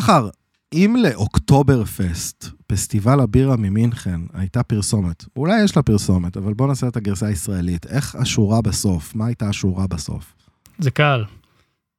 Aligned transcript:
שחר, 0.00 0.28
אם 0.72 0.96
לאוקטובר 0.98 1.84
פסט, 1.84 2.44
פסטיבל 2.66 3.20
הבירה 3.20 3.56
ממינכן, 3.56 4.20
הייתה 4.32 4.62
פרסומת, 4.62 5.24
אולי 5.36 5.64
יש 5.64 5.76
לה 5.76 5.82
פרסומת, 5.82 6.36
אבל 6.36 6.54
בוא 6.54 6.66
נעשה 6.66 6.88
את 6.88 6.96
הגרסה 6.96 7.26
הישראלית. 7.26 7.86
איך 7.86 8.14
השורה 8.14 8.62
בסוף? 8.62 9.14
מה 9.14 9.26
הייתה 9.26 9.48
השורה 9.48 9.86
בסוף? 9.86 10.34
זה 10.78 10.90
קל. 10.90 11.24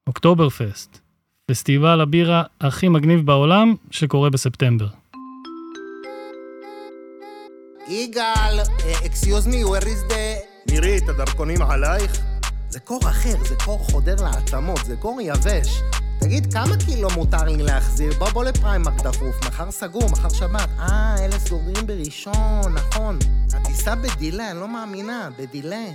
אוקטובר 0.07 0.49
פסט. 0.49 0.99
פסטיבל 1.45 2.01
הבירה 2.01 2.43
הכי 2.61 2.87
מגניב 2.87 3.25
בעולם 3.25 3.75
שקורה 3.91 4.29
בספטמבר. 4.29 4.87
יגאל, 7.89 8.59
אקסיוז 9.05 9.47
מי, 9.47 9.63
where 9.63 9.83
is 9.83 10.11
the... 10.11 10.71
מירי, 10.71 10.97
את 10.97 11.09
הדרכונים 11.09 11.61
עלייך? 11.61 12.21
זה 12.69 12.79
קור 12.79 12.99
אחר, 13.09 13.43
זה 13.49 13.55
קור 13.65 13.79
חודר 13.79 14.15
לעצמות, 14.23 14.79
זה 14.85 14.95
קור 14.95 15.21
יבש. 15.21 15.81
תגיד, 16.25 16.53
כמה 16.53 16.77
קילו 16.85 17.09
מותר 17.15 17.43
לי 17.43 17.63
להחזיר? 17.63 18.13
בוא 18.19 18.29
בוא 18.29 18.43
ל 18.43 18.51
Primark 18.51 19.01
דחוף, 19.01 19.35
מחר 19.47 19.71
סגור, 19.71 20.09
מחר 20.09 20.29
שבת. 20.29 20.69
אה, 20.79 21.15
אלה 21.19 21.39
סוגרים 21.39 21.87
בראשון, 21.87 22.73
נכון. 22.73 23.19
הטיסה 23.53 23.95
ב 23.95 24.03
delay, 24.03 24.51
אני 24.51 24.59
לא 24.59 24.67
מאמינה, 24.67 25.29
ב 25.39 25.46
delay. 25.46 25.85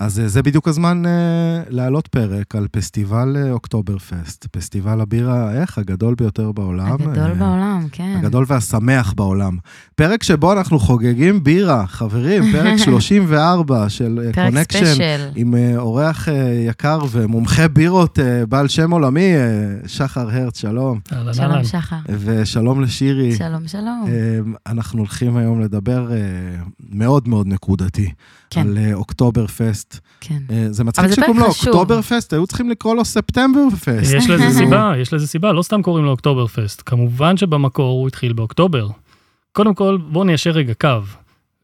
אז 0.00 0.20
אה, 0.20 0.28
זה 0.28 0.42
בדיוק 0.42 0.68
הזמן 0.68 1.02
אה, 1.06 1.62
להעלות 1.68 2.06
פרק 2.08 2.54
על 2.54 2.66
פסטיבל 2.70 3.36
אה, 3.36 3.50
אוקטובר 3.52 3.98
פסט, 3.98 4.46
פסטיבל 4.46 5.00
הבירה, 5.00 5.52
איך? 5.52 5.78
הגדול 5.78 6.14
ביותר 6.14 6.52
בעולם. 6.52 6.92
הגדול 6.92 7.30
אה, 7.30 7.34
בעולם, 7.34 7.86
כן. 7.92 8.14
הגדול 8.18 8.44
והשמח 8.48 9.12
בעולם. 9.12 9.56
פרק 9.94 10.22
שבו 10.22 10.52
אנחנו 10.52 10.78
חוגגים 10.78 11.44
בירה, 11.44 11.86
חברים, 11.86 12.52
פרק 12.52 12.76
34 12.84 13.88
של 13.88 14.20
אה, 14.26 14.32
פרק 14.32 14.52
קונקשן, 14.54 14.78
special. 14.84 15.28
עם 15.34 15.54
אה, 15.54 15.76
אורח 15.76 16.28
אה, 16.28 16.34
יקר 16.66 16.98
ומומחה 17.10 17.68
בירות, 17.68 18.18
אה, 18.18 18.46
בעל 18.46 18.68
שם 18.68 18.90
עולמי, 18.90 19.34
אה, 19.36 19.88
שחר 19.88 20.30
הרץ, 20.30 20.60
שלום. 20.60 21.00
שלום, 21.08 21.28
אהלן. 21.40 21.64
שחר. 21.64 21.96
ושלום 22.08 22.82
לשירי. 22.82 23.36
שלום, 23.36 23.68
שלום. 23.68 24.04
אה, 24.08 24.38
אנחנו 24.72 24.98
הולכים 24.98 25.36
היום 25.36 25.60
לדבר 25.60 26.12
אה, 26.12 26.16
מאוד 26.90 27.28
מאוד 27.28 27.46
נקודתי 27.46 28.10
כן. 28.50 28.60
על 28.60 28.78
אה, 28.78 28.94
אוקטובר 28.94 29.46
פסט. 29.46 29.98
כן. 30.20 30.42
אה, 30.50 30.66
זה 30.70 30.84
מצחיק 30.84 31.04
אבל 31.04 31.14
שקוראים 31.14 31.38
לו. 31.38 31.46
אוקטובר 31.46 32.02
פסט, 32.02 32.32
היו 32.32 32.46
צריכים 32.46 32.70
לקרוא 32.70 32.94
לו 32.94 33.04
ספטמבר 33.04 33.70
פסט. 33.70 34.14
יש 34.14 34.30
לזה 34.30 34.50
סיבה, 34.58 34.92
יש 34.98 35.12
לזה 35.12 35.26
סיבה, 35.26 35.52
לא 35.52 35.62
סתם 35.62 35.82
קוראים 35.82 36.04
לו 36.04 36.10
אוקטובר 36.10 36.46
פסט. 36.46 36.82
כמובן 36.86 37.36
שבמקור 37.36 38.00
הוא 38.00 38.08
התחיל 38.08 38.32
באוקטובר. 38.32 38.88
קודם 39.52 39.74
כל, 39.74 39.98
בואו 40.08 40.24
ניישר 40.24 40.50
רגע 40.50 40.74
קו. 40.74 40.88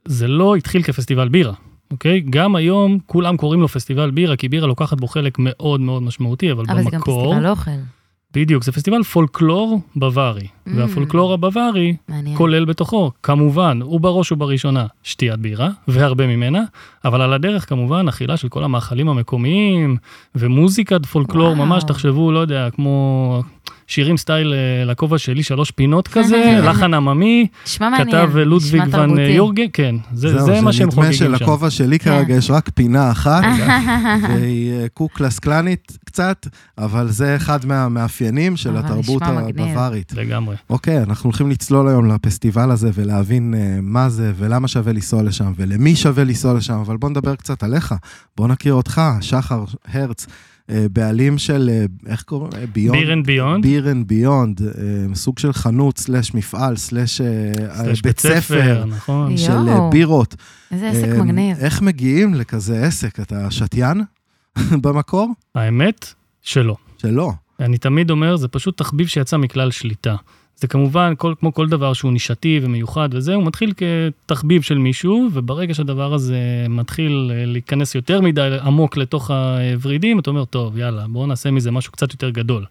זה 0.04 0.28
לא 0.28 0.56
התחיל 0.56 0.82
כפסטיבל 0.82 1.28
בירה, 1.28 1.52
אוקיי? 1.90 2.20
גם 2.30 2.56
היום 2.56 2.98
כולם 3.06 3.36
קוראים 3.36 3.60
לו 3.60 3.68
פסטיבל 3.68 4.10
בירה, 4.10 4.36
כי 4.36 4.48
בירה 4.48 4.66
לוקחת 4.66 5.00
בו 5.00 5.06
חלק 5.06 5.36
מאוד 5.38 5.80
מאוד 5.80 6.02
משמעותי, 6.02 6.52
אבל, 6.52 6.64
אבל 6.68 6.82
זה 6.82 6.90
גם 6.90 6.98
במקור... 6.98 7.32
פסטיבל 7.32 7.50
אוכל. 7.50 7.70
בדיוק, 8.36 8.64
זה 8.64 8.72
פסטיבל 8.72 9.02
פולקלור 9.02 9.80
בווארי. 9.96 10.40
Mm. 10.40 10.70
והפולקלור 10.76 11.32
הבווארי 11.32 11.96
מעניין. 12.08 12.36
כולל 12.36 12.64
בתוכו, 12.64 13.10
כמובן, 13.22 13.82
ובראש 13.82 14.32
ובראשונה, 14.32 14.86
שתיית 15.02 15.40
בירה, 15.40 15.68
והרבה 15.88 16.26
ממנה, 16.26 16.62
אבל 17.04 17.20
על 17.20 17.32
הדרך 17.32 17.68
כמובן 17.68 18.08
אכילה 18.08 18.36
של 18.36 18.48
כל 18.48 18.64
המאכלים 18.64 19.08
המקומיים, 19.08 19.96
ומוזיקת 20.34 21.06
פולקלור 21.06 21.46
וואו. 21.46 21.66
ממש, 21.66 21.84
תחשבו, 21.84 22.32
לא 22.32 22.38
יודע, 22.38 22.68
כמו 22.70 23.42
שירים 23.86 24.16
סטייל 24.16 24.52
אה, 24.52 24.84
לכובע 24.84 25.18
שלי, 25.18 25.42
שלוש 25.42 25.70
פינות 25.70 26.08
כזה, 26.08 26.60
לחן 26.64 26.94
עממי. 26.94 27.46
כתב 27.76 28.30
אה, 28.36 28.44
לודוויג 28.44 28.82
ון 28.82 28.90
תרבותי. 28.90 29.20
יורגן, 29.22 29.64
כן, 29.72 29.94
זה, 30.12 30.28
זהו, 30.28 30.46
זה 30.46 30.60
מה 30.60 30.72
שהם 30.72 30.90
חוגגים 30.90 31.12
שם. 31.12 31.36
שלכובע 31.38 31.70
שלי 31.70 31.98
כן. 31.98 32.10
כרגע 32.10 32.34
יש 32.34 32.50
רק 32.50 32.70
פינה 32.74 33.10
אחת, 33.10 33.44
והיא 34.28 34.72
אה, 34.72 34.86
קוקלסקלנית 34.94 35.98
קצת, 36.04 36.46
אבל 36.78 37.08
זה 37.08 37.36
אחד 37.36 37.66
מהמאפיינים 37.66 38.56
של 38.56 38.76
התרבות. 38.76 39.22
הבווארית. 39.22 40.12
לגמרי. 40.12 40.56
אוקיי, 40.70 41.02
אנחנו 41.02 41.28
הולכים 41.28 41.50
לצלול 41.50 41.88
היום 41.88 42.06
לפסטיבל 42.06 42.70
הזה 42.70 42.90
ולהבין 42.94 43.54
אה, 43.56 43.78
מה 43.82 44.08
זה 44.08 44.32
ולמה 44.36 44.68
שווה 44.68 44.92
לנסוע 44.92 45.22
לשם 45.22 45.52
ולמי 45.56 45.96
שווה 45.96 46.24
לנסוע 46.24 46.54
לשם, 46.54 46.74
אבל 46.74 46.96
בוא 46.96 47.10
נדבר 47.10 47.34
קצת 47.34 47.62
עליך. 47.62 47.94
בוא 48.36 48.48
נכיר 48.48 48.74
אותך, 48.74 49.00
שחר 49.20 49.64
הרץ, 49.92 50.26
אה, 50.28 50.32
בעלים 50.68 51.38
של, 51.38 51.70
אה, 51.72 51.84
איך 52.06 52.22
קוראים? 52.22 52.52
אה, 52.56 52.66
Beyond? 52.66 52.98
Beer 52.98 53.12
and 53.12 53.26
Beyond, 53.26 53.62
Beer 53.62 53.90
and 53.90 54.08
Beyond, 54.08 54.62
אה, 54.62 55.14
סוג 55.14 55.38
של 55.38 55.52
חנות, 55.52 55.98
slash 55.98 56.34
מפעל, 56.34 56.76
slash 56.76 57.20
אה, 57.20 57.52
slash 57.76 58.00
בית 58.02 58.20
ספר. 58.20 58.84
נכון. 58.84 59.36
של. 59.36 59.52
אה, 59.52 59.88
בירות. 59.90 60.34
איזה 60.72 60.88
עסק 60.88 61.08
אה, 61.08 61.22
מגניב. 61.22 61.56
איך 61.58 61.82
מגיעים 61.82 62.34
לכזה 62.34 62.82
עסק? 62.86 63.20
אתה 63.20 63.50
שתיין 63.50 64.00
במקור? 64.82 65.32
האמת, 65.54 66.12
שלא. 66.42 66.76
שלא. 66.98 67.32
אני 67.60 67.78
תמיד 67.78 68.10
אומר, 68.10 68.36
זה 68.36 68.48
פשוט 68.48 68.78
תחביב 68.78 69.06
שיצא 69.06 69.36
מכלל 69.36 69.70
שליטה. 69.70 70.16
זה 70.56 70.68
כמובן, 70.68 71.12
כל, 71.18 71.34
כמו 71.40 71.54
כל 71.54 71.68
דבר 71.68 71.92
שהוא 71.92 72.12
נישתי 72.12 72.60
ומיוחד 72.62 73.08
וזה, 73.12 73.34
הוא 73.34 73.46
מתחיל 73.46 73.72
כתחביב 73.76 74.62
של 74.62 74.78
מישהו, 74.78 75.28
וברגע 75.32 75.74
שהדבר 75.74 76.14
הזה 76.14 76.38
מתחיל 76.68 77.30
אה, 77.34 77.44
להיכנס 77.46 77.94
יותר 77.94 78.20
מדי 78.20 78.56
עמוק 78.62 78.96
לתוך 78.96 79.30
הוורידים, 79.30 80.18
אתה 80.18 80.30
אומר, 80.30 80.44
טוב, 80.44 80.78
יאללה, 80.78 81.04
בואו 81.08 81.26
נעשה 81.26 81.50
מזה 81.50 81.70
משהו 81.70 81.92
קצת 81.92 82.12
יותר 82.12 82.30
גדול. 82.30 82.64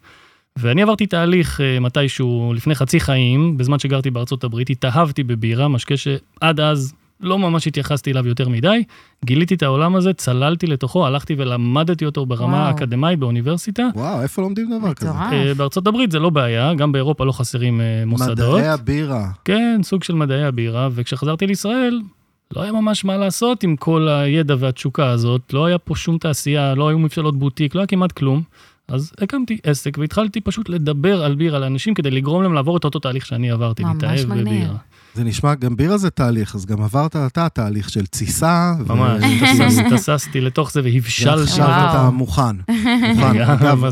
ואני 0.60 0.82
עברתי 0.82 1.08
תהליך 1.08 1.62
אה, 1.62 1.80
מתישהו 1.80 2.54
לפני 2.56 2.76
חצי 2.76 3.00
חיים, 3.00 3.58
בזמן 3.58 3.80
שגרתי 3.80 4.12
בארצות 4.12 4.44
הברית, 4.44 4.70
התאהבתי 4.70 5.24
בבירה, 5.24 5.68
משקה 5.68 5.98
שעד 5.98 6.60
אז 6.60 6.94
לא 7.20 7.40
ממש 7.40 7.68
התייחסתי 7.68 8.12
אליו 8.12 8.28
יותר 8.28 8.50
מדי, 8.50 8.84
גיליתי 9.26 9.54
את 9.56 9.64
העולם 9.64 9.96
הזה, 9.96 10.14
צללתי 10.14 10.68
לתוכו, 10.68 11.08
הלכתי 11.08 11.36
ולמדתי 11.38 12.06
אותו 12.06 12.26
ברמה 12.26 12.54
וואו. 12.54 12.68
האקדמית 12.68 13.20
באוניברסיטה. 13.20 13.88
וואו, 13.96 14.22
איפה 14.22 14.42
לומדים 14.42 14.80
דבר 14.80 14.94
כזה? 14.94 15.10
אה, 15.10 15.54
בארצות 15.58 15.88
הברית 15.88 16.12
זה 16.12 16.20
לא 16.20 16.30
בעיה, 16.30 16.74
גם 16.74 16.92
באירופה 16.92 17.26
לא 17.26 17.32
חסרים 17.32 17.82
אה, 17.82 18.04
מוסדות. 18.06 18.58
מדעי 18.60 18.68
הבירה. 18.68 19.28
כן, 19.46 19.82
סוג 19.84 20.04
של 20.04 20.16
מדעי 20.16 20.44
הבירה, 20.44 20.90
וכשחזרתי 20.92 21.48
לישראל, 21.48 22.02
לא 22.56 22.62
היה 22.62 22.72
ממש 22.72 23.06
מה 23.06 23.18
לעשות 23.18 23.64
עם 23.64 23.76
כל 23.76 24.08
הידע 24.08 24.56
והתשוקה 24.60 25.10
הזאת, 25.10 25.54
לא 25.54 25.66
היה 25.66 25.78
פה 25.78 25.96
שום 25.96 26.18
תעשייה, 26.18 26.76
לא 26.76 26.88
היו 26.88 27.00
מבשלות 27.00 27.40
בוטיק, 27.40 27.76
לא 27.76 27.80
היה 27.80 27.88
כמעט 27.88 28.12
כלום. 28.12 28.42
אז 28.88 29.12
הקמתי 29.22 29.58
עסק 29.64 29.98
והתחלתי 29.98 30.42
פשוט 30.42 30.70
לדבר 30.70 31.24
על 31.24 31.36
בירה 31.36 31.60
לאנשים 31.60 31.94
כדי 31.94 32.12
לגרום 32.12 32.44
להם 32.44 32.54
לעבור 32.54 32.78
את 32.78 32.84
אותו 32.84 33.00
תהליך 33.00 33.26
שאני 33.26 33.52
עברתי, 33.52 33.84
ממש 33.84 33.94
להתאהב 33.94 34.30
מגניב. 34.30 34.46
בבירה. 34.46 34.76
זה 35.16 35.24
נשמע, 35.24 35.56
גם 35.56 35.76
בירה 35.76 35.98
זה 35.98 36.10
תהליך, 36.10 36.56
אז 36.56 36.66
גם 36.66 36.82
עברת 36.82 37.16
אתה 37.16 37.50
תהליך 37.50 37.90
של 37.90 38.06
תסיסה. 38.06 38.74
ממש, 38.88 39.24
טססתי 39.92 40.42
לתוך 40.42 40.72
זה 40.72 40.82
והבשלתי. 40.84 41.40
ועכשיו 41.40 41.66
וואו. 41.68 41.90
אתה 41.90 42.10
מוכן. 42.10 42.56
מוכן. 43.16 43.42
אגב? 43.54 43.84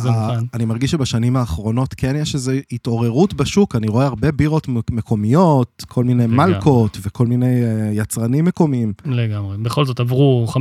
אני 0.53 0.65
מרגיש 0.65 0.91
שבשנים 0.91 1.35
האחרונות 1.35 1.93
כן 1.97 2.15
יש 2.15 2.35
איזו 2.35 2.51
התעוררות 2.71 3.33
בשוק, 3.33 3.75
אני 3.75 3.87
רואה 3.87 4.05
הרבה 4.05 4.31
בירות 4.31 4.67
מק- 4.67 4.91
מקומיות, 4.91 5.83
כל 5.87 6.03
מיני. 6.03 6.25
מלקות 6.27 6.97
וכל 7.01 7.27
מיני 7.27 7.63
אה, 7.63 7.89
יצרנים 7.93 8.45
מקומיים. 8.45 8.93
לגמרי. 9.05 9.57
בכל 9.57 9.85
זאת 9.85 9.99
עברו 9.99 10.47
15-20 10.49 10.57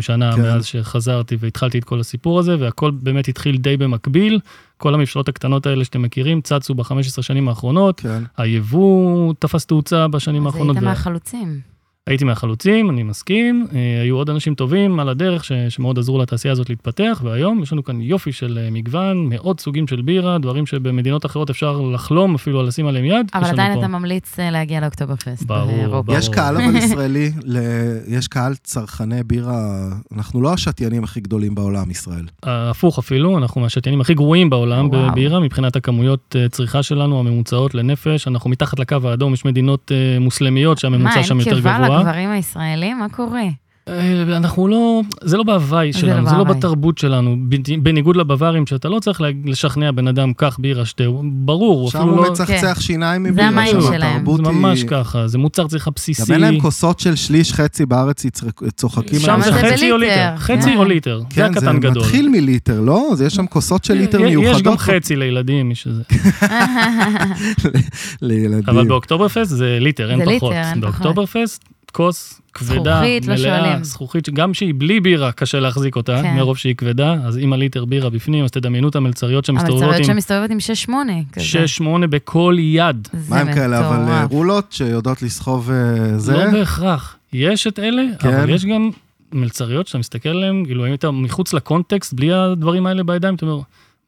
שנה 0.00 0.32
כן. 0.36 0.42
מאז 0.42 0.64
שחזרתי 0.64 1.36
והתחלתי 1.40 1.78
את 1.78 1.84
כל 1.84 2.00
הסיפור 2.00 2.38
הזה, 2.38 2.56
והכל 2.60 2.90
באמת 2.90 3.28
התחיל 3.28 3.56
די 3.56 3.76
במקביל. 3.76 4.40
כל 4.82 4.94
המבשלות 4.94 5.28
הקטנות 5.28 5.66
האלה 5.66 5.84
שאתם 5.84 6.02
מכירים 6.02 6.40
צצו 6.40 6.74
ב-15 6.74 7.22
שנים 7.22 7.48
האחרונות. 7.48 8.00
כן. 8.00 8.22
היבוא 8.36 9.34
תפס 9.38 9.66
תאוצה 9.66 10.08
בשנים 10.08 10.46
אז 10.46 10.46
האחרונות. 10.46 10.76
היית 10.76 10.84
ו- 10.84 10.88
מהחלוצים. 10.88 11.71
הייתי 12.08 12.24
מהחלוצים, 12.24 12.90
אני 12.90 13.02
מסכים. 13.02 13.66
אה, 13.74 14.02
היו 14.02 14.16
עוד 14.16 14.30
אנשים 14.30 14.54
טובים 14.54 15.00
על 15.00 15.08
הדרך 15.08 15.44
ש- 15.44 15.52
שמאוד 15.68 15.98
עזרו 15.98 16.18
לתעשייה 16.22 16.52
הזאת 16.52 16.70
להתפתח, 16.70 17.20
והיום 17.24 17.62
יש 17.62 17.72
לנו 17.72 17.84
כאן 17.84 18.00
יופי 18.00 18.32
של 18.32 18.58
אה, 18.62 18.68
מגוון, 18.70 19.26
מאות 19.28 19.60
סוגים 19.60 19.86
של 19.86 20.02
בירה, 20.02 20.38
דברים 20.38 20.66
שבמדינות 20.66 21.26
אחרות 21.26 21.50
אפשר 21.50 21.80
לחלום 21.80 22.34
אפילו 22.34 22.60
על 22.60 22.66
לשים 22.66 22.86
עליהם 22.86 23.04
יד. 23.04 23.26
אבל 23.34 23.44
עדיין 23.46 23.74
פה. 23.74 23.80
אתה 23.80 23.88
ממליץ 23.88 24.38
אה, 24.38 24.50
להגיע 24.50 24.80
לאוקטוברפסט. 24.80 25.42
ברור, 25.46 25.66
באירופה. 25.76 26.02
ברור. 26.02 26.18
יש 26.18 26.28
קהל 26.28 26.56
אבל 26.56 26.76
ישראלי, 26.84 27.30
ל- 27.44 27.58
יש 28.08 28.28
קהל 28.28 28.54
צרכני 28.54 29.22
בירה, 29.22 29.60
אנחנו 30.16 30.42
לא 30.42 30.52
השתיינים 30.52 31.04
הכי 31.04 31.20
גדולים 31.20 31.54
בעולם, 31.54 31.90
ישראל. 31.90 32.24
הפוך 32.42 32.98
אפילו, 32.98 33.38
אנחנו 33.38 33.60
מהשתיינים 33.60 34.00
הכי 34.00 34.14
גרועים 34.14 34.50
בעולם 34.50 34.88
וואו. 34.88 35.10
בבירה, 35.10 35.40
מבחינת 35.40 35.76
הכמויות 35.76 36.36
צריכה 36.50 36.82
שלנו, 36.82 37.20
הממוצעות 37.20 37.74
לנפש, 37.74 38.28
אנחנו 38.28 38.50
מתחת 38.50 38.78
לקו 38.78 38.96
האדום, 39.04 39.32
יש 39.34 39.44
מדינות 39.44 39.92
מוסלמיות 40.20 40.78
שהממוצע 40.78 41.22
שם 41.22 41.38
יותר 41.40 41.58
גבוה. 41.60 41.91
לגברים 42.00 42.30
הישראלים? 42.30 42.98
מה 42.98 43.08
קורה? 43.08 43.42
אה, 43.88 44.22
אנחנו 44.36 44.68
לא, 44.68 45.00
זה 45.22 45.36
לא 45.36 45.42
בהוואי 45.42 45.92
זה 45.92 45.98
שלנו, 45.98 46.22
לא 46.24 46.30
זה 46.30 46.36
לא. 46.36 46.44
בתרבות 46.44 46.98
שלנו, 46.98 47.36
בניגוד 47.82 48.16
לבווארים, 48.16 48.66
שאתה 48.66 48.88
לא 48.88 48.98
צריך 49.00 49.20
לשכנע 49.44 49.90
בן 49.90 50.08
אדם, 50.08 50.32
קח 50.32 50.56
בירה, 50.60 50.84
שתה, 50.84 51.04
הוא 51.04 51.24
ברור, 51.24 51.80
הוא 51.80 51.90
שם 51.90 51.98
אפילו 51.98 52.12
הוא 52.16 52.24
לא... 52.24 52.30
מצחצח 52.32 52.80
שיניים 52.80 53.24
זה 53.24 53.30
מבירה, 53.30 53.48
המים 53.48 53.70
שם 53.72 53.80
שלהם. 53.80 54.16
התרבות 54.16 54.44
זה 54.44 54.50
היא... 54.50 54.58
ממש 54.58 54.84
ככה, 54.84 55.28
זה 55.28 55.38
מוצר 55.38 55.66
צריכה 55.68 55.90
בסיסי. 55.90 56.22
גם 56.22 56.32
אין 56.32 56.40
להם 56.40 56.60
כוסות 56.60 57.00
של 57.00 57.16
שליש 57.16 57.52
חצי 57.52 57.86
בארץ 57.86 58.22
צוחקים 58.76 59.18
שם 59.20 59.24
עליהם 59.32 59.42
זה 59.42 59.52
זה 59.52 59.58
חצי 59.72 59.90
או 59.92 59.96
בליטר, 59.98 60.30
ליטר, 60.30 60.36
חצי 60.36 60.62
כן. 60.70 60.76
או 60.76 60.84
ליטר, 60.84 61.18
זה 61.20 61.26
כן, 61.30 61.52
זה 61.52 61.58
הקטן 61.58 61.80
גדול. 61.80 62.02
מתחיל 62.02 62.28
מליטר, 62.28 62.80
לא? 62.80 63.08
יש 63.26 63.34
שם 63.34 63.46
כוסות 63.46 63.84
של 63.84 63.94
ליטר 63.94 64.20
יש- 64.20 64.26
מיוחדות. 64.26 64.56
יש 64.56 64.62
גם 64.62 64.76
חצי 64.76 65.16
לילדים, 65.16 65.68
מי 65.68 65.74
שזה. 65.74 66.02
לילדים. 68.22 68.62
אבל 68.68 68.88
באוקטוברפסט 68.88 69.50
זה 69.50 69.78
ליטר, 69.80 70.10
אין 70.10 70.18
זה 70.18 70.24
ליטר, 70.24 70.38
פחות. 70.38 70.52
אין 70.52 70.80
פחות. 70.80 70.82
באוקטוברפסט, 70.82 71.64
כוס 71.92 72.40
כבדה, 72.54 72.94
זכוכית, 72.94 73.26
לא 73.26 73.34
מלאה, 73.34 73.58
שואלים. 73.58 73.84
זכוכית, 73.84 74.28
גם 74.28 74.54
שהיא 74.54 74.74
בלי 74.76 75.00
בירה, 75.00 75.32
קשה 75.32 75.60
להחזיק 75.60 75.96
אותה, 75.96 76.20
כן. 76.22 76.36
מרוב 76.36 76.56
שהיא 76.56 76.74
כבדה, 76.74 77.16
אז 77.24 77.36
עם 77.36 77.52
הליטר 77.52 77.84
בירה 77.84 78.10
בפנים, 78.10 78.44
אז 78.44 78.50
תדמיינו 78.50 78.88
את 78.88 78.96
המלצריות 78.96 79.44
שמסתובבות 79.44 79.82
המלצריות 79.82 80.08
עם 80.08 80.14
שמסתובבת 80.14 80.50
עם 80.50 80.58
6-8. 80.88 81.32
כזה. 81.32 81.64
6-8 81.80 82.06
בכל 82.06 82.56
יד. 82.58 83.08
מה 83.28 83.40
הם 83.40 83.54
כאלה, 83.54 83.88
אבל 83.88 84.12
אה. 84.12 84.24
רולות 84.24 84.72
שיודעות 84.72 85.22
לסחוב 85.22 85.70
אה, 85.70 86.18
זה? 86.18 86.32
לא 86.32 86.50
בהכרח. 86.50 87.16
יש 87.32 87.66
את 87.66 87.78
אלה, 87.78 88.02
כן. 88.18 88.28
אבל 88.28 88.50
יש 88.50 88.64
גם 88.64 88.90
מלצריות 89.32 89.86
שאתה 89.86 89.98
מסתכל 89.98 90.28
עליהן, 90.28 90.64
כאילו, 90.64 90.86
אם 90.86 90.94
אתה 90.94 91.10
מחוץ 91.10 91.52
לקונטקסט, 91.52 92.12
בלי 92.12 92.32
הדברים 92.32 92.86
האלה 92.86 93.02
בידיים, 93.02 93.34
אתה 93.34 93.46
אומר, 93.46 93.60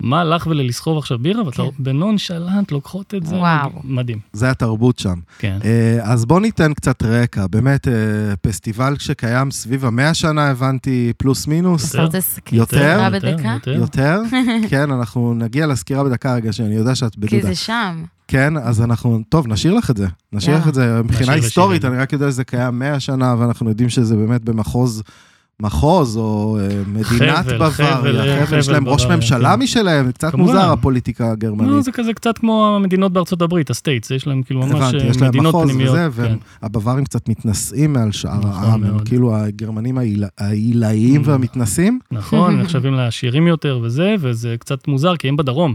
מה 0.05 0.25
לך 0.25 0.47
וללסחוב 0.47 0.99
עכשיו 0.99 1.19
בירה? 1.19 1.45
ואתה 1.47 1.63
כן. 1.63 1.69
בנונשלנט 1.79 2.73
לוקחות 2.73 3.15
את 3.15 3.27
זה. 3.27 3.37
וואו. 3.37 3.71
מדהים, 3.85 4.19
זה 4.33 4.51
התרבות 4.51 4.99
שם. 4.99 5.15
כן. 5.39 5.59
אה, 5.65 5.99
אז 6.03 6.25
בוא 6.25 6.41
ניתן 6.41 6.75
קצת 6.75 7.03
רקע. 7.03 7.47
באמת, 7.47 7.89
אה, 7.89 7.93
פסטיבל 8.41 8.95
שקיים 8.99 9.51
סביב 9.51 9.85
המאה 9.85 10.15
שנה, 10.15 10.51
הבנתי, 10.51 11.13
פלוס 11.17 11.47
מינוס. 11.47 11.95
יותר? 12.53 13.09
בדקה? 13.13 13.53
יותר. 13.55 13.73
יותר? 13.73 14.21
כן, 14.71 14.91
אנחנו 14.91 15.35
נגיע 15.35 15.67
לסקירה 15.67 16.05
בדקה 16.05 16.35
רגע, 16.35 16.53
שאני 16.53 16.75
יודע 16.75 16.95
שאת 16.95 17.15
כי 17.15 17.21
בדודה. 17.21 17.43
זה 17.43 17.55
שם. 17.55 18.05
כן, 18.29 18.57
אז 18.57 18.83
אנחנו, 18.83 19.21
טוב, 19.29 19.49
נשאיר 19.49 19.75
לך 19.75 19.91
את 19.91 19.97
זה. 19.97 20.07
נשאיר 20.33 20.57
לך. 20.57 20.69
את 20.69 20.75
זה. 20.75 21.03
מבחינה 21.03 21.33
היסטורית. 21.33 21.85
אני 21.85 21.97
רק 21.97 22.13
יודע 22.13 22.31
שזה 22.31 22.45
קיים 22.45 22.79
100 22.79 23.01
שנה, 23.01 23.35
ואנחנו 23.39 23.69
יודעים 23.69 23.89
שזה 23.89 24.17
באמת 24.17 24.45
במחוז, 24.45 25.03
מחוז, 25.61 26.17
או 26.17 26.59
אה, 26.61 26.69
מדינת 26.87 27.47
חבל, 27.47 27.59
בוואריה. 27.59 27.97
חבל, 27.97 28.47
חבל, 28.47 28.59
יש 28.59 28.69
להם 28.69 28.89
ראש 28.89 29.07
ממשלה 29.07 29.53
כן. 29.57 29.63
משלהם, 29.63 30.13
קצת 30.13 30.33
כמובן. 30.33 30.53
מוזר 30.53 30.73
הפוליטיקה 30.73 31.25
לא, 31.27 31.31
הגרמנית. 31.33 31.85
זה 31.85 31.93
כזה 31.93 32.13
קצת 32.13 32.39
כמו 32.39 32.77
המדינות 32.77 33.13
בארצות 33.13 33.43
הברית, 33.43 33.71
ה 33.71 33.76
states, 33.76 34.11
יש 34.11 34.27
להם 34.27 34.43
כאילו 34.43 34.61
ממש 34.61 34.73
הבנתי, 34.75 34.99
אה, 35.05 35.11
יש 35.11 35.17
להם 35.21 35.29
מדינות 35.29 35.55
מחוז 35.55 35.71
פנימיות. 35.71 35.97
וזה, 36.13 36.29
כן. 36.29 36.37
והבווארים 36.63 37.05
קצת 37.05 37.29
מתנשאים 37.29 37.93
מעל 37.93 38.13
שאר 38.13 38.39
נכון 38.39 38.51
העם, 38.53 38.85
הם. 38.85 38.99
כאילו 39.05 39.37
הגרמנים 39.37 39.99
העיל- 39.99 40.25
העילאיים 40.39 41.23
Mm. 41.23 41.29
והמתנשאים. 41.29 41.99
נכון, 42.13 42.61
נחשבים 42.61 42.95
לעשירים 42.95 43.47
יותר 43.47 43.81
וזה, 43.83 44.15
וזה 44.21 44.55
קצת 44.59 44.89
מוזר, 44.89 45.17
כי 45.17 45.29
הם 45.29 45.37
בדרום. 45.37 45.75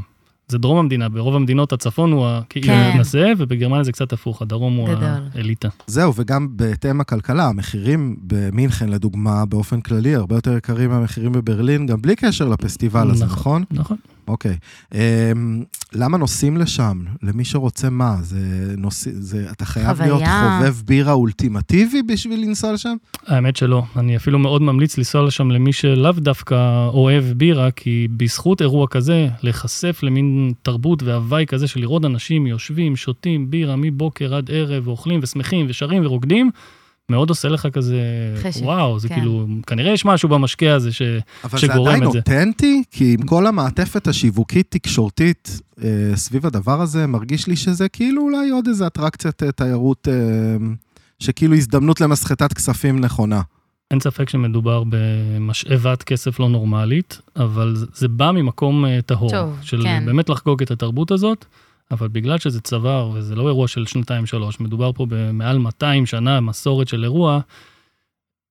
זה 0.50 0.58
דרום 0.58 0.78
המדינה, 0.78 1.10
ברוב 1.10 1.36
המדינות 1.36 1.74
הצפון 1.74 2.12
הוא 2.12 2.28
כאילו 2.50 2.68
כן. 2.68 2.74
המתנשא, 2.74 3.34
ובגרמניה 3.38 3.84
זה 3.84 3.92
קצת 3.92 4.14
הפוך, 4.14 4.42
הדרום 4.42 4.76
הוא 4.76 4.90
גדול. 4.90 5.10
האליטה. 5.36 5.70
זהו, 5.88 6.14
וגם 6.16 6.48
בהתאם 6.52 7.02
הכלכלה, 7.02 7.48
המחירים 7.48 8.16
במינכן, 8.22 8.90
לדוגמה, 8.90 9.46
באופן 9.46 9.82
כללי, 9.82 10.16
הרבה 10.16 10.36
יותר 10.36 10.58
יקרים 10.58 10.90
מהמחירים 10.90 11.32
בברלין, 11.32 11.86
גם 11.86 12.02
בלי 12.02 12.16
קשר 12.16 12.48
לפסטיבל 12.48 13.12
הזה, 13.12 13.26
נכון? 13.26 13.64
נכון. 13.72 13.98
אוקיי. 14.30 14.58
אמ, 14.94 15.64
למה 15.94 16.18
נוסעים 16.18 16.58
לשם? 16.58 17.04
למי 17.24 17.46
שרוצה 17.46 17.90
מה? 17.90 18.16
זה 18.22 18.38
נוס... 18.78 19.08
זה... 19.12 19.48
אתה 19.52 19.66
חייב 19.66 19.88
חוויה. 19.88 20.08
להיות 20.08 20.22
חובב 20.24 20.76
בירה 20.86 21.14
אולטימטיבי 21.14 22.04
בשביל 22.04 22.42
לנסוע 22.42 22.74
לשם? 22.74 22.96
האמת 23.28 23.56
שלא, 23.56 23.84
אני 23.96 24.16
אפילו 24.16 24.40
מאוד 24.40 24.62
ממליץ 24.62 24.98
לנסוע 24.98 25.24
לשם 25.24 25.52
למי 25.52 25.74
שלאו 25.74 26.12
דווקא 26.12 26.88
אוהב 26.88 27.24
בירה, 27.24 27.72
כי 27.72 28.08
בזכות 28.18 28.62
אירוע 28.62 28.88
כזה, 28.88 29.28
להיחשף 29.44 30.00
למין 30.04 30.52
תרבות 30.62 31.04
והוואי 31.04 31.46
כזה 31.48 31.68
של 31.68 31.80
לראות 31.80 32.06
אנשים 32.06 32.48
יושבים, 32.48 32.96
שותים 32.96 33.52
בירה 33.52 33.76
מבוקר 33.76 34.36
עד 34.36 34.52
ערב, 34.54 34.88
ואוכלים 34.88 35.20
ושמחים 35.24 35.66
ושרים 35.70 36.06
ורוקדים, 36.06 36.52
מאוד 37.10 37.30
עושה 37.30 37.48
לך 37.48 37.68
כזה, 37.74 38.02
חשק, 38.44 38.62
וואו, 38.64 39.00
זה 39.00 39.08
כן. 39.10 39.16
כאילו, 39.16 39.48
כנראה 39.68 39.92
יש 39.92 40.06
משהו 40.06 40.30
במשקה 40.30 40.74
הזה 40.76 40.92
ש... 40.92 41.02
אבל 41.44 41.60
זה 41.60 41.68
שגורם 41.68 41.88
עדיין 41.88 42.04
את 42.04 42.12
זה. 42.12 42.18
אותנטי, 42.18 42.84
כי 42.92 43.14
עם 43.20 43.26
כל 43.26 43.48
המעטפת 43.48 44.08
השיווקית-תקשורתית 44.08 45.60
אה, 45.84 45.88
סביב 46.16 46.46
הדבר 46.46 46.82
הזה, 46.82 47.08
מרגיש 47.08 47.48
לי 47.48 47.56
שזה 47.56 47.90
כאילו 47.90 48.22
אולי 48.22 48.50
עוד 48.50 48.68
איזה 48.68 48.88
אטרקציית 48.88 49.44
אה, 49.44 49.52
תיירות, 49.52 50.08
אה, 50.08 50.14
שכאילו 51.20 51.56
הזדמנות 51.56 52.02
למסחטת 52.02 52.54
כספים 52.54 53.00
נכונה. 53.00 53.42
אין 53.92 54.00
ספק 54.00 54.30
שמדובר 54.30 54.84
במשאבת 54.90 56.04
כסף 56.04 56.40
לא 56.40 56.50
נורמלית, 56.50 57.22
אבל 57.36 57.76
זה- 57.76 57.86
זה 57.94 58.08
בא 58.08 58.32
ממקום 58.32 58.86
אה, 58.86 59.00
טהור, 59.06 59.30
טוב, 59.30 59.58
של 59.62 59.84
כן. 59.84 60.04
באמת 60.06 60.30
לחגוג 60.30 60.62
את 60.62 60.72
התרבות 60.72 61.12
הזאת, 61.12 61.46
אבל 61.92 62.08
בגלל 62.08 62.38
שזה 62.38 62.62
צוואר 62.62 63.10
וזה 63.14 63.36
לא 63.36 63.48
אירוע 63.48 63.68
של 63.68 63.86
שנתיים-שלוש, 63.86 64.60
מדובר 64.60 64.92
פה 64.94 65.06
במעל 65.10 65.58
200 65.58 66.06
שנה 66.06 66.40
מסורת 66.40 66.88
של 66.88 67.04
אירוע, 67.04 67.40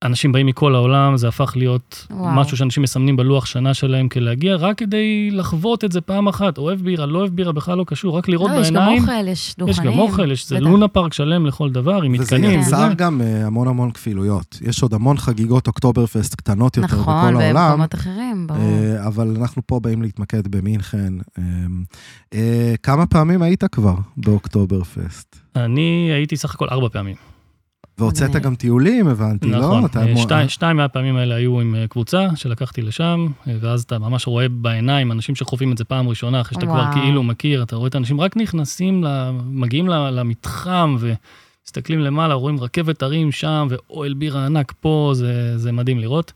אנשים 0.03 0.33
באים 0.33 0.47
מכל 0.47 0.75
העולם, 0.75 1.17
זה 1.17 1.29
הפך 1.29 1.53
להיות 1.57 2.07
וואו. 2.11 2.35
משהו 2.35 2.57
שאנשים 2.57 2.83
מסמנים 2.83 3.17
בלוח 3.17 3.47
שנה 3.47 3.75
שלהם 3.75 4.09
כלהגיע, 4.09 4.57
רק 4.57 4.79
כדי 4.79 5.31
לחוות 5.31 5.85
את 5.85 5.93
זה 5.93 6.01
פעם 6.01 6.29
אחת. 6.29 6.59
אוהב 6.59 6.81
בירה, 6.81 7.07
לא 7.07 7.19
אוהב 7.19 7.31
בירה, 7.31 7.53
בכלל 7.53 7.79
לא 7.79 7.85
קשור, 7.87 8.19
רק 8.19 8.29
לראות 8.29 8.51
לא, 8.51 8.61
יש 8.61 8.71
גם 8.71 8.75
בעיניים. 8.75 9.03
אוכל, 9.03 9.29
יש 9.29 9.55
דוכנים. 9.59 9.73
יש 9.73 9.81
גם 9.81 9.99
אוכל, 9.99 10.33
יש 10.33 10.49
זה. 10.49 10.61
לונה 10.61 10.89
פארק 10.89 11.13
שלם 11.13 11.47
לכל 11.47 11.71
דבר, 11.71 12.03
עם 12.03 12.13
וזה 12.13 12.23
מתקנים. 12.23 12.61
יצר 12.61 12.77
וזה. 12.87 12.95
גם 12.97 13.21
אה, 13.21 13.47
המון 13.47 13.69
המון 13.69 13.91
כפילויות. 13.91 14.59
יש 14.63 14.83
עוד 14.83 14.95
המון 14.95 15.17
חגיגות 15.17 15.67
אוקטוברפסט 15.67 16.35
קטנות 16.35 16.77
יותר 16.77 16.97
נכון, 16.97 17.33
בכל 17.33 17.43
העולם. 17.43 17.65
ובמקומות 17.67 17.95
אחרים, 17.95 18.47
ברור. 18.47 18.61
אה, 18.61 19.07
אבל 19.07 19.35
אנחנו 19.41 19.63
פה 19.67 19.81
באים 19.81 20.03
להתמקד 20.03 20.49
במינכן. 20.49 21.13
אה, 22.35 22.75
כמה 22.83 23.07
פעמים 23.07 23.43
היית 23.43 23.65
כבר 23.65 23.95
באוקטוברפסט? 24.17 25.37
אני 25.57 26.11
הייתי 26.13 26.37
סך 26.37 26.55
הכל 26.55 26.69
ארבע 26.71 26.89
פעמים. 26.89 27.28
והוצאת. 27.99 28.31
גם 28.31 28.55
טיולים, 28.55 29.09
הבנתי, 29.09 29.51
לא? 29.51 29.59
נכון, 29.59 29.85
אתה 29.85 30.07
אה, 30.07 30.17
שתי, 30.17 30.49
שתיים 30.49 30.77
מהפעמים 30.77 31.17
האלה 31.17 31.35
היו 31.35 31.61
עם 31.61 31.75
אה, 31.75 31.87
קבוצה 31.87 32.27
שלקחתי 32.35 32.83
לשם, 32.83 33.27
אה, 33.49 33.55
ואז 33.61 33.83
אתה 33.83 33.99
ממש 33.99 34.27
רואה 34.27 34.49
בעיניים 34.49 35.13
אנשים 35.13 35.35
שחווים 35.35 35.73
את 35.73 35.79
זה 35.79 35.85
פעם 35.85 36.09
ראשונה, 36.09 36.41
אחרי 36.41 36.55
שאתה 36.55 36.67
כבר. 36.67 36.85
כאילו 36.93 37.23
מכיר, 37.23 37.63
אתה 37.63 37.77
רואה 37.77 37.89
את 37.89 37.95
האנשים 37.95 38.21
רק 38.21 38.37
נכנסים, 38.37 39.05
מגיעים 39.47 39.89
למתחם 39.89 40.97
ומסתכלים 41.01 42.01
למעלה, 42.01 42.35
רואים 42.35 42.61
רכבת 42.61 43.03
הרים 43.03 43.33
שם 43.33 43.67
ואוהל 43.71 44.15
בירה 44.15 44.47
ענק 44.47 44.73
פה, 44.81 45.11
זה, 45.15 45.59
זה 45.59 45.73
מדהים 45.73 45.99
לראות. 45.99 46.33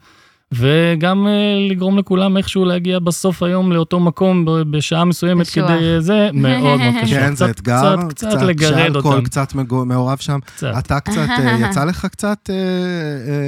וגם 0.53 1.27
אה, 1.27 1.33
לגרום 1.71 1.99
לכולם 1.99 2.37
איכשהו 2.37 2.65
להגיע 2.65 2.99
בסוף 2.99 3.43
היום 3.43 3.73
לאותו 3.73 4.01
מקום 4.01 4.45
בשעה 4.71 5.05
מסוימת 5.05 5.47
קשוח. 5.47 5.69
כדי 5.71 6.01
זה, 6.01 6.29
מאוד 6.33 6.61
מאוד 6.61 6.81
קשוח. 7.03 7.19
כן, 7.19 7.35
זה 7.35 7.45
קצת- 7.45 7.51
אתגר, 7.51 7.97
קצת, 8.09 8.27
קצת 8.29 8.43
לגרד 8.43 8.69
שאלכוהול 8.71 9.17
אותם. 9.17 9.25
קצת 9.27 9.55
מגו- 9.55 9.85
מעורב 9.85 10.19
שם. 10.19 10.39
קצת. 10.45 10.73
אתה 10.79 11.01
קצת, 11.01 11.17
אה, 11.39 11.57
יצא 11.71 11.85
לך 11.85 12.07
קצת 12.07 12.51
אה, 12.51 12.55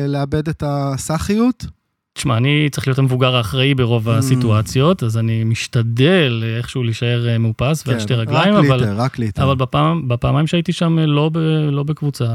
אה, 0.02 0.06
לאבד 0.06 0.48
את 0.48 0.62
הסאחיות? 0.66 1.66
תשמע, 2.14 2.36
אני 2.36 2.68
צריך 2.70 2.86
להיות 2.88 2.98
המבוגר 2.98 3.36
האחראי 3.36 3.74
ברוב 3.74 4.08
Mm. 4.08 4.12
הסיטואציות, 4.12 5.02
אז 5.02 5.18
אני 5.18 5.44
משתדל 5.44 6.44
איכשהו 6.58 6.82
להישאר 6.82 7.28
אה, 7.28 7.38
מאופס 7.38 7.84
ועל 7.86 8.00
שתי 8.00 8.14
רגליים, 8.14 8.54
כן, 8.54 8.60
רק 8.60 8.64
אבל, 8.66 8.76
ליטר, 8.80 8.96
רק 8.96 9.18
ליטר. 9.18 9.42
אבל 9.44 9.54
בפעם, 9.56 10.08
בפעמיים 10.08 10.46
שהייתי 10.46 10.72
שם 10.72 10.98
אה, 10.98 11.06
לא, 11.06 11.30
ב, 11.32 11.38
לא 11.72 11.82
בקבוצה, 11.82 12.26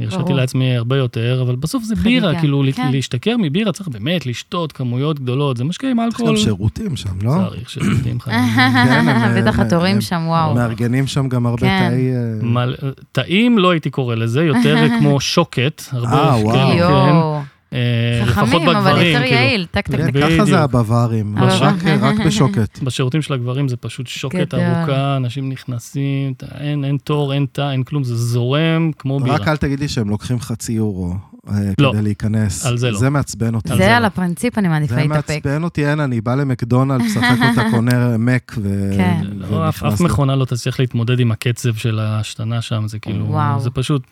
הרשיתי. 0.00 0.32
לעצמי 0.32 0.76
הרבה 0.76 0.96
יותר, 0.96 1.42
אבל 1.42 1.56
בסוף 1.56 1.84
זה 1.84 1.96
חגיגה, 1.96 2.28
בירה, 2.28 2.40
כאילו 2.40 2.62
כן. 2.76 2.92
להשתכר 2.92 3.36
מבירה 3.38 3.72
צריך 3.72 3.88
באמת 3.88 4.26
לשתות 4.26 4.72
כמויות 4.72 5.20
גדולות, 5.20 5.56
זה 5.56 5.64
משקה 5.64 5.90
עם 5.90 6.00
יש 6.00 6.04
אלכוהול. 6.04 6.36
גם 6.36 6.42
שירותים 6.42 6.96
שם, 6.96 7.22
לא? 7.22 7.32
צריך 7.50 7.70
שירותים 7.70 8.20
חיים. 8.20 8.40
כן, 8.56 9.42
בטח 9.42 9.58
התורים 9.58 10.00
שם, 10.00 10.22
וואו. 10.26 10.54
מארגנים 10.54 11.06
שם 11.06 11.28
גם 11.28 11.46
הרבה 11.46 11.60
כן. 11.60 11.90
תאי... 11.90 12.12
אה, 12.56 12.90
טעים 13.12 13.58
לא 13.58 13.70
הייתי 13.70 13.90
קורא 13.90 14.14
לזה, 14.14 14.44
יותר 14.44 14.88
כמו 14.98 15.20
שוקת. 15.20 15.82
הרבה, 15.92 16.34
אה, 16.34 16.44
וואו. 16.44 17.53
אה, 17.74 18.26
חכמים, 18.26 18.68
אבל 18.68 18.90
יותר 18.90 19.18
כאילו. 19.20 19.24
יעיל, 19.36 19.66
טק 19.70 19.88
טק 19.88 20.00
טק. 20.00 20.12
ככה. 20.34 20.44
זה 20.44 20.60
הבווארים, 20.60 21.38
רק- 21.38 21.84
רק 22.00 22.26
בשוקת. 22.26 22.78
בשירותים 22.84 23.22
של 23.22 23.34
הגברים 23.34 23.68
זה 23.68 23.76
פשוט 23.76 24.06
שוקת. 24.06 24.54
ארוכה, 24.54 25.16
אנשים 25.16 25.48
נכנסים, 25.48 26.32
אין, 26.58 26.84
אין 26.84 26.96
תור, 27.04 27.32
אין 27.34 27.46
תא, 27.52 27.70
אין 27.70 27.82
כלום, 27.82 28.04
זה 28.04 28.16
זורם 28.16 28.90
כמו 28.98 29.20
בירה. 29.20 29.36
רק 29.36 29.48
אל 29.48 29.56
תגידי 29.56 29.88
שהם 29.88 30.08
לוקחים 30.10 30.40
חצי 30.40 30.72
יורו 30.72 31.14
אה, 31.48 31.54
לא, 31.78 31.90
כדי 31.92 32.02
להיכנס. 32.02 32.66
על 32.66 32.78
זה 32.78 32.90
לא. 32.90 32.98
זה 32.98 33.10
מעצבן 33.10 33.54
אותי. 33.54 33.72
על 33.72 33.78
זה 33.78 33.84
זה 33.84 33.90
לא. 33.90 33.94
על 33.96 34.04
הפרינציפ 34.04 34.58
אני 34.58 34.68
מעדיפה 34.68 34.94
זה 34.94 35.00
להתאפק. 35.00 35.30
מעצבן 35.46 35.62
אותי, 35.64 35.86
אין, 35.86 36.00
אני 36.00 36.20
בא 36.20 36.34
למקדונלד, 36.34 37.00
משחק 37.02 37.22
אותה, 37.50 37.62
קונה 37.70 38.18
מק 38.18 38.52
ו... 38.58 38.90
כן. 38.96 39.20
לא, 39.32 39.68
אף, 39.68 39.82
אף. 39.84 40.00
מכונה 40.00 40.36
לא 40.36 40.44
תצליח 40.44 40.80
להתמודד 40.80 41.20
עם 41.20 41.32
הקצב 41.32 41.74
של 41.74 41.98
ההשתנה 41.98 42.62
שם, 42.62 42.88
זה 42.88 42.98
כאילו, 42.98 43.26
וואו. 43.28 43.60
זה 43.60 43.70
פשוט, 43.70 44.02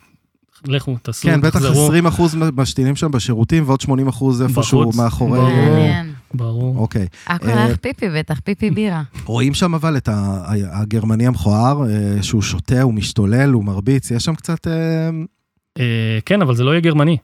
לכו, 0.66 0.96
תעשו, 1.02 1.22
כן, 1.28 1.40
בטח 1.40 1.50
תחזרו, 1.58 1.84
20 1.86 2.06
אחוז 2.06 2.34
משתינים 2.56 2.96
שם 2.96 3.10
בשירותים, 3.10 3.62
ועוד 3.66 3.80
80 3.80 4.08
אחוז 4.08 4.42
איפשהו. 4.42 4.90
מאחורי... 4.96 5.38
ברור. 5.38 5.50
מעניין. 5.50 6.12
ברור. 6.34 6.76
אוקיי. 6.78 7.06
הכל 7.26 7.48
אה, 7.48 7.64
הלך 7.64 7.76
פיפי 7.76 8.06
בטח, 8.16 8.40
פיפי 8.44 8.70
בירה. 8.70 9.02
רואים 9.24 9.54
שם 9.54 9.74
אבל 9.74 9.96
את 9.96 10.08
ה- 10.08 10.42
הגרמני 10.72 11.26
המכוער, 11.26 11.82
אה, 11.90 12.22
שהוא 12.22 12.42
שותה, 12.42 12.82
הוא 12.82 12.94
משתולל, 12.94 13.50
הוא 13.52 13.64
מרביץ, 13.64 14.10
יש 14.10 14.24
שם 14.24 14.34
קצת... 14.34 14.66
אה, 14.66 14.72
אה, 15.78 16.18
כן, 16.26 16.42
אבל 16.42 16.54
זה 16.54 16.64
לא 16.64 16.70
יהיה 16.70 16.80
גרמני. 16.80 17.16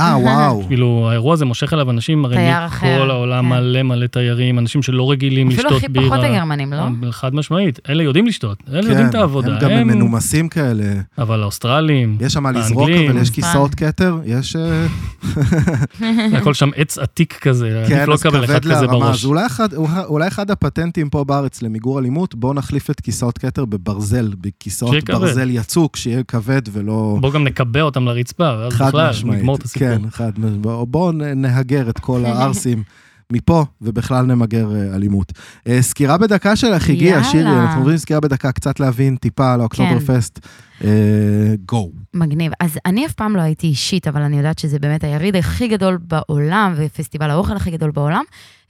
אה, 0.00 0.18
וואו. 0.18 0.64
כאילו, 0.68 1.06
האירוע 1.10 1.32
הזה 1.32 1.44
מושך 1.44 1.72
אליו 1.72 1.90
אנשים, 1.90 2.24
הרי 2.24 2.36
מכל 2.66 3.10
העולם 3.10 3.44
כן. 3.44 3.48
מלא 3.50 3.82
מלא 3.82 4.06
תיירים, 4.06 4.58
אנשים 4.58 4.82
שלא 4.82 5.10
רגילים 5.10 5.48
אפילו 5.48 5.62
לשתות 5.62 5.78
הכי 5.78 5.88
בירה. 5.88 6.06
פחות 6.10 6.24
הגרמנים, 6.24 6.72
לא? 6.72 6.82
חד 7.10 7.34
משמעית, 7.34 7.78
אלה 7.88 8.02
יודעים 8.02 8.26
לשתות, 8.26 8.58
אלה 8.72 8.82
כן, 8.82 8.88
יודעים 8.88 9.06
את 9.08 9.14
העבודה. 9.14 9.52
הם 9.54 9.58
גם 9.60 9.86
מנומסים 9.88 10.48
כאלה. 10.48 10.84
אבל 11.18 11.42
האוסטרלים, 11.42 12.16
יש 12.20 12.32
שם 12.32 12.42
מה 12.42 12.52
לזרוק, 12.52 12.88
אבל 13.10 13.18
יש. 13.22 13.30
כיסאות 13.30 13.74
כתר, 13.74 14.18
יש... 14.24 14.56
אה, 14.56 14.86
הכל 16.38 16.54
שם 16.54 16.70
עץ 16.76 16.98
עתיק 16.98 17.38
כזה, 17.40 17.84
כן, 17.88 17.94
עדיף 17.94 18.08
לא 18.08 18.14
לקבל 18.14 18.44
אחד 18.44 18.62
כבד 18.62 18.74
כזה. 18.74 18.86
בראש. 18.86 19.24
אולי 19.24 19.46
אחד- 19.46 19.68
אולי 20.04 20.28
אחד 20.28 20.50
הפטנטים 20.50 21.08
פה 21.10 21.24
בארץ 21.24 21.62
למיגור 21.62 21.98
אלימות, 21.98 22.34
בואו 22.34 22.54
נחליף 22.54 22.90
את 22.90 23.00
כיסאות 23.00 23.38
כתר 23.38 23.64
בברזל, 23.64 24.30
בכיסאות. 24.40 24.94
ברזל 25.10 25.50
יצוק, 25.50 25.96
שיהיה 25.96 26.22
כבד 26.22 26.62
ולא... 26.72 27.16
בואו 27.20 27.32
גם 27.32 27.44
נקבע 27.44 27.80
אותם 27.82 28.04
לרצפה, 28.04 28.50
ואז 28.58 28.72
בכלל, 28.72 29.10
נגמור 29.24 29.56
את 29.56 29.62
הסיפור. 29.62 29.87
כן, 29.96 30.10
חד 30.10 30.32
משמעית. 30.38 30.60
בואו 30.60 30.86
בוא 30.86 31.12
נהגר 31.12 31.90
את 31.90 31.98
כל 31.98 32.24
הערסים 32.24 32.82
מפה, 33.32 33.64
ובכלל 33.82 34.26
נמגר 34.26 34.76
אה, 34.76 34.94
אלימות. 34.94 35.32
אה, 35.68 35.82
סקירה 35.82 36.18
בדקה 36.18 36.56
שלך 36.56 36.88
הגיעה, 36.88 37.10
יאללה. 37.10 37.24
שירי, 37.24 37.60
אנחנו 37.60 37.80
עוברים 37.80 37.96
סקירה 37.96 38.20
בדקה, 38.20 38.52
קצת 38.52 38.80
להבין 38.80 39.16
טיפה 39.16 39.54
על 39.54 39.60
האוקטובר 39.60 40.00
כן. 40.00 40.14
פסט. 40.14 40.46
גו. 41.68 41.90
מגניב. 42.14 42.52
אז 42.60 42.78
אני 42.86 43.06
אף 43.06 43.12
פעם 43.12 43.36
לא 43.36 43.40
הייתי 43.40 43.66
אישית, 43.66 44.08
אבל 44.08 44.22
אני 44.22 44.36
יודעת 44.36 44.58
שזה 44.58 44.78
באמת 44.78 45.04
היריד 45.04 45.36
הכי 45.36 45.68
גדול 45.68 45.98
בעולם, 46.00 46.74
ופסטיבל 46.76 47.30
האוכל 47.30 47.56
הכי 47.56 47.70
גדול 47.70 47.90
בעולם. 47.90 48.22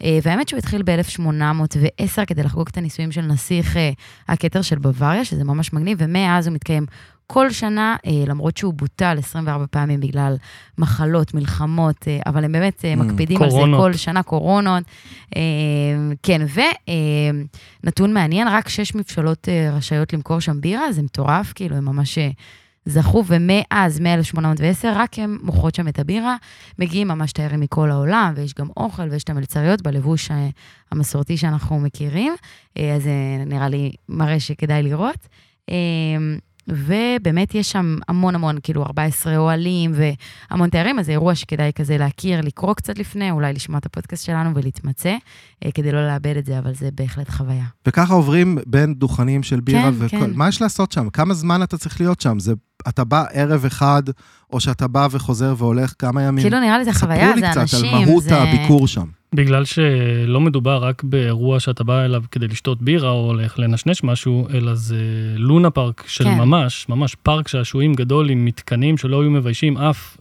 אה, 0.03 0.19
והאמת 0.23 0.49
שהוא 0.49 0.59
התחיל 0.59 0.83
ב-1810 0.83 2.25
כדי 2.27 2.43
לחגוג 2.43 2.69
את 2.71 2.77
הנישואים 2.77 3.13
של 3.13 3.23
נסיך 3.23 3.77
אה, 3.77 3.91
הכתר 4.29 4.63
של 4.63 4.79
בוואריה, 4.79 5.25
שזה 5.25 5.45
ממש 5.45 5.73
מגניב, 5.73 5.99
ומאז 6.01 6.47
הוא 6.47 6.55
מתקיים 6.55 6.87
כל 7.33 7.51
שנה, 7.51 7.97
אה, 8.07 8.25
למרות 8.27 8.57
שהוא 8.57 8.75
בוטל 8.75 9.17
24 9.19 9.65
פעמים 9.71 10.01
בגלל 10.01 10.37
מחלות, 10.79 11.35
מלחמות, 11.35 12.09
אה, 12.09 12.19
אבל 12.27 12.45
הם 12.45 12.53
באמת 12.53 12.85
אה, 12.85 12.95
Mm, 12.95 12.97
מקפידים 12.97 13.43
על 13.43 13.51
זה 13.51 13.57
קורונות. 13.57 13.81
כל 13.81 13.93
שנה, 13.93 14.23
קורונות. 14.23 14.85
כן, 16.23 16.47
ונתון 17.85 18.15
מעניין, 18.15 18.49
רק 18.49 18.69
שש 18.69 18.95
מבשלות 18.95 19.49
רשאיות 19.73 20.13
למכור 20.13 20.41
שם 20.41 20.61
בירה, 20.61 20.93
זה 20.93 21.03
מטורף, 21.03 21.53
כאילו, 21.55 21.77
הם 21.77 21.85
ממש... 21.85 22.19
זכו, 22.85 23.25
ומאז, 23.27 24.01
מ-1810, 24.01 24.87
רק 24.95 25.19
הם 25.19 25.39
מוכרות 25.43 25.75
שם 25.75 25.89
את 25.89 25.99
הבירה. 25.99 26.37
מגיעים 26.79 27.09
ממש 27.09 27.33
תיירים 27.33 27.61
מכל 27.61 27.91
העולם, 27.91 28.33
ויש 28.37 28.55
גם 28.55 28.69
אוכל 28.77 29.09
ויש 29.11 29.25
את 29.25 29.31
המלצריות 29.31 29.83
בלבוש 29.83 30.31
המסורתי 30.93 31.37
שאנחנו 31.37 31.81
מכירים. 31.81 32.33
אז 32.79 33.03
זה 33.03 33.11
נראה 33.47 33.69
לי 33.69 33.93
מראה 34.09 34.41
שכדאי 34.41 34.83
לראות. 34.83 35.29
ובאמת 36.69 37.55
יש 37.55 37.73
שם 37.73 37.97
המון 38.09 38.35
המון, 38.35 38.59
כאילו 38.63 38.83
14 38.83 39.37
אוהלים 39.37 39.93
והמון 39.95 40.69
תיירים, 40.71 40.99
אז 40.99 41.07
זה 41.07 41.13
אירוע 41.13 41.35
שכדאי 41.35 41.71
כזה 41.75 41.99
להכיר, 41.99 42.41
לקרוא 42.41 42.75
קצת 42.75 42.99
לפני, 42.99 43.31
אולי 43.31 43.53
לשמוע 43.53 43.79
את 43.79 43.87
הפודקאסט 43.87 44.25
שלנו 44.25 44.55
ולהתמצא, 44.55 45.17
אה, 45.65 45.71
כדי 45.73 45.93
לא 45.93 46.07
לאבד 46.07 46.37
את 46.37 46.45
זה, 46.45 46.59
אבל 46.59 46.75
זה 46.75 46.89
בהחלט 46.95 47.31
חוויה. 47.31 47.65
וככה 47.87 48.15
עוברים 48.15 48.59
בין 48.67 48.95
דוכנים 48.95 49.43
של 49.43 49.61
בירה 49.61 49.83
כן, 49.83 49.97
וכל... 49.99 50.17
כן. 50.17 50.31
מה 50.35 50.49
יש 50.49 50.63
לעשות 50.63 50.93
שם? 50.93 51.11
כמה 51.11 51.35
זמן 51.35 51.63
אתה 51.63 51.79
צריך 51.79 52.01
להיות 52.01 52.21
שם? 52.21 52.39
זה, 52.39 52.53
אתה 52.89 53.05
בא 53.05 53.25
ערב 53.33 53.65
אחד, 53.65 54.03
או 54.53 54.61
שאתה 54.61 54.89
בא 54.89 55.09
וחוזר 55.11 55.55
והולך 55.59 55.95
כמה 55.99 56.23
ימים? 56.23 56.43
כאילו 56.43 56.61
נראה 56.61 56.79
לי 56.79 56.85
זה 56.85 56.93
חוויה, 56.93 57.29
ספרו 57.29 57.41
זה 57.41 57.47
לי 57.47 57.51
קצת 57.51 57.61
אנשים, 57.61 57.95
על 57.95 58.05
מהות 58.05 58.23
זה... 58.23 58.43
הביקור 58.43 58.89
שם. 58.89 59.05
בגלל 59.35 59.65
שלא 59.65 60.41
מדובר 60.41 60.77
רק 60.85 61.03
באירוע 61.03 61.61
שאתה 61.61 61.85
בא 61.85 62.05
אליו 62.05 62.23
כדי 62.31 62.49
לשתות 62.49 62.83
בירה 62.83 63.11
או 63.11 63.27
הולך 63.27 63.59
לנשנש 63.59 64.05
משהו, 64.05 64.47
אלא 64.55 64.75
זה 64.75 64.97
לונה 65.37 65.71
פארק 65.71 66.05
של 66.07 66.25
כן. 66.25 66.39
ממש, 66.39 66.87
ממש 66.89 67.17
פארק 67.23 67.49
שעשועים 67.49 67.95
גדול 67.95 68.31
עם 68.31 68.45
מתקנים 68.45 68.97
שלא 68.97 69.23
היו 69.23 69.31
מביישים 69.31 69.79
אף 69.79 70.17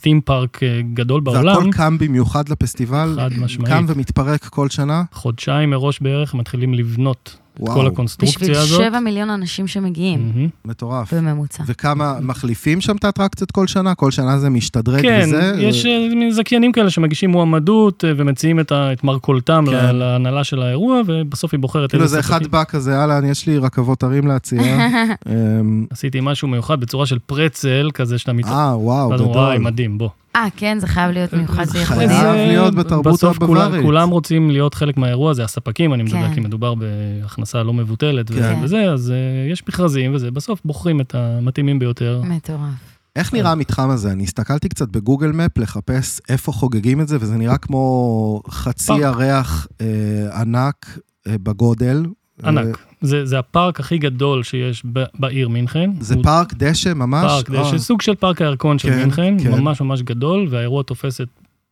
תים 0.00 0.20
פארק 0.20 0.60
גדול 0.94 1.20
בעולם. 1.20 1.46
והכל 1.46 1.70
קם 1.72 1.98
במיוחד 1.98 2.48
לפסטיבל? 2.48 3.12
חד 3.16 3.30
משמעית. 3.38 3.72
קם 3.72 3.84
ומתפרק 3.88 4.44
כל 4.44 4.68
שנה? 4.68 5.02
חודשיים 5.12 5.70
מראש 5.70 6.00
בערך 6.00 6.34
מתחילים 6.34 6.74
לבנות 6.74 7.36
את 7.54 7.60
וואו, 7.60 7.74
כל 7.74 7.86
הקונסטרוקציה 7.86 8.38
בשביל 8.40 8.56
הזאת. 8.56 8.80
שבע 8.84 9.00
מיליון 9.00 9.30
אנשים 9.30 9.66
שמגיעים, 9.66 10.32
מהמם. 10.34 10.48
מטורף. 10.64 11.14
בממוצע. 11.14 11.62
וכמה 11.66 12.14
מחליפים 12.20 12.80
שם 12.80 12.96
את 12.96 13.04
האטרקציות 13.04 13.50
כל 13.50 13.66
שנה? 13.66 13.94
כל 13.94 14.10
שנה 14.10 14.38
זה 14.38 14.50
משתדרג 14.50 15.02
כן, 15.02 15.20
וזה? 15.26 15.52
יש 15.58 15.86
אה, 15.86 16.08
מין 16.14 16.30
זכיינים 16.30 16.72
כאלה 16.72 16.90
שמגישים 16.90 17.30
מועמדות 17.30 18.04
אה, 18.04 18.12
ומציעים 18.16 18.60
את 18.60 18.72
ה- 18.72 18.92
את 18.92 19.04
מרכולתם 19.04 19.64
כן. 19.66 19.72
לה- 19.72 19.92
להנהלה 19.92 20.44
של 20.44 20.62
האירוע, 20.62 21.00
ובסוף 21.06 21.54
היא 21.54 21.60
בוחרת 21.60 21.90
כאילו 21.90 22.02
איזה 22.04 22.14
זה 22.14 22.20
אחד. 22.20 22.46
בא 22.46 22.64
כזה, 22.64 22.98
אהלן, 23.00 23.24
יש 23.24 23.46
לי 23.46 23.58
רכבות 23.58 24.02
הרים 24.02 24.26
להציע. 24.26 24.60
אמ, 25.28 25.86
עשיתי 25.90 26.18
משהו 26.22 26.48
מיוחד 26.48 26.80
בצורה 26.80 27.06
של 27.06 27.18
פרצל 27.26 27.90
כזה 27.94 28.18
שאתה 28.18 28.32
מתערב. 28.32 28.54
אה, 28.56 28.78
וואו, 28.78 29.08
וואי, 29.08 29.18
גדול. 29.18 29.58
מדהים, 29.58 29.98
בוא. 29.98 30.08
אה, 30.36 30.46
כן, 30.56 30.78
זה 30.80 30.86
חייב 30.86 31.10
להיות 31.10 31.32
מיוחד 31.32 31.64
זה 31.64 31.78
וייחודי. 31.78 32.08
חייב 32.08 32.34
להיות 32.34 32.74
בתרבות 32.74 33.14
בסוף 33.14 33.38
כולם-. 33.38 33.82
כולם 33.82 34.10
רוצים 34.10 34.50
להיות 34.50 34.74
חלק 34.74 34.96
מהאירוע 34.96 35.30
הזה, 35.30 35.44
הספקים, 35.44 35.94
אני 35.94 36.02
מדבר, 36.02 36.28
כן. 36.28 36.34
כי 36.34 36.40
מדובר 36.40 36.74
בהכנסה 36.74 37.62
לא 37.62 37.72
מבוטלת 37.72 38.30
וזה 38.30 38.40
כן. 38.40 38.64
וזה, 38.64 38.92
אז 38.92 39.10
אה, 39.10 39.16
יש 39.52 39.62
מכרזים 39.68 40.14
וזה, 40.14 40.30
בסוף 40.30 40.60
בוחרים 40.64 41.00
את 41.00 41.14
המתאימים 41.14 41.78
ביותר. 41.78 42.22
מטורף. 42.24 42.94
איך 43.16 43.34
נראה 43.34 43.52
המתחם 43.52 43.90
הזה? 43.90 44.12
אני 44.12 44.22
הסתכלתי 44.22 44.68
קצת 44.68 44.88
בגוגל 44.88 45.32
מפ 45.32 45.58
לחפש 45.58 46.20
איפה 46.28 46.52
חוגגים 46.52 47.00
את 47.00 47.08
זה, 47.08 47.16
וזה 47.20 47.36
נראה 47.36 47.58
כמו 47.58 48.40
חצי. 48.48 48.92
ירח 48.92 49.66
אה, 49.80 50.40
ענק 50.40 50.98
אה, 51.28 51.38
בגודל. 51.42 52.06
אה, 52.44 52.48
ענק. 52.48 52.78
זה 53.04 53.26
זה 53.26 53.38
הפארק 53.38 53.80
הכי 53.80 53.98
גדול 53.98 54.42
שיש 54.42 54.82
ב- 54.92 55.04
בעיר 55.18 55.48
מינכן. 55.48 55.90
זה 56.00 56.14
הוא 56.14 56.24
פארק 56.24 56.54
דשא 56.54 56.92
ממש? 56.94 57.24
פארק, 57.24 57.50
אה, 57.50 57.62
דשא, 57.62 57.78
סוג 57.78 58.02
של 58.02 58.14
פארק 58.14 58.42
הירקון 58.42 58.78
של 58.78 58.90
כן, 58.90 58.98
מינכן, 58.98 59.36
כן. 59.42 59.50
ממש 59.50 59.80
ממש 59.80 60.02
גדול, 60.02 60.46
והאירוע 60.50 60.82
תופס 60.82 61.20
את 61.20 61.28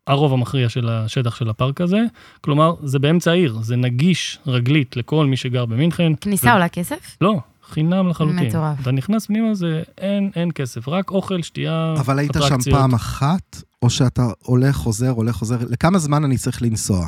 הרוב 0.07 0.33
המכריע 0.33 0.69
של 0.69 0.89
השטח 0.89 1.35
של 1.35 1.49
הפארק 1.49 1.81
הזה. 1.81 2.01
כלומר, 2.41 2.75
זה 2.83 2.99
באמצע 2.99 3.31
העיר, 3.31 3.59
זה 3.63 3.77
נגיש 3.77 4.39
רגלית 4.47 4.97
לכל 4.97 5.27
מי 5.27 5.37
שגר 5.37 5.67
במינכן. 5.67 6.13
כניסה 6.21 6.53
עולה 6.53 6.69
כסף? 6.69 7.17
לא, 7.21 7.41
חינם 7.71 8.09
לחלוטין. 8.09 8.47
מטורף. 8.47 8.81
אתה 8.83 8.91
נכנס 8.91 9.27
פנימה, 9.27 9.55
זה 9.55 9.83
אין, 9.99 10.31
אין 10.37 10.51
כסף, 10.55 10.89
רק 10.89 11.11
אוכל, 11.11 11.43
שתייה, 11.43 11.95
אבל 11.97 12.19
היית 12.19 12.33
שם 12.33 12.39
אטרקציות. 12.39 12.77
פעם 12.79 12.95
אחת, 12.95 13.63
או 13.83 13.91
שאתה 13.91 14.27
הולך, 14.43 14.77
חוזר, 14.77 15.11
הולך, 15.11 15.35
חוזר? 15.35 15.57
לכמה 15.71 15.99
זמן 15.99 16.25
אני 16.25 16.39
צריך 16.39 16.63
לנסוע? 16.63 17.07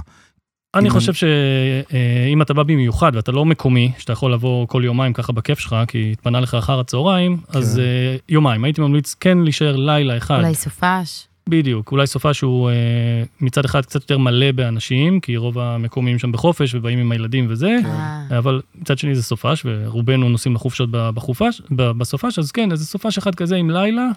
אני 0.74 0.90
חושב 0.90 1.12
שאם 1.14 2.42
אתה 2.42 2.54
בא 2.54 2.62
במיוחד 2.62 3.12
ואתה 3.14 3.32
לא 3.32 3.44
מקומי, 3.44 3.92
שאתה 3.98 4.12
יכול 4.12 4.32
לבוא 4.32 4.66
כל 4.66 4.82
יומיים 4.84 5.12
ככה 5.12 5.32
בכיף 5.32 5.58
שלך, 5.58 5.76
כי 5.88 6.10
התפנה 6.12 6.40
לך 6.40 6.54
אחר 6.54 6.80
הצהריים, 6.80 7.36
אז 7.48 7.74
כן. 7.76 7.82
אה, 7.82 8.16
יומיים. 8.28 8.64
הייתי 8.64 8.80
ממליץ 8.80 9.14
כן 9.20 9.38
להישאר 9.38 9.76
לילה 9.76 10.16
אחד. 10.16 10.38
אולי 10.38 10.54
סופש? 10.54 11.26
בדיוק, 11.48 11.92
אולי 11.92 12.06
סופה 12.06 12.34
שהוא 12.34 12.70
אה, 12.70 12.74
מצד 13.40 13.64
אחד 13.64 13.84
קצת 13.84 14.00
יותר 14.00 14.18
מלא 14.18 14.52
באנשים, 14.52 15.20
כי 15.20 15.36
רוב 15.36 15.58
המקומיים 15.58 16.18
שם 16.18 16.32
בחופש 16.32 16.74
ובאים 16.74 16.98
עם 16.98 17.12
הילדים 17.12 17.46
וזה, 17.48 17.78
אה, 17.84 18.38
אבל 18.38 18.60
מצד 18.74 18.98
שני 18.98 19.14
זה 19.14 19.22
סופש, 19.22 19.62
ורובנו 19.66 20.28
נוסעים 20.28 20.54
לחופשות 20.54 20.90
ב- 20.90 21.10
בחופש, 21.10 21.62
ב- 21.70 21.90
בסופש, 21.90 22.38
אז 22.38 22.52
כן, 22.52 22.72
איזה 22.72 22.86
סופש 22.86 23.18
אחד 23.18 23.34
כזה 23.34 23.56
עם 23.56 23.70
לילה. 23.70 24.08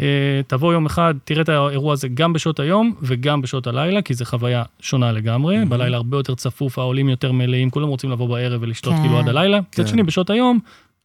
אה, 0.00 0.40
תבוא 0.46 0.72
יום 0.72 0.86
אחד, 0.86 1.14
תראה 1.24 1.42
את 1.42 1.48
האירוע 1.48 1.92
הזה 1.92 2.08
גם 2.08 2.32
בשעות 2.32 2.60
היום 2.60 2.94
וגם 3.02 3.42
בשעות 3.42 3.66
הלילה, 3.66 4.02
כי 4.02 4.14
זו 4.14 4.24
חוויה 4.24 4.62
שונה 4.80 5.12
לגמרי. 5.12 5.64
בלילה 5.64 5.96
הרבה 5.96 6.16
יותר 6.16 6.34
צפוף, 6.34 6.78
העולים 6.78 7.08
יותר 7.08 7.32
מלאים, 7.32 7.70
כולם 7.70 7.88
רוצים 7.88 8.10
לבוא 8.10 8.28
בערב 8.28 8.62
ולשתות 8.62 8.92
כן. 8.92 9.00
כאילו 9.02 9.18
עד 9.18 9.28
הלילה. 9.28 9.58
כן. 9.58 9.82
מצד 9.82 9.90
שני, 9.90 10.02
בשעות 10.02 10.30
היום, 10.30 10.58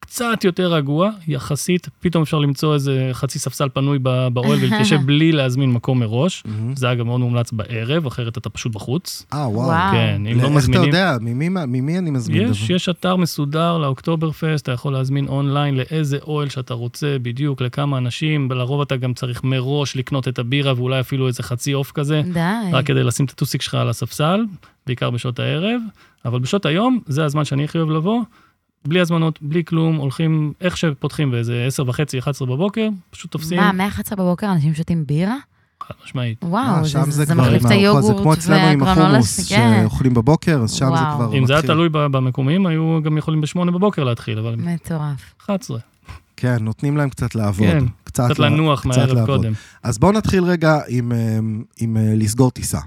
קצת 0.08 0.44
יותר 0.44 0.74
רגוע, 0.74 1.10
יחסית, 1.28 1.90
פתאום 2.00 2.24
אפשר 2.24 2.40
למצוא 2.40 2.74
איזה 2.74 3.10
חצי 3.14 3.40
ספסל 3.40 3.70
פנוי 3.74 4.00
באוהל 4.34 4.60
ולהתיישב 4.62 5.00
בלי 5.06 5.32
להזמין 5.32 5.72
מקום 5.72 6.00
מראש. 6.00 6.44
זה 6.76 6.92
אגב 6.92 7.04
מאוד 7.06 7.20
מומלץ 7.20 7.52
בערב, 7.52 8.06
אחרת 8.06 8.38
אתה 8.38 8.50
פשוט 8.50 8.74
בחוץ. 8.74 9.26
אה, 9.34 9.50
וואו. 9.50 9.92
כן, 9.92 10.22
אם 10.22 10.26
לא 10.26 10.32
איך 10.32 10.44
אתה 10.46 10.50
מזמינים... 10.56 10.84
יודע? 10.84 11.18
ממי- 11.22 11.50
ממי 11.50 11.98
אני 11.98 12.12
מזמין? 12.12 12.42
יש, 12.52 12.64
דבר? 12.66 12.76
יש 12.76 12.90
אתר 12.90 13.16
מסודר 13.16 13.78
לאוקטובר 13.78 14.32
פסט, 14.32 14.64
אתה 14.64 14.72
יכול 14.72 14.94
להזמין 14.94 15.28
אונליין 15.28 15.76
לאיזה 15.78 16.18
אוהל 16.28 16.50
שאתה 16.50 16.74
רוצה, 16.74 17.18
בדיוק 17.22 17.62
לכמה 17.62 17.98
אנשים, 17.98 18.52
לרוב 18.52 18.82
אתה 18.82 18.96
גם 18.96 19.14
צריך 19.14 19.44
מראש 19.44 19.96
לקנות 19.98 20.28
את 20.28 20.40
הבירה 20.40 20.74
ואולי 20.78 21.00
אפילו 21.00 21.28
איזה 21.28 21.44
חצי 21.44 21.72
עוף 21.72 21.92
כזה, 21.92 22.22
די. 22.34 22.40
רק 22.72 22.86
כדי 22.86 23.04
לשים 23.04 23.26
את 23.26 23.32
הטוסיק 23.32 23.62
שלך 23.62 23.74
על 23.74 23.90
הספסל, 23.90 24.46
בעיקר 24.88 25.10
בשעות 25.10 25.40
הערב, 25.40 25.82
אבל 26.26 26.40
בשעות 26.40 26.66
היום 26.66 27.00
זה 27.08 27.26
הזמן 27.26 27.46
שאני 27.46 27.64
הכי 27.64 27.78
אוהב 27.78 27.90
לבוא, 27.90 28.22
בלי 28.88 29.00
הזמנות, 29.00 29.39
בלי 29.42 29.63
כלום, 29.65 29.96
הולכים 29.96 30.54
איך 30.62 30.77
שפותחים 30.77 31.32
באיזה 31.32 31.63
10 31.68 31.84
וחצי, 31.88 32.20
11 32.20 32.48
בבוקר, 32.48 32.88
פשוט 33.10 33.32
תופסים, 33.32 33.58
מה, 33.60 33.72
מ-11 33.72 34.15
בבוקר 34.15 34.51
אנשים 34.51 34.74
שותים 34.74 35.04
בירה? 35.08 35.36
חד 35.84 35.94
משמעית. 36.06 36.44
אה, 36.44 36.50
וואו, 36.50 36.86
שם 36.86 37.04
זה- 37.06 37.12
זה 37.12 37.25
כבר 37.25 37.36
מחליף 37.44 37.62
עם 37.62 37.68
את 37.68 37.72
הארוחה, 37.72 38.01
זה 38.01 38.08
היוגורט 38.08 38.22
כמו 38.24 38.34
אצלנו 38.34 38.68
עם 38.68 38.84
החומוס, 38.84 39.50
כן. 39.50 39.80
שאוכלים 39.82 40.13
בבוקר, 40.13 40.60
אז 40.63 40.72
שם 40.72 40.86
זה 40.86 40.92
וואו. 40.92 41.15
כבר 41.15 41.38
אם 41.38 41.46
זה 41.46 41.54
היה 41.54 41.60
מתחיל. 41.62 41.75
תלוי 41.75 41.89
במקומיים, 41.92 42.65
היו 42.65 43.00
גם 43.04 43.18
יכולים 43.18 43.42
בשמונה 43.42 43.72
בבוקר 43.72 44.04
להתחיל, 44.04 44.39
אבל 44.39 44.56
מטורף. 44.56 45.34
11, 45.42 45.80
כן, 46.38 46.58
נותנים 46.62 46.98
להם 46.98 47.10
קצת 47.10 47.36
לעבוד. 47.36 47.68
כן, 47.68 47.84
קצת 48.04 48.39
לה- 48.39 48.50
לנוח 48.50 48.80
קצת 48.80 48.88
מהערב 48.88 49.10
לעבוד. 49.18 49.38
קודם. 49.39 49.54
אז 49.84 49.98
בואו 49.98 50.12
נתחיל 50.12 50.44
רגע 50.44 50.80
עם, 50.88 51.12
אה, 51.12 51.39
עם 51.80 51.98
אה, 51.98 52.13
לסגור 52.15 52.51
טיסה. 52.51 52.80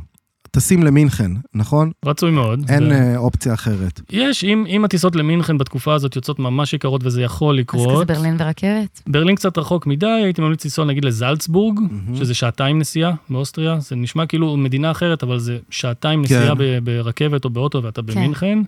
טסים 0.58 0.82
למינכן, 0.82 1.30
נכון? 1.54 1.90
רצוי 2.04 2.30
מאוד. 2.30 2.64
אין 2.68 2.82
ו- 2.82 2.90
אה, 2.90 3.16
אופציה 3.16 3.54
אחרת. 3.54 4.00
יש, 4.10 4.44
אם, 4.44 4.64
אם 4.68 4.84
הטיסות 4.84 5.16
למינכן 5.16 5.58
בתקופה 5.58 5.94
הזאת 5.94 6.16
יוצאות 6.16 6.38
ממש 6.38 6.74
יקרות 6.74 7.00
וזה 7.04 7.22
יכול 7.22 7.54
אז 7.54 7.60
לקרות, 7.60 8.04
כזה 8.04 8.14
ברלין 8.14 8.36
ורכבת? 8.38 9.02
ברלין 9.06 9.36
קצת 9.36 9.58
רחוק 9.58 9.86
מדי, 9.86 10.06
הייתי 10.06 10.40
ממליץ 10.42 10.64
לנסוע 10.64 10.84
נגיד 10.84 11.04
לזלצבורג, 11.04 11.80
מהמם. 11.80 12.16
שזה 12.16 12.34
שעתיים 12.34 12.78
נסיעה 12.78 13.12
מאוסטריה, 13.30 13.80
זה 13.80 13.96
נשמע 13.96 14.26
כאילו 14.26 14.56
מדינה 14.56 14.90
אחרת, 14.90 15.22
אבל 15.22 15.38
זה 15.38 15.58
שעתיים 15.70 16.22
נסיעה 16.22 16.48
כן. 16.48 16.58
ב- 16.58 16.78
ברכבת 16.84 17.44
או 17.44 17.50
באוטו 17.50 17.82
ואתה 17.82 18.02
במינכן. 18.02 18.58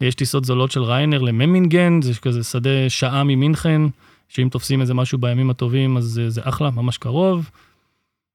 יש 0.00 0.14
טיסות 0.14 0.44
זולות 0.44 0.70
של 0.70 0.82
ריינר 0.82 1.22
לממינגן, 1.22 2.02
זה 2.02 2.12
כזה 2.22 2.42
שדה 2.44 2.70
שעה 2.88 3.24
ממינכן, 3.24 3.82
שאם 4.28 4.48
תופסים 4.48 4.80
איזה 4.80 4.94
משהו 4.94 5.18
בימים 5.18 5.50
הטובים, 5.50 5.96
אז 5.96 6.04
זה, 6.04 6.30
זה 6.30 6.40
אחלה, 6.44 6.70
ממש 6.70 6.98
קרוב. 6.98 7.50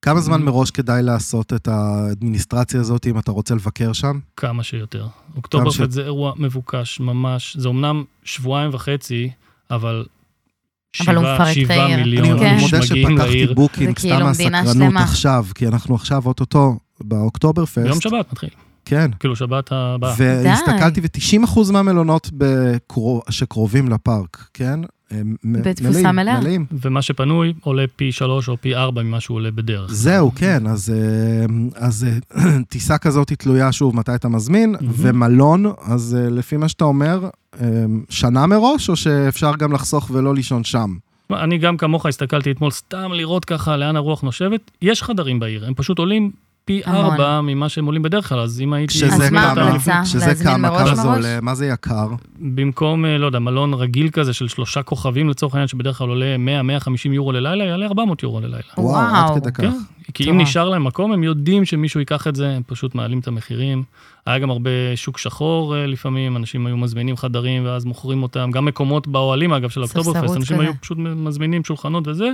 כמה 0.02 0.20
זמן 0.20 0.40
Mhm. 0.40 0.44
מראש 0.44 0.70
כדאי 0.70 1.02
לעשות 1.02 1.52
את 1.52 1.68
האדמיניסטרציה 1.68 2.80
הזאת 2.80 3.06
אם 3.06 3.18
אתה 3.18 3.30
רוצה 3.30 3.54
לבקר 3.54 3.92
שם? 3.92 4.18
כמה 4.36 4.62
שיותר. 4.62 5.06
אוקטוברפסט 5.36 5.90
זה 5.90 6.02
אירוע 6.02 6.32
מבוקש 6.36 7.00
ממש, 7.00 7.56
זה 7.56 7.68
אמנם 7.68 8.04
שבועיים 8.24 8.70
וחצי, 8.74 9.30
אבל 9.70 10.04
אבל 11.00 11.16
הוא 11.16 11.22
שבעה, 11.24 11.34
מפרק 11.34 11.48
את 11.56 11.62
שבעה 11.62 11.84
העיר. 11.84 11.96
מיליון 11.98 12.30
אני 12.30 12.38
כן. 12.38 12.54
איש 12.54 12.62
מודה 12.62 12.78
מגיעים 12.84 13.08
שפתחתי 13.08 13.30
לעיר. 13.34 13.54
Booking 13.54 13.88
זה 13.98 14.02
כאילו 14.08 14.16
סתם 14.16 14.30
מדינה 14.30 14.62
מהסקרנות 14.62 14.88
שלמה. 14.90 15.02
עכשיו, 15.02 15.46
כי 15.54 15.66
אנחנו 15.68 15.94
עכשיו 15.94 16.22
אוטוטו 16.26 16.78
באוקטוברפסט. 17.00 17.78
ביום 17.78 18.00
שבת 18.00 18.32
מתחיל, 18.32 18.48
כן. 18.84 19.10
כאילו 19.20 19.36
שבת 19.36 19.72
הבאה. 19.72 20.14
והסתכלתי, 20.18 21.00
ו-90% 21.00 21.72
מהמלונות 21.72 22.30
בקרו- 22.32 23.22
שקרובים 23.30 23.88
לפארק, 23.88 24.48
כן? 24.54 24.80
בתפוסה 25.44 26.12
מלאה. 26.12 26.40
מלאים. 26.40 26.66
ומה 26.84 27.02
שפנוי 27.02 27.52
עולה 27.60 27.84
פי 27.96 28.12
שלוש 28.12 28.48
או 28.48 28.56
פי 28.60 28.74
ארבע 28.74 29.02
ממה 29.02 29.20
שהוא 29.20 29.34
עולה 29.34 29.50
בדרך. 29.50 29.90
זהו, 29.92 30.32
כן, 30.34 30.66
אז, 30.66 30.90
אה, 30.90 31.46
אז 31.86 32.06
אה, 32.36 32.58
טיסה 32.68 32.98
כזאת 32.98 33.28
היא 33.28 33.38
תלויה 33.38 33.72
שוב 33.72 33.96
מתי 33.96 34.14
אתה 34.14 34.28
מזמין, 34.28 34.70
מהמם. 34.72 34.92
ומלון, 34.96 35.72
אז 35.82 36.16
אה, 36.20 36.30
לפי 36.30 36.56
מה 36.56 36.68
שאתה 36.68 36.84
אומר, 36.84 37.28
שנה 38.08 38.46
מראש, 38.46 38.88
או 38.88 38.96
שאפשר 38.96 39.52
גם 39.58 39.72
לחסוך 39.72 40.10
ולא 40.10 40.34
לישון 40.34 40.64
שם? 40.64 40.96
אני 41.32 41.58
גם 41.58 41.76
כמוך 41.76 42.06
הסתכלתי 42.06 42.50
אתמול 42.50 42.70
סתם 42.70 43.12
לראות 43.12 43.44
ככה 43.44 43.76
לאן 43.76 43.96
הרוח 43.96 44.22
נושבת. 44.22 44.70
יש 44.82 45.02
חדרים 45.02 45.40
בעיר, 45.40 45.66
הם 45.66 45.74
פשוט 45.74 45.98
עולים 45.98 46.30
פי. 46.66 46.82
ארבע 46.86 47.40
ממה 47.40 47.68
שהם 47.68 47.86
עולים 47.86 48.02
בדרך 48.02 48.28
כלל, 48.28 48.38
אז 48.40 48.60
אם 48.60 48.72
הייתי... 48.72 48.94
שזה 48.94 49.06
אז 49.06 49.30
מה 49.30 49.50
אותם- 49.50 49.60
ההמלצה? 49.62 50.04
שזה 50.04 50.34
כמה, 50.44 50.68
כמה 50.78 50.94
זה? 50.94 51.08
עולה, 51.08 51.38
מה 51.42 51.54
זה 51.54 51.66
יקר? 51.66 52.08
במקום, 52.38 53.04
אה, 53.04 53.18
לא 53.18 53.26
יודע, 53.26 53.38
מלון 53.38 53.74
רגיל 53.74 54.08
כזה 54.10 54.32
של 54.32 54.48
שלושה 54.48 54.82
כוכבים 54.82 55.28
לצורך 55.28 55.54
העניין, 55.54 55.68
שבדרך 55.68 55.98
כלל 55.98 56.08
עולה 56.08 56.36
100-150 56.36 57.12
יורו 57.12 57.32
ללילה, 57.32 57.64
יעלה 57.64 57.86
400 57.86 58.22
יורו 58.22 58.40
ללילה. 58.40 58.58
וואו, 58.78 58.86
וואו. 58.94 59.34
עד 59.34 59.40
כדי 59.40 59.52
כך. 59.52 59.60
כן, 59.60 59.70
כי 60.14 60.24
אם 60.24 60.34
מטורף. 60.36 60.48
נשאר 60.48 60.68
להם 60.68 60.84
מקום, 60.84 61.12
הם 61.12 61.22
יודעים 61.24 61.64
שמישהו 61.64 62.00
ייקח 62.00 62.26
את 62.26 62.36
זה, 62.36 62.48
הם 62.48 62.62
פשוט 62.66 62.94
מעלים 62.94 63.18
את 63.18 63.28
המחירים. 63.28 63.82
היה 64.26 64.38
גם 64.38 64.50
הרבה 64.50 64.70
שוק 64.94 65.18
שחור 65.18 65.76
אה, 65.76 65.86
לפעמים, 65.86 66.36
אנשים 66.36 66.66
היו 66.66 66.76
מזמינים 66.76 67.16
חדרים 67.16 67.64
ואז 67.66 67.84
מוכרים 67.84 68.22
אותם, 68.22 68.50
גם 68.52 68.64
מקומות 68.64 69.08
באוהלים, 69.08 69.52
אגב, 69.52 69.68
של 69.70 69.82
אוקטוברפסט, 69.82 70.36
אנשים 70.36 70.56
כזה. 70.56 70.64
היו 70.66 70.72
פשוט 70.80 70.98
מזמינים 70.98 71.64
שולחנות 71.64 72.08
וזה, 72.08 72.30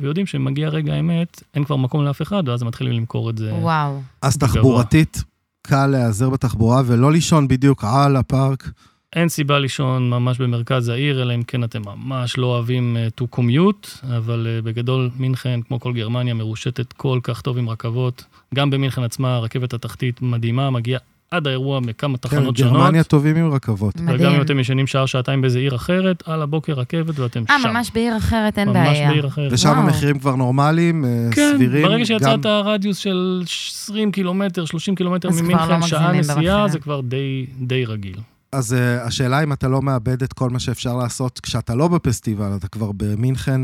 ויודעים 0.00 0.26
שמגיע 0.26 0.68
רגע 0.68 0.94
האמת, 0.94 1.42
אין 1.54 1.64
כבר 1.64 1.76
מקום 1.76 2.04
לאף 2.04 2.22
אחד, 2.22 2.48
ואז 2.48 2.62
הם 2.62 2.68
מתחילים 2.68 2.92
למכור 2.92 3.30
את 3.30 3.38
זה. 3.38 3.54
וואו. 3.54 4.00
אז. 4.22 4.36
תחבורתית, 4.36 5.22
קל 5.62 5.86
להיעזר 5.86 6.30
בתחבורה 6.30 6.82
ולא 6.86 7.12
לישון 7.12 7.48
בדיוק 7.48 7.84
על 7.84 8.16
הפארק. 8.16 8.70
אין 9.16 9.28
סיבה 9.28 9.58
לישון 9.58 10.10
ממש 10.10 10.38
במרכז 10.38 10.88
העיר, 10.88 11.22
אלא 11.22 11.34
אם 11.34 11.42
כן 11.42 11.64
אתם 11.64 11.82
ממש 11.86 12.38
לא 12.38 12.46
אוהבים 12.46 12.96
uh, 12.96 13.22
to 13.22 13.36
commute, 13.36 14.06
אבל 14.16 14.46
uh, 14.46 14.64
בגדול 14.64 15.10
מינכן, 15.16 15.60
כמו 15.62 15.80
כל 15.80 15.92
גרמניה, 15.92 16.34
מרושתת 16.34 16.92
כל 16.92 17.20
כך 17.22 17.40
טוב 17.40 17.58
עם 17.58 17.68
רכבות. 17.68 18.24
גם 18.54 18.70
במינכן 18.70 19.02
עצמה, 19.02 19.36
הרכבת 19.36 19.74
התחתית 19.74 20.22
מדהימה, 20.22 20.70
מגיעה 20.70 21.00
עד 21.30 21.46
האירוע 21.46 21.80
מכמה 21.80 22.18
כן, 22.18 22.28
תחנות 22.28 22.56
שונות. 22.56 22.72
גרמניה 22.72 23.04
טובים 23.04 23.36
עם 23.36 23.52
רכבות. 23.52 23.94
וגם 23.96 24.06
מדהים. 24.14 24.30
אם 24.36 24.42
אתם 24.42 24.58
ישנים 24.60 24.86
שעה, 24.86 25.06
שעתיים 25.06 25.40
באיזה 25.40 25.58
עיר 25.58 25.74
אחרת, 25.76 26.22
על 26.26 26.42
הבוקר 26.42 26.72
רכבת 26.72 27.18
ואתם 27.18 27.42
אה, 27.50 27.56
שם. 27.62 27.68
ממש 27.68 27.90
בעיר 27.94 28.16
אחרת, 28.16 28.58
אין 28.58 28.68
ממש 28.68 28.76
בעיה. 28.88 29.10
בעיר 29.10 29.26
אחרת. 29.26 29.52
ושם 29.52 29.68
וואו. 29.68 29.80
המחירים 29.80 30.18
כבר 30.18 30.36
נורמליים, 30.36 31.04
אה, 31.04 31.28
כן, 31.32 31.52
סבירים. 31.54 31.82
ברגע 31.82 31.98
גם- 31.98 32.04
שיצאת 32.04 32.46
רדיוס 32.46 32.96
של 32.98 33.42
20 33.46 34.12
קילומטר, 34.12 34.64
30 34.64 34.94
קילומטר 34.94 35.28
כבר 35.30 35.38
לא 35.40 35.44
ממינכן, 35.44 35.82
שעה 35.86 36.12
נסיעה. 36.12 36.68
זה 36.68 36.78
כבר 36.78 37.00
די, 37.00 37.46
די 37.60 37.84
רגיל. 37.84 38.16
אז 38.52 38.72
uh, 38.72 39.06
השאלה 39.06 39.42
אם 39.42 39.52
אתה 39.52 39.68
לא 39.68 39.82
מאבד 39.82 40.22
את 40.22 40.32
כל 40.32 40.50
מה 40.50 40.58
שאפשר 40.60 40.96
לעשות 40.96 41.40
כשאתה 41.40 41.74
לא 41.74 41.88
בפסטיבל, 41.88 42.50
אתה 42.56 42.68
כבר 42.68 42.90
במינכן, 42.96 43.60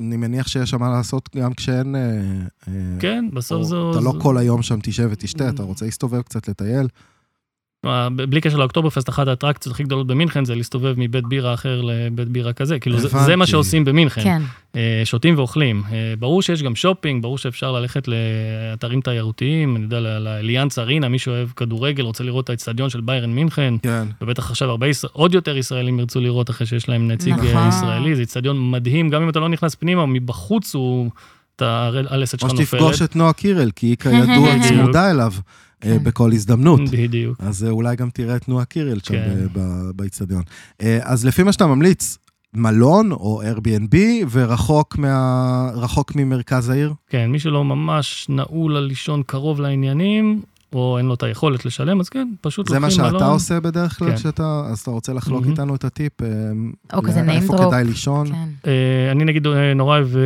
אני 0.00 0.16
מניח 0.16 0.48
שיש 0.48 0.70
שם 0.70 0.80
מה 0.80 0.90
לעשות 0.90 1.28
גם 1.36 1.54
כשאין... 1.54 1.94
Uh, 1.94 2.66
uh, 2.66 2.68
כן, 3.00 3.24
בסוף 3.32 3.62
זו... 3.62 3.90
אתה 3.90 4.00
לא 4.00 4.14
כל 4.22 4.38
היום 4.38 4.62
שם 4.62 4.78
תשב 4.82 5.08
ותשתה, 5.10 5.48
אתה 5.48 5.62
רוצה 5.62 5.84
להסתובב 5.84 6.22
קצת, 6.22 6.48
לטייל. 6.48 6.88
בלי 8.12 8.40
קשר 8.40 8.56
לאוקטוברפסט, 8.56 9.08
אחת 9.08 9.28
האטרקציות 9.28 9.74
הכי 9.74 9.82
גדולות 9.82 10.06
במינכן 10.06 10.44
זה 10.44 10.54
להסתובב 10.54 10.94
מבית 10.96 11.24
בירה 11.26 11.54
אחר 11.54 11.80
לבית 11.80 12.28
בירה 12.28 12.52
כזה. 12.52 12.78
כאילו, 12.78 12.98
זה. 12.98 13.08
זה 13.08 13.36
מה 13.36 13.46
שעושים 13.46 13.84
במינכן. 13.84 14.22
כן. 14.22 14.42
אה, 14.76 15.02
שותים 15.04 15.38
ואוכלים. 15.38 15.82
אה, 15.92 16.14
ברור 16.18 16.42
שיש 16.42 16.62
גם 16.62 16.76
שופינג, 16.76 17.22
ברור 17.22 17.38
שאפשר 17.38 17.72
ללכת 17.72 18.08
לאתרים 18.08 19.00
תיירותיים, 19.00 19.76
אני 19.76 19.84
יודע, 19.84 20.00
לאליאנס 20.00 20.78
ארינה, 20.78 21.08
מי 21.08 21.18
שאוהב 21.18 21.48
כדורגל, 21.56 22.04
רוצה 22.04 22.24
לראות 22.24 22.44
את 22.44 22.50
האצטדיון 22.50 22.90
של 22.90 23.00
ביירן 23.00 23.30
מינכן, 23.30 23.74
כן. 23.82 24.06
ובטח 24.20 24.50
עכשיו 24.50 24.70
הרבה, 24.70 24.86
עוד 25.12 25.34
יותר 25.34 25.56
ישראלים 25.56 25.98
ירצו 25.98 26.20
לראות 26.20 26.50
אחרי 26.50 26.66
שיש 26.66 26.88
להם 26.88 27.10
נציג 27.10 27.34
נכון. 27.34 27.56
אה, 27.56 27.68
ישראלי, 27.68 28.16
זה 28.16 28.22
אצטדיון 28.22 28.70
מדהים, 28.70 29.10
גם 29.10 29.22
אם 29.22 29.28
אתה 29.28 29.40
לא 29.40 29.48
נכנס 29.48 29.74
פנימה, 29.74 30.06
מבחוץ 30.06 30.74
הוא, 30.74 31.10
הלסת 31.60 32.42
או 32.42 32.48
שלך 32.48 32.50
נופלת. 32.50 32.68
שתפגוש 32.68 33.02
את 33.02 33.16
נועה 33.16 33.32
קירל, 33.32 33.70
כי 33.76 33.86
היא 33.86 33.96
כידוע. 33.96 34.54
צמודה 34.68 35.10
אליו. 35.10 35.32
בכל 35.86 36.32
הזדמנות. 36.32 36.80
בדיוק. 36.90 37.36
אז 37.40 37.64
אה, 37.64 37.70
אולי 37.70 37.96
גם 37.96 38.10
תראה 38.10 38.36
את 38.36 38.48
נועה 38.48 38.64
קירל 38.64 38.98
שם 39.02 39.14
כן. 39.14 39.46
ב- 39.52 39.90
באיצטדיון. 39.96 40.42
אה, 40.82 40.98
אז 41.02 41.26
לפי 41.26 41.42
מה 41.42 41.52
שאתה 41.52 41.66
ממליץ, 41.66 42.18
מלון 42.54 43.12
או 43.12 43.42
Airbnb 43.42 43.96
ורחוק 44.30 44.98
מה... 44.98 45.70
רחוק 45.74 46.12
ממרכז 46.16 46.68
העיר? 46.68 46.94
כן, 47.08 47.30
מי 47.30 47.38
שלא 47.38 47.64
ממש 47.64 48.26
נעול 48.28 48.76
על 48.76 48.84
לישון 48.84 49.22
קרוב 49.26 49.60
לעניינים, 49.60 50.42
או 50.72 50.98
אין 50.98 51.06
לו 51.06 51.14
את 51.14 51.22
היכולת 51.22 51.64
לשלם, 51.64 52.00
אז 52.00 52.08
כן, 52.08 52.28
פשוט 52.40 52.68
זה 52.68 52.78
מה 52.78 52.86
לוקחים 52.88 53.04
שאתה 53.04 53.16
מלון. 53.16 53.32
עושה 53.32 53.60
בדרך 53.60 53.98
כלל 53.98 54.10
כן. 54.10 54.16
כשאתה... 54.16 54.62
אז 54.66 54.78
אתה 54.78 54.90
רוצה 54.90 55.12
לחלוק 55.12 55.40
מהמם. 55.40 55.50
איתנו 55.52 55.74
את 55.74 55.84
הטיפ? 55.84 56.22
אה, 56.22 56.28
או 56.94 57.02
כזה 57.02 57.20
name 57.26 57.30
איפה. 57.30 57.58
כדאי 57.68 57.84
לישון? 57.84 58.26
כן. 58.26 58.48
אה, 58.66 59.12
אני 59.12 59.24
נגיד 59.24 59.46
אה, 59.46 59.74
נורא 59.74 59.96
אוהב 59.98 60.16
אה, 60.16 60.22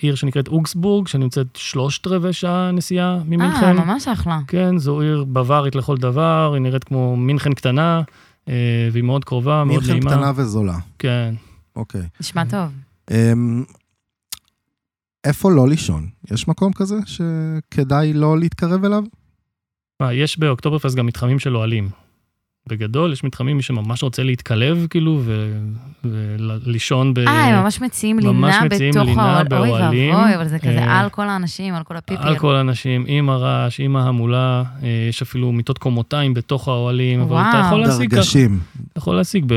עיר 0.00 0.14
שנקראת 0.14 0.48
אוגסבורג, 0.48 1.08
שנמצאת 1.08 1.46
שלושת 1.54 2.06
רבעי 2.06 2.32
שעה 2.32 2.70
נסיעה 2.70 3.14
אה, 3.14 3.20
ממינכן. 3.24 3.76
ממש 3.76 4.08
אחלה. 4.08 4.38
כן, 4.46 4.78
זו 4.78 5.00
עיר 5.00 5.24
בווארית 5.28 5.74
לכל 5.74 5.96
דבר, 5.96 6.50
היא 6.54 6.62
נראית 6.62 6.84
כמו 6.84 7.16
מינכן 7.16 7.52
קטנה, 7.54 8.02
אה, 8.48 8.88
והיא 8.92 9.04
מאוד 9.04 9.24
קרובה, 9.24 9.64
מאוד 9.64 9.78
מינכן 9.78 9.92
נעימה. 9.92 10.10
קטנה 10.10 10.32
וזולה. 10.36 10.76
כן. 10.98 11.34
אוקיי. 11.76 12.02
נשמע 12.20 12.44
טוב. 12.44 12.68
אמ, 13.10 13.64
איפה 15.24 15.50
לא 15.50 15.68
לישון? 15.68 16.06
יש 16.30 16.48
מקום 16.48 16.72
כזה 16.72 16.96
שכדאי 17.06 18.12
לא 18.12 18.38
להתקרב 18.38 18.84
אליו? 18.84 19.04
אה, 20.02 20.12
יש 20.12 20.38
באוקטוברפסט 20.38 20.96
גם 20.96 21.06
מתחמים 21.06 21.38
של 21.38 21.56
אוהלים. 21.56 21.88
בגדול, 22.68 23.12
יש 23.12 23.24
מתחמים, 23.24 23.56
מי 23.56 23.62
שממש 23.62 24.02
רוצה 24.02 24.22
להתקלב, 24.22 24.86
כאילו, 24.90 25.20
ו- 25.24 25.58
ולישון 26.04 27.14
ב... 27.14 27.18
אה, 27.18 27.44
הם 27.44 27.62
ממש 27.62 27.80
מציעים 27.80 28.16
ממש 28.16 28.54
לינה 28.54 28.64
מציעים 28.64 28.90
בתוך 28.90 29.06
לינה 29.08 29.22
האוהל. 29.22 29.46
אוי. 29.52 30.10
ואבוי, 30.10 30.36
אבל 30.36 30.48
זה 30.48 30.58
כזה 30.58 30.78
אה, 30.78 31.00
על 31.00 31.08
כל 31.08 31.28
האנשים, 31.28 31.74
על 31.74 31.82
כל 31.82 31.96
הפיפי. 31.96 32.22
על 32.22 32.38
כל 32.38 32.54
האנשים, 32.54 33.04
עם 33.06 33.30
הרעש, 33.30 33.80
עם 33.80 33.96
ההמולה, 33.96 34.62
אה, 34.82 34.88
יש 35.08 35.22
אפילו 35.22 35.52
מיטות 35.52 35.78
קומותיים 35.78 36.34
בתוך 36.34 36.68
האוהלים, 36.68 37.20
אבל 37.20 37.40
אתה 37.40 37.50
וואו. 37.56 37.66
יכול 37.66 37.80
להשיג 37.80 38.10
ככה, 38.10 38.16
דרגשים. 38.16 38.58
אתה 38.92 38.98
יכול 38.98 39.16
להשיג 39.16 39.44
ב... 39.46 39.54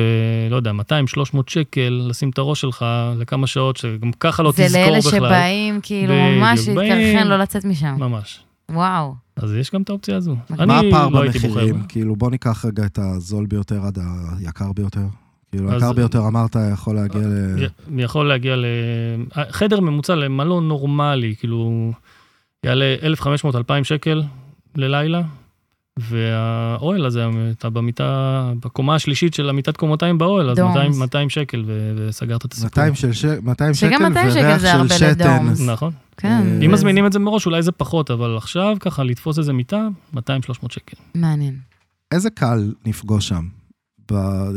לא 0.49 0.55
יודע, 0.55 0.71
200-300 0.71 1.37
שקל, 1.47 2.05
לשים 2.09 2.29
את 2.29 2.37
הראש 2.37 2.61
שלך 2.61 2.85
לכמה 3.17 3.47
שעות, 3.47 3.77
שגם 3.77 4.11
ככה 4.19 4.43
לא 4.43 4.51
זה 4.51 4.63
תזכור 4.65 4.81
לאלה 4.81 4.99
בכלל. 4.99 5.11
שבאים, 5.11 5.79
כאילו, 5.83 6.13
ממש. 6.13 6.67
להתקרחן, 6.67 7.27
לא 7.27 7.37
לצאת 7.37 7.65
משם. 7.65 7.95
ממש. 7.99 8.39
וואו. 8.71 9.26
אז 9.37 9.53
יש 9.53 9.71
גם 9.73 9.81
את 9.81 9.89
האופציה 9.89 10.15
הזו. 10.17 10.35
מה 10.49 10.79
הפער 10.79 11.09
לא 11.09 11.21
במחירים? 11.25 11.83
כאילו, 11.87 12.15
בוא 12.15 12.31
ניקח 12.31 12.65
רגע 12.65 12.85
את 12.85 12.99
הזול 13.01 13.45
ביותר 13.45 13.81
עד 13.85 13.97
היקר 14.39 14.73
ביותר. 14.73 15.05
כאילו, 15.51 15.71
היקר 15.71 15.93
ביותר 15.93 16.27
אמרת 16.27 16.55
יכול 16.73 16.95
להגיע 16.95 17.21
ל... 17.27 17.67
יכול 17.97 18.27
להגיע 18.27 18.55
ל... 18.55 18.65
חדר 19.51 19.79
ממוצע 19.79 20.15
למלון 20.15 20.67
נורמלי, 20.67 21.35
כאילו, 21.39 21.91
יעלה 22.63 22.95
1,500-2,000 23.21 23.23
שקל 23.83 24.23
ללילה, 24.75 25.21
והאוהל 25.99 27.05
הזה, 27.05 27.25
אתה 27.57 27.69
במיטה, 27.69 28.03
בקומה 28.65 28.95
השלישית 28.95 29.33
של 29.33 29.49
המיטת 29.49 29.77
קומותיים 29.77 30.17
באוהל, 30.17 30.49
אז 30.49 30.57
דומס. 30.57 30.75
200, 30.75 30.91
200 30.99 31.29
שקל 31.29 31.63
וסגרת 31.95 32.45
את 32.45 32.53
הסיפור. 32.53 32.69
200 32.83 32.95
של 32.95 33.13
ש- 33.13 33.25
200 33.25 33.73
שקל 33.73 33.89
שגם 33.89 34.03
200 34.03 34.31
שקל 34.31 34.39
וריח 34.59 34.87
של 34.87 35.13
שתן. 35.13 35.45
נכון. 35.67 35.91
כן. 36.17 36.27
אה, 36.27 36.39
אם 36.41 36.59
זה- 36.61 36.67
מזמינים 36.67 37.05
את 37.05 37.13
זה 37.13 37.19
מראש, 37.19 37.45
אולי 37.45 37.61
זה 37.63 37.71
פחות, 37.71 38.11
אבל 38.11 38.37
עכשיו 38.37 38.77
ככה 38.79 39.03
לתפוס 39.03 39.37
איזה 39.39 39.53
מיטה, 39.53 39.87
200-300 40.15 40.19
שקל. 40.69 40.97
מעניין. 41.15 41.55
איזה 42.11 42.29
קהל 42.29 42.73
נפגוש 42.85 43.27
שם? 43.27 43.45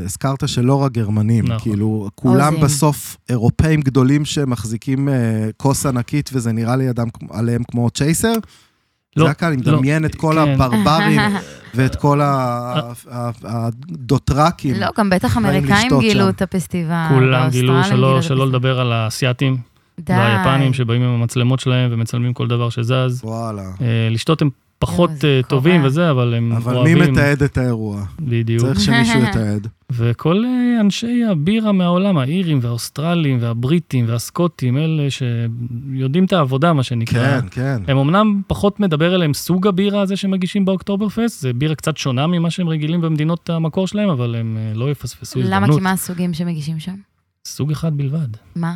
הזכרת 0.05 0.49
שלא 0.49 0.75
רק 0.83 0.93
גרמנים, 0.93 1.45
נכון. 1.45 1.59
כאילו, 1.59 2.09
כולם 2.15 2.47
עוזים. 2.47 2.61
בסוף 2.61 3.17
אירופאים 3.29 3.81
גדולים 3.81 4.25
שמחזיקים 4.25 5.09
אה, 5.09 5.15
כוס 5.57 5.87
ענקית 5.87 6.31
וזה 6.33 6.53
נראה 6.53 6.77
לידם 6.77 7.07
עליהם 7.31 7.63
כמו 7.71 7.91
צ'ייסר? 7.91 8.33
זה 8.33 9.25
לא, 9.25 9.29
הקהל, 9.29 9.53
אני 9.53 9.63
לא, 9.63 9.73
מדמיין 9.73 10.05
את 10.05 10.15
כל 10.15 10.35
כן. 10.45 10.61
הברברים 10.61 11.21
ואת 11.75 11.97
כל 11.97 12.21
ה- 12.21 12.81
ה- 13.11 13.31
הדוטרקים. 13.45 14.75
לא, 14.75 14.87
גם 14.99 15.11
בטח 15.11 15.37
אמריקאים 15.37 15.91
גילו 16.01 16.25
שם. 16.25 16.29
את 16.29 16.43
הפסטיבל. 16.43 17.07
כולם 17.09 17.49
גילו 17.51 17.85
שלא, 17.85 18.23
שלא. 18.23 18.47
לדבר 18.49 18.81
על 18.81 18.93
האסייתים 18.93 19.57
די. 20.01 20.13
והיפנים 20.13 20.73
שבאים 20.73 21.03
עם 21.03 21.09
המצלמות 21.09 21.61
שלהם 21.61 21.91
ומצלמים 21.93 22.33
כל 22.33 22.49
דבר 22.49 22.71
שזז. 22.71 23.21
וואלה. 23.25 23.63
אה, 23.81 24.09
לשתות 24.11 24.43
הם 24.43 24.51
פחות 24.81 25.11
אה, 25.25 25.41
טובים. 25.49 25.85
וזה, 25.85 26.11
אבל 26.11 26.35
הם 26.35 26.53
אבל 26.53 26.77
אוהבים. 26.77 26.99
מי 26.99 27.11
מתעד 27.11 27.43
את 27.43 27.59
האירוע? 27.59 28.05
בדיוק. 28.21 28.63
צריך 28.63 28.81
שמישהו 28.81 29.23
יתעד. 29.31 29.69
וכל 29.93 30.45
אה, 30.45 30.81
אנשי 30.81 31.25
הבירה 31.31 31.73
מהעולם, 31.73 32.19
האירים 32.19 32.59
והאוסטרלים 32.63 33.39
והבריטים 33.41 34.05
והסקוטים, 34.09 34.77
אלה 34.77 35.07
שיודעים 35.11 36.25
את 36.25 36.33
העבודה, 36.33 36.73
מה 36.73 36.83
שנקרא. 36.83 37.41
כן, 37.41 37.47
כן. 37.51 37.83
הם 37.89 37.99
אמנם 37.99 38.43
פחות 38.47 38.81
מדבר 38.81 39.15
אליהם 39.15 39.35
סוג 39.35 39.67
הבירה 39.67 40.01
הזה 40.01 40.17
שמגישים 40.17 40.65
באוקטוברפסט, 40.65 41.41
זה 41.41 41.53
בירה 41.53 41.75
קצת 41.75 41.97
שונה 41.97 42.27
ממה 42.27 42.51
שהם 42.51 42.69
רגילים 42.69 43.01
במדינות 43.01 43.51
המקור 43.51 43.87
שלהם, 43.87 44.09
אבל 44.09 44.35
הם 44.35 44.59
לא 44.75 44.91
יפספסו 44.91 45.41
למה? 45.41 45.57
הזדמנות. 45.57 45.77
כי 45.79 45.83
מה 45.83 45.93
הסוגים 45.93 46.35
שמגישים 46.35 46.81
שם? 46.81 46.95
סוג 47.47 47.71
אחד 47.71 47.97
בלבד, 47.97 48.29
מה? 48.57 48.75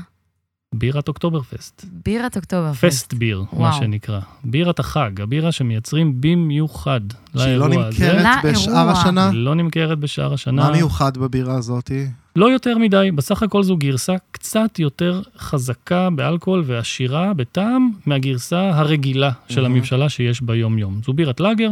בירת 0.78 1.08
אוקטוברפסט. 1.08 1.84
בירת 2.04 2.37
אוקטובר. 2.37 2.72
פסט 2.72 3.14
ביר, 3.14 3.44
מה 3.52 3.58
וואו. 3.58 3.72
שנקרא. 3.72 4.20
בירת 4.44 4.78
החג, 4.78 5.20
הבירה 5.20 5.52
שמייצרים 5.52 6.20
במיוחד 6.20 7.00
שהיא 7.37 7.56
לא 7.56 7.68
לאירוע 7.68 7.87
הזה. 7.87 8.12
נמכרת 8.12 8.44
לאירוע. 8.44 8.52
בשאר 8.52 8.90
השנה? 8.90 9.30
לא 9.32 9.54
נמכרת 9.54 9.98
בשאר 9.98 10.34
השנה. 10.34 10.62
מה 10.62 10.70
מיוחד 10.70 11.18
בבירה 11.18 11.54
הזאתי? 11.54 12.06
לא 12.37 12.50
יותר 12.50 12.78
מדי, 12.78 13.10
בסך 13.14 13.42
הכל 13.42 13.62
זו 13.62 13.76
גרסה 13.76 14.12
קצת 14.30 14.78
יותר 14.78 15.22
חזקה 15.38 16.10
באלכוהול 16.10 16.62
ועשירה 16.66 17.34
בטעם 17.34 17.90
מהגרסה 18.06 18.70
הרגילה 18.78 19.30
של. 19.48 19.64
הממשלה 19.64 20.08
שיש 20.08 20.40
ביום-יום. 20.40 21.00
זו 21.06 21.12
בירת 21.12 21.40
לאגר, 21.40 21.70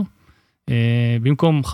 במקום 1.22 1.60
5-5.5 1.64 1.72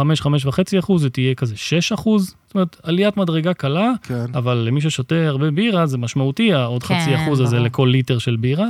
אחוז 0.79 1.03
זה 1.03 1.11
תהיה 1.11 1.35
כזה 1.35 1.57
6 1.57 1.93
אחוז, 1.93 2.27
זאת 2.47 2.55
אומרת 2.55 2.77
עליית 2.83 3.17
מדרגה 3.17 3.55
קלה, 3.55 3.93
כן. 4.03 4.25
אבל 4.35 4.55
למי 4.57 4.81
ששותה 4.81 5.15
הרבה 5.29 5.51
בירה 5.51 5.87
זה 5.87 5.99
משמעותי, 5.99 6.53
העוד 6.55 6.83
כן, 6.83 6.95
חצי 7.01 7.17
אחוז 7.17 7.41
הזה. 7.41 7.59
לכל 7.59 7.89
ליטר 7.93 8.19
של 8.19 8.37
בירה. 8.37 8.67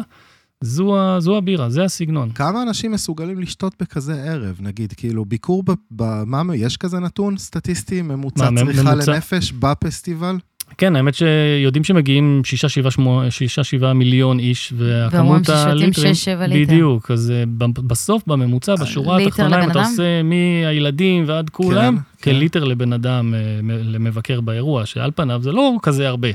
זו, 0.60 0.98
ה- 1.00 1.20
זו 1.20 1.36
הבירה, 1.36 1.70
זה 1.70 1.84
הסגנון. 1.84 2.30
כמה 2.30 2.62
אנשים 2.62 2.92
מסוגלים 2.92 3.38
לשתות 3.40 3.74
בכזה 3.80 4.22
ערב? 4.22 4.56
נגיד, 4.60 4.92
כאילו, 4.96 5.24
ביקור 5.24 5.62
ב... 5.62 5.70
ב- 5.90 6.22
מה, 6.26 6.56
יש 6.56 6.76
כזה 6.76 6.98
נתון 6.98 7.36
סטטיסטי, 7.36 8.02
ממוצע 8.02 8.50
מה, 8.50 8.60
צריכה 8.64 8.82
ממוצע? 8.94 9.12
לנפש 9.12 9.52
בפסטיבל? 9.52 10.36
כן, 10.78 10.96
האמת 10.96 11.14
שיודעים 11.14 11.84
שמגיעים 11.84 12.42
6-7 13.80 13.92
מיליון 13.92 14.38
איש, 14.38 14.72
ואומרים 14.76 15.02
והכמות 15.02 15.44
ששותים 15.44 15.68
הליטרים... 15.68 16.12
6-7 16.12 16.46
ליטר. 16.46 16.72
בדיוק, 16.72 17.10
אז 17.10 17.30
אה, 17.30 17.44
בסוף, 17.86 18.22
בממוצע, 18.26 18.74
בשורה 18.74 19.16
ליטר 19.16 19.28
התחתונה, 19.28 19.64
אם 19.64 19.70
אתה? 19.70 19.80
עושה 19.80 20.22
מהילדים 20.22 21.24
ועד 21.26 21.50
כולם, 21.50 21.98
כן. 22.18 22.30
כליטר 22.30 22.64
לבן 22.64 22.92
אדם 22.92 23.34
אה, 23.34 23.40
למבקר 23.84 24.40
באירוע, 24.40 24.86
שעל 24.86 25.10
פניו 25.14 25.42
זה 25.42 25.52
לא 25.52 25.72
כזה 25.82 26.08
הרבה, 26.08 26.28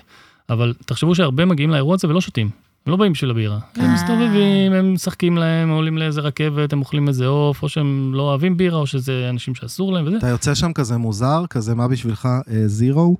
אבל 0.49 0.73
תחשבו 0.85 1.15
שהרבה 1.15 1.45
מגיעים 1.45 1.69
לאירוע 1.69 1.95
הזה 1.95 2.07
ולא 2.09 2.21
שותים. 2.21 2.49
הם 2.85 2.91
לא 2.91 2.97
באים 2.97 3.11
בשביל 3.11 3.31
הבירה. 3.31 3.59
הם 3.75 3.85
אה. 3.85 3.93
מסתובבים, 3.93 4.73
הם 4.73 4.93
משחקים 4.93 5.37
להם, 5.37 5.69
עולים 5.69 5.97
לאיזה 5.97 6.21
רכבת, 6.21 6.73
הם 6.73 6.79
אוכלים 6.79 7.07
איזה 7.07 7.27
עוף, 7.27 7.63
או 7.63 7.69
שהם 7.69 8.11
לא 8.13 8.21
אוהבים 8.21 8.57
בירה, 8.57 8.79
או 8.79 8.87
שזה 8.87 9.29
אנשים 9.29 9.55
שאסור 9.55 9.93
להם 9.93 10.07
וזה. 10.07 10.17
אתה 10.17 10.27
יוצא 10.27 10.55
שם 10.55 10.73
כזה 10.73 10.97
מוזר, 10.97 11.43
כזה 11.49 11.75
מה 11.75 11.87
בשבילך, 11.87 12.25
אה, 12.25 12.67
זירו? 12.67 13.17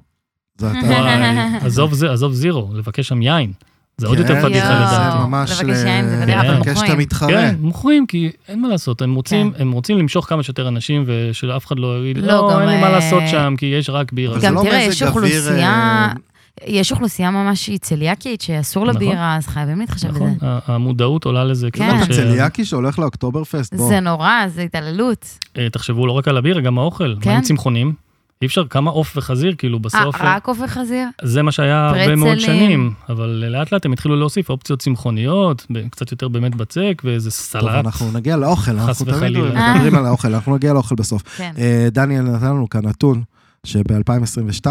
זה 0.58 0.72
אתה... 0.72 0.88
וואי, 0.88 1.38
עזוב 1.66 1.94
זה, 1.94 2.12
עזוב 2.12 2.34
זירו, 2.34 2.70
לבקש 2.74 3.08
שם 3.08 3.22
יין. 3.22 3.52
זה 3.98 4.08
עוד 4.08 4.18
יותר 4.18 4.34
כן, 4.36 4.42
פדיחה 4.42 4.66
יואו. 4.68 4.80
לדעתי. 4.80 5.12
זה 5.18 5.28
ממש... 5.28 5.52
לבקש 5.52 5.84
יין 5.86 6.10
זה 6.10 6.22
בדרך 6.26 6.42
כלל 6.42 6.52
לבקש 6.56 6.70
את 6.70 6.76
מוכרים. 6.78 6.92
המתחרה. 6.92 7.30
כן, 7.30 7.56
מוכרים, 7.60 8.06
כי 8.08 8.32
אין 8.48 8.62
מה 8.62 8.68
לעשות, 8.68 9.02
הם 9.02 9.16
רוצים, 9.16 9.52
כן. 9.52 9.62
הם 9.62 9.72
רוצים 9.72 9.98
למשוך 9.98 10.26
כמה 10.30 10.44
שיותר 10.44 10.68
אנשים, 10.68 11.04
ושלאף 11.08 11.66
אחד 11.66 11.80
לא 11.80 12.06
יגיד, 12.08 12.18
לא, 12.24 12.28
לא, 12.28 12.60
אין 12.60 12.70
לי 12.70 12.82
מה 12.82 12.88
אה, 12.88 12.92
לעשות 12.92 13.24
שם, 13.32 13.54
כי 13.58 13.66
יש 13.66 13.90
רק 13.90 14.12
בירה. 14.12 14.40
גם 14.42 14.54
לא 14.56 14.62
תראה, 14.62 14.82
יש 14.82 15.04
אוכלוסייה- 15.04 15.64
אה, 15.64 16.14
יש 16.68 16.92
אוכלוסייה 16.92 17.32
ממש 17.32 17.66
שהיא 17.66 17.80
צליאקית, 17.80 18.42
שאסור 18.42 18.86
נכון. 18.86 19.00
בירה, 19.00 19.36
אז 19.38 19.48
חייבים 19.48 19.80
להתחשב 19.80 20.08
בזה. 20.10 20.24
נכון, 20.26 20.38
המודעות 20.68 21.26
עולה 21.26 21.44
לזה. 21.44 21.72
כן. 21.72 22.04
ש- 22.06 22.10
צליאקי 22.16 22.66
שהולך 22.66 23.00
לאוקטובר 23.00 23.44
פסט, 23.44 23.74
בוא. 23.74 23.88
זה 23.88 24.00
נורא, 24.00 24.32
זה 24.48 24.62
התעללות. 24.62 25.40
אה, 25.58 25.70
תחשבו 25.70 26.08
לא 26.08 26.12
רק 26.12 26.28
על 26.28 26.38
הבירה, 26.38 26.62
גם 26.62 26.78
האוכל. 26.78 27.16
כן. 27.22 27.30
מה 27.30 27.36
עם 27.36 27.42
צמחונים? 27.42 27.94
אי 28.42 28.48
אפשר, 28.48 28.68
כמה 28.68 28.92
עוף 28.92 29.18
וחזיר, 29.18 29.56
כאילו 29.58 29.78
אה, 29.78 29.82
בסוף... 29.82 30.16
רק 30.20 30.48
עוף 30.48 30.58
וחזיר? 30.66 31.08
זה 31.22 31.42
מה 31.42 31.52
שהיה 31.52 31.88
הרבה 31.88 32.16
מאוד 32.16 32.38
פרצלים. 32.38 32.60
שנים, 32.60 32.94
אבל 33.10 33.46
לאט 33.50 33.72
לאט 33.72 33.86
הם 33.86 33.94
התחילו 33.94 34.16
להוסיף 34.16 34.50
אופציות 34.50 34.80
צמחוניות, 34.80 35.68
קצת 35.90 36.12
יותר 36.12 36.28
באמת 36.28 36.56
בצק, 36.56 37.02
ואיזה 37.06 37.30
טוב, 37.30 37.40
סלט. 37.40 37.86
אנחנו 37.86 38.12
נגיע 38.12 38.38
לאוכל, 38.38 38.72
אנחנו 38.72 39.06
תמיד. 39.06 39.38
מדברים 39.38 39.96
על 39.96 40.06
האוכל, 40.06 40.34
אנחנו 40.34 40.56
נגיע 40.56 40.74
לאוכל 40.74 40.96
בסוף. 40.96 41.24
כן. 41.38 41.52
אה, 41.58 41.88
דניאל 41.92 42.22
נתן 42.22 42.46
לנו 42.46 42.70
כאן 42.70 42.86
נתון, 42.86 43.24
שב-2022 43.66 44.68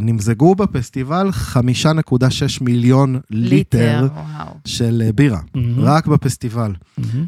נמזג 0.00 0.54
בפסטיבל 0.54 1.28
5.6 1.54 2.18
מיליון 2.60 3.20
ליטר 3.30 4.06
וואו. 4.14 4.46
של 4.64 5.02
אה, 5.06 5.12
בירה, 5.12 5.38
מהמם, 5.54 5.84
רק 5.84 6.06
בפסטיבל. 6.06 6.72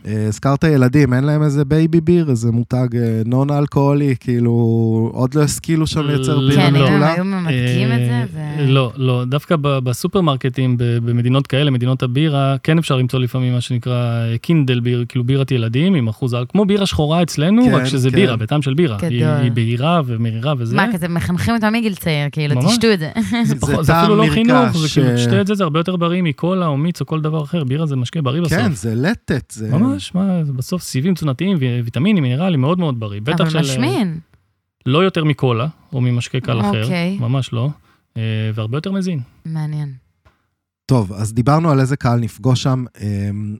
אה, 0.06 0.26
הזכרת 0.28 0.64
ילדים, 0.64 1.14
אין 1.14 1.24
להם 1.24 1.42
איזה 1.42 1.64
baby 1.64 2.00
beer, 2.00 2.30
איזה 2.30 2.50
מותג 2.52 2.96
אה, 2.96 3.22
נון 3.26 3.50
אלכוהולי, 3.50 4.14
כאילו, 4.20 4.50
עוד 5.14 5.34
לא 5.34 5.42
השכילו 5.42 5.86
שם 5.86 6.00
לייצר 6.00 6.38
לא. 6.38 6.50
בירה 6.50 6.66
כן, 6.70 6.76
נטולה? 6.76 7.12
היו 7.12 7.24
ממתגים 7.24 7.92
את 7.92 7.98
זה, 8.32 8.40
אה. 8.40 8.66
לא, 8.66 8.92
לא, 8.96 9.24
דווקא 9.24 9.56
ב- 9.56 9.78
בסופרמרקטים, 9.78 10.76
ב- 10.76 10.84
במדינות 10.84 11.46
כאלה, 11.46 11.70
מדינות 11.70 12.02
הבירה, 12.02 12.56
כן 12.62 12.78
אפשר 12.78 12.96
למצוא 12.96 13.18
לפעמים 13.20 13.52
מה 13.52 13.60
שנקרא 13.60 13.92
אה, 14.32 14.38
קינדל 14.38 14.80
ביר, 14.80 15.04
כאילו 15.08 15.24
בירת 15.24 15.50
ילדים 15.50 15.94
עם 15.94 16.08
אחוז 16.08 16.36
כמו 16.48 16.64
בירה 16.64 16.86
שחורה 16.86 17.22
אצלנו, 17.22 17.64
כן, 17.64 17.74
רק 17.74 17.84
שזה 17.84 18.10
כן. 18.10 18.16
בירה, 18.16 18.36
בטעם 18.36 18.62
של 18.62 18.74
בירה. 18.74 18.98
היא 19.42 19.52
בהירה 19.52 20.00
ומרירה 20.06 20.54
וזה. 20.58 20.76
מה, 20.76 20.86
כזה 20.92 21.08
מחנכים 21.08 21.54
אותם 21.54 21.72
מגיל 21.72 21.94
צעיר, 21.94 22.29
כאילו. 22.32 22.62
תשתו 22.68 22.92
את 22.92 22.98
זה. 22.98 23.10
זה, 23.82 23.98
אפילו 24.02 24.16
לא 24.16 24.24
חינוך, 24.30 24.76
זה 24.76 24.88
כאילו, 24.94 25.16
תשתה 25.16 25.40
את 25.40 25.46
זה, 25.46 25.54
זה 25.54 25.64
הרבה 25.64 25.80
יותר 25.80 25.96
בריא 25.96 26.22
מקולה 26.22 26.66
או 26.66 26.76
מיץ 26.76 27.00
או 27.00 27.06
כל 27.06 27.20
דבר 27.20 27.44
אחר, 27.44 27.64
בירה 27.64 27.86
זה 27.86 27.96
משקה 27.96 28.22
בריא 28.22 28.40
בסוף. 28.40 28.58
כן, 28.58 28.72
זה 28.72 28.94
לטט, 28.94 29.50
זה... 29.50 29.70
ממש, 29.70 30.14
מה, 30.14 30.44
זה 30.44 30.52
בסוף 30.52 30.82
סיבים 30.82 31.14
תזונתיים, 31.14 31.56
ו- 31.60 31.80
ויטמינים, 31.84 32.22
מינרלים, 32.22 32.60
מאוד 32.60 32.78
מאוד 32.78 33.00
בריא. 33.00 33.20
אבל. 33.26 33.60
משמין. 33.60 34.18
לא 34.86 35.04
יותר 35.04 35.24
מקולה, 35.24 35.66
או 35.92 36.00
ממשקה 36.00 36.40
קל 36.40 36.60
אחר, 36.60 36.82
אוקיי. 36.82 37.18
ממש 37.20 37.52
לא, 37.52 37.70
אה, 38.16 38.22
והרבה 38.54 38.76
יותר 38.76 38.92
מזין. 38.92 39.20
מעניין. 39.44 39.92
טוב, 40.86 41.12
אז 41.12 41.34
דיברנו 41.34 41.70
על 41.70 41.80
איזה 41.80 41.96
קהל 41.96 42.20
נפגוש 42.20 42.62
שם. 42.62 42.84
אמ, 43.00 43.56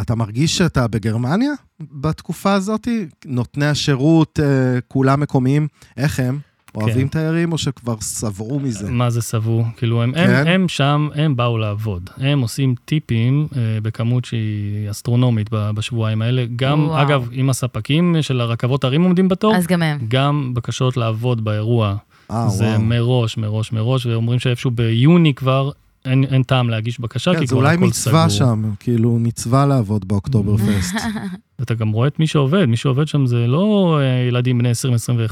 אתה 0.00 0.14
מרגיש 0.14 0.58
שאתה 0.58 0.88
בגרמניה 0.88 1.52
בתקופה 1.80 2.52
הזאת? 2.52 2.88
נותני 3.26 3.66
השירות, 3.66 4.40
אה, 4.42 4.80
כולם 4.88 5.20
מקומיים, 5.20 5.68
איך 5.96 6.20
הם? 6.20 6.38
אוהבים 6.74 7.08
תיירים 7.08 7.52
או 7.52 7.58
שכבר 7.58 7.94
סברו 8.00 8.60
מזה? 8.60 8.90
מה 8.90 9.10
זה 9.10 9.22
סבו? 9.22 9.64
כאילו, 9.76 10.02
הם, 10.02 10.12
כן. 10.14 10.30
הם, 10.30 10.46
הם 10.46 10.68
שם, 10.68 11.08
הם 11.14 11.36
באו 11.36 11.58
לעבוד. 11.58 12.10
הם 12.16 12.40
עושים 12.40 12.74
טיפים 12.84 13.46
אה, 13.56 13.60
בכמות 13.82 14.24
שהיא 14.24 14.90
אסטרונומית 14.90 15.48
ב- 15.52 15.70
בשבועיים 15.70 16.22
האלה. 16.22 16.44
גם, 16.56 16.84
וואו. 16.86 17.02
אגב, 17.02 17.28
אם 17.32 17.50
הספקים 17.50 18.16
של 18.20 18.40
הרכבות 18.40 18.84
הרים 18.84 19.02
עומדים 19.02 19.28
בתור, 19.28 19.56
אז 19.56 19.66
גם 19.66 19.82
הם. 19.82 19.98
גם 20.08 20.50
בקשות 20.54 20.96
לעבוד 20.96 21.44
באירוע. 21.44 21.96
אה, 22.30 22.48
זה 22.48 22.64
וואו. 22.64 22.80
מראש, 22.80 23.36
מראש, 23.36 23.72
מראש, 23.72 24.06
ואומרים 24.06 24.38
שאיפשהו 24.38 24.70
ביוני 24.70 25.34
כבר 25.34 25.70
אין, 26.04 26.24
אין 26.24 26.42
טעם 26.42 26.70
להגיש 26.70 27.00
בקשה, 27.00 27.32
כן, 27.32 27.40
כי 27.40 27.46
זה 27.46 27.50
כבר 27.54 27.60
אולי 27.62 27.74
הכל 27.74 27.84
מצווה 27.86 28.28
סגור. 28.28 28.38
שם, 28.38 28.70
כאילו 28.80 29.18
מצווה 29.18 29.66
לעבוד 29.66 30.08
באוקטובר 30.08 30.56
פסט. 30.66 30.94
אתה 31.62 31.74
גם 31.74 31.90
רואה 31.90 32.08
את 32.08 32.18
מי 32.18 32.26
שעובד, 32.26 32.64
מי 32.66 32.76
שעובד 32.76 33.08
שם 33.08 33.26
זה 33.26 33.46
לא 33.46 33.98
אה, 34.00 34.28
ילדים 34.28 34.58
בני 34.58 34.70
20-21, 34.70 34.74
זה 34.74 35.22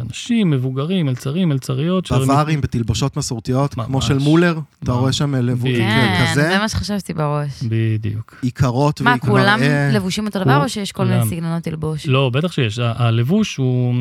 אנשים 0.00 0.50
מבוגרים, 0.50 1.06
מלצרים, 1.06 1.48
מלצריות. 1.48 2.12
בווארים 2.12 2.60
בתלבושות 2.60 3.16
מסורתיות, 3.16 3.74
כמו 3.74 3.84
ממש. 3.88 4.06
של 4.06 4.18
מולר, 4.18 4.58
אתה 4.82 4.92
ממש. 4.92 5.00
רואה 5.00 5.12
שם 5.12 5.34
לבוש. 5.34 5.70
כן, 5.70 6.26
כזה, 6.32 6.42
זה 6.42 6.58
מה 6.58 6.68
שחשבתי 6.68 7.14
בראש. 7.14 7.50
בדיוק. 7.68 8.38
עיקרות 8.42 9.00
מה, 9.00 9.18
כולם. 9.18 9.58
לבושים 9.92 10.26
אותו 10.26 10.38
דבר, 10.40 10.62
או 10.62 10.68
שיש 10.68 10.92
כל 10.92 11.04
מיני. 11.04 11.26
סגנונות 11.26 11.62
תלבוש? 11.62 12.06
לא, 12.06 12.30
בטח 12.30 12.52
שיש. 12.52 12.78
ה- 12.78 12.92
הלבוש 12.96 13.56
הוא, 13.56 13.94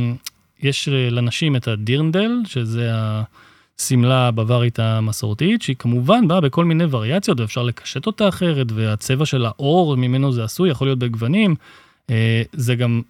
יש 0.61 0.89
לנשים 0.91 1.55
את 1.55 1.67
הדירנדל, 1.67 2.31
שזה 2.45 2.89
השמלה 3.79 4.27
הבווארית 4.27 4.79
המסורתית, 4.79 5.61
שהיא 5.61 5.75
כמובן 5.79 6.27
באה 6.27 6.41
בכל 6.41 6.65
מיני 6.65 6.83
וריאציות, 6.91 7.39
ואפשר 7.39 7.63
לקשט 7.63 8.05
אותה 8.05 8.27
אחרת, 8.29 8.67
והצבע 8.71 9.25
של 9.25 9.45
האור 9.45 9.97
ממנו 9.97 10.31
זה 10.31 10.43
עשוי, 10.43 10.69
יכול 10.69 10.87
להיות 10.87 10.99
בגוונים. 10.99 11.55
אה, 12.09 12.41
זה 12.53 12.75
גם 12.75 13.01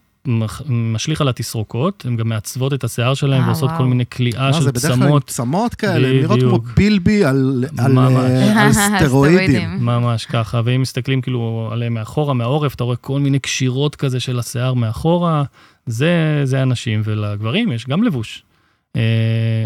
משליך 0.70 1.22
על 1.22 1.28
התסרוקות, 1.28 2.06
הן 2.08 2.16
גם 2.16 2.30
מעצבות 2.30 2.74
את 2.74 2.84
השיער 2.84 3.14
שלהן 3.14 3.42
אה, 3.42 3.48
ועושות. 3.48 3.70
כל 3.78 3.86
מיני 3.86 4.06
קליעה 4.06 4.48
מה, 4.48 4.54
של 4.54 4.64
זה 4.64 4.72
בדרך 4.72 4.86
כלל 4.86 5.08
צמות. 5.08 5.28
צמות 5.28 5.76
כאלה, 5.76 6.08
הן 6.08 6.16
נראות 6.16 6.40
כמו. 6.40 6.60
בילבי 6.60 7.26
על. 7.26 7.66
אה, 7.80 8.62
על 8.62 8.72
סטרואידים. 9.00 9.86
ממש 9.86 10.26
ככה, 10.26 10.62
ואם 10.66 10.82
מסתכלים 10.82 11.22
כאילו 11.22 11.70
עליהם 11.72 11.94
מאחורה, 11.94 12.34
מהעורף, 12.34 12.76
אתה 12.76 12.84
רואה 12.84 12.96
כל 12.96 13.20
מיני 13.20 13.40
קשירות 13.40 13.96
כזה 13.96 14.20
של 14.20 14.40
השיער 14.40 14.74
מאחורה, 14.74 15.44
זה, 15.86 16.42
זה 16.44 16.62
הנשים, 16.62 17.02
ולגברים 17.06 17.72
יש 17.72 17.88
גם 17.88 18.04
לבוש. 18.04 18.44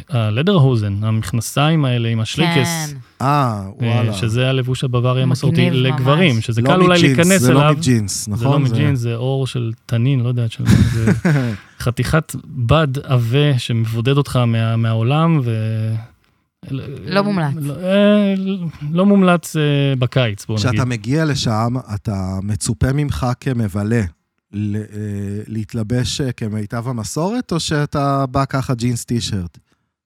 הלדרהוזן, 0.09 1.03
המכנסיים 1.03 1.85
האלה 1.85 2.09
עם 2.09 2.19
השריקס, 2.19 2.91
כן. 2.91 2.97
אה, 3.21 3.61
אה, 3.81 3.93
וואלה. 3.95 4.13
שזה 4.13 4.49
הלבוש 4.49 4.83
הבווארי 4.83 5.23
המסורתי 5.23 5.69
לגברים. 5.69 6.41
שזה 6.41 6.61
לא 6.61 6.67
קל 6.67 6.81
אולי 6.81 7.01
להיכנס 7.01 7.41
זה 7.41 7.53
לא 7.53 7.61
אליו. 7.61 7.75
מג'ינס, 7.77 8.25
זה 8.25 8.31
נכון? 8.31 8.63
לא 8.63 8.69
מג'ינס, 8.69 8.99
זה 8.99 9.15
אור 9.15 9.47
של 9.47 9.71
תנין, 9.85 10.19
לא 10.19 10.27
יודעת, 10.27 10.51
של 10.51 10.63
זה 10.65 11.11
חתיכת 11.83 12.35
בד 12.45 12.99
עבה 13.03 13.57
שמבודד 13.59 14.17
אותך 14.17 14.35
מה, 14.35 14.75
מהעולם, 14.75 15.39
ו... 15.43 15.51
לא 17.05 17.23
מומלץ. 17.23 17.53
לא, 17.55 17.73
אה, 17.73 18.33
לא 18.91 19.05
מומלץ 19.05 19.55
אה, 19.55 19.61
בקיץ, 19.99 20.45
בוא 20.45 20.55
נגיד. 20.55 20.69
כשאתה 20.69 20.85
מגיע 20.85 21.25
לשם, 21.25 21.75
אתה 21.95 22.39
מצופה 22.43 22.93
ממך 22.93 23.27
כמבלה 23.39 23.95
אה, 23.95 24.05
להתלבש 25.47 26.21
אה, 26.21 26.31
כמיטב 26.31 26.87
המסורת, 26.87 27.51
או 27.51 27.59
שאתה 27.59 28.25
בא 28.31 28.45
ככה 28.45 28.75
ג'ינס 28.75 29.05
טישרט? 29.05 29.57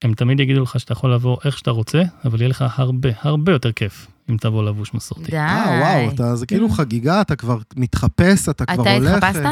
הם 0.02 0.14
תמיד 0.14 0.40
יגידו 0.40 0.62
לך 0.62 0.80
שאתה 0.80 0.92
יכול 0.92 1.14
לבוא 1.14 1.36
איך 1.44 1.58
שאתה 1.58 1.70
רוצה, 1.70 2.02
אבל 2.24 2.40
יהיה 2.40 2.48
לך 2.48 2.64
הרבה, 2.76 3.08
הרבה 3.22 3.52
יותר 3.52 3.72
כיף 3.72 4.06
אם 4.30 4.36
תבוא 4.36 4.64
לבוש 4.64 4.94
מסורתי. 4.94 5.30
די. 5.30 5.36
אה, 5.36 5.80
וואו, 5.80 6.14
אתה, 6.14 6.36
זה 6.36 6.46
כאילו 6.46 6.68
כן. 6.68 6.74
חגיגה, 6.74 7.20
אתה 7.20 7.36
כבר 7.36 7.58
מתחפש, 7.76 8.48
אתה 8.48 8.64
כבר 8.66 8.82
אתה 8.82 8.94
הולך. 8.94 9.10
התחפשת? 9.10 9.42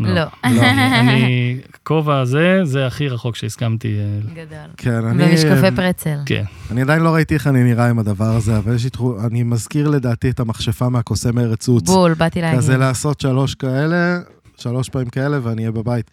לא. 0.00 0.24
אני, 0.44 1.60
כובע 1.82 2.20
הזה, 2.20 2.60
זה 2.64 2.86
הכי 2.86 3.08
רחוק 3.08 3.36
שהסכמתי. 3.36 3.96
אה, 3.98 4.34
גדול. 4.34 4.58
כן, 4.76 5.04
אני... 5.04 5.24
ומשקפי 5.24 5.76
פרצל. 5.76 6.18
כן. 6.26 6.44
אני 6.70 6.82
עדיין 6.82 7.02
לא 7.02 7.14
ראיתי 7.14 7.34
איך 7.34 7.46
אני 7.46 7.64
נראה 7.64 7.90
עם 7.90 7.98
הדבר 7.98 8.36
הזה, 8.36 8.56
אבל 8.56 8.74
יש 8.74 8.84
לי 8.84 8.90
תחום, 8.90 9.26
אני 9.26 9.42
מזכיר 9.42 9.88
לדעתי 9.88 10.30
את 10.30 10.40
המכשפה 10.40 10.88
מהקוסם 10.88 11.38
ארץ 11.38 11.68
עוץ. 11.68 11.86
בול, 11.86 12.14
באתי 12.14 12.40
להגיד. 12.40 12.58
כזה 12.58 12.76
לעשות 12.76 13.20
שלוש 13.20 13.54
כאלה, 13.54 14.20
שלוש 14.56 14.88
פעמים 14.88 15.08
כאלה, 15.08 15.38
ואני 15.42 15.62
אהיה 15.62 15.72
בבית. 15.72 16.10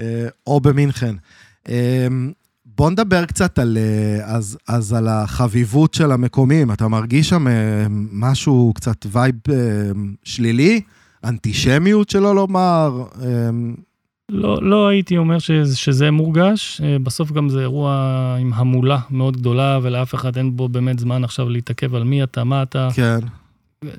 אה, 0.00 0.28
או 0.46 0.60
במינכן. 0.60 1.14
אה, 1.68 2.06
בוא 2.66 2.90
נדבר 2.90 3.24
קצת 3.24 3.58
על, 3.58 3.78
אה, 3.80 4.24
אז, 4.24 4.58
אז 4.68 4.92
על 4.92 5.08
החביבות 5.08 5.94
של 5.94 6.12
המקומיים. 6.12 6.72
אתה 6.72 6.88
מרגיש 6.88 7.28
שם 7.28 7.48
אה, 7.48 7.86
משהו, 8.12 8.72
קצת 8.74 9.06
וייב 9.12 9.34
אה, 9.50 9.56
שלילי? 10.24 10.80
אנטישמיות 11.28 12.10
שלא 12.10 12.34
לומר? 12.34 13.02
אה, 13.22 13.50
לא, 14.28 14.62
לא 14.62 14.88
הייתי 14.88 15.16
אומר 15.16 15.38
שזה, 15.38 15.76
שזה 15.76 16.10
מורגש, 16.10 16.80
אה, 16.84 16.96
בסוף 17.02 17.32
גם 17.32 17.48
זה 17.48 17.60
אירוע 17.60 17.92
עם 18.40 18.52
המולה 18.54 18.98
מאוד 19.10 19.36
גדולה, 19.36 19.78
ולאף 19.82 20.14
אחד 20.14 20.36
אין 20.36 20.56
בו 20.56 20.68
באמת 20.68 20.98
זמן 20.98 21.24
עכשיו 21.24 21.48
להתעכב 21.48 21.94
על 21.94 22.04
מי 22.04 22.22
אתה, 22.22 22.44
מה 22.44 22.62
אתה. 22.62 22.88
כן, 22.94 23.18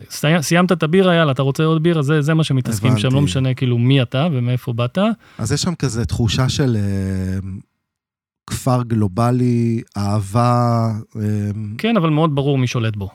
סי, 0.09 0.27
סיימת 0.41 0.71
את 0.71 0.83
הבירה, 0.83 1.15
יאללה, 1.15 1.31
אתה 1.31 1.41
רוצה 1.41 1.63
עוד 1.63 1.83
בירה? 1.83 2.01
זה, 2.01 2.21
זה 2.21 2.33
מה 2.33 2.43
שמתעסקים 2.43 2.97
שם, 2.97 3.07
לא 3.07 3.11
הבנתי. 3.11 3.25
משנה 3.25 3.53
כאילו 3.53 3.77
מי 3.77 4.01
אתה 4.01 4.27
ומאיפה 4.31 4.73
באת. 4.73 4.97
אז 5.37 5.51
יש 5.51 5.61
שם 5.61 5.75
כזה 5.75 6.05
תחושה 6.05 6.49
של 6.49 6.75
אה, 6.75 7.49
כפר 8.47 8.83
גלובלי, 8.83 9.81
אהבה. 9.97 10.91
אה, 11.15 11.21
כן, 11.77 11.97
אבל 11.97 12.09
מאוד 12.09 12.35
ברור 12.35 12.57
מי 12.57 12.67
שולט 12.67 12.95
בו. 12.95 13.09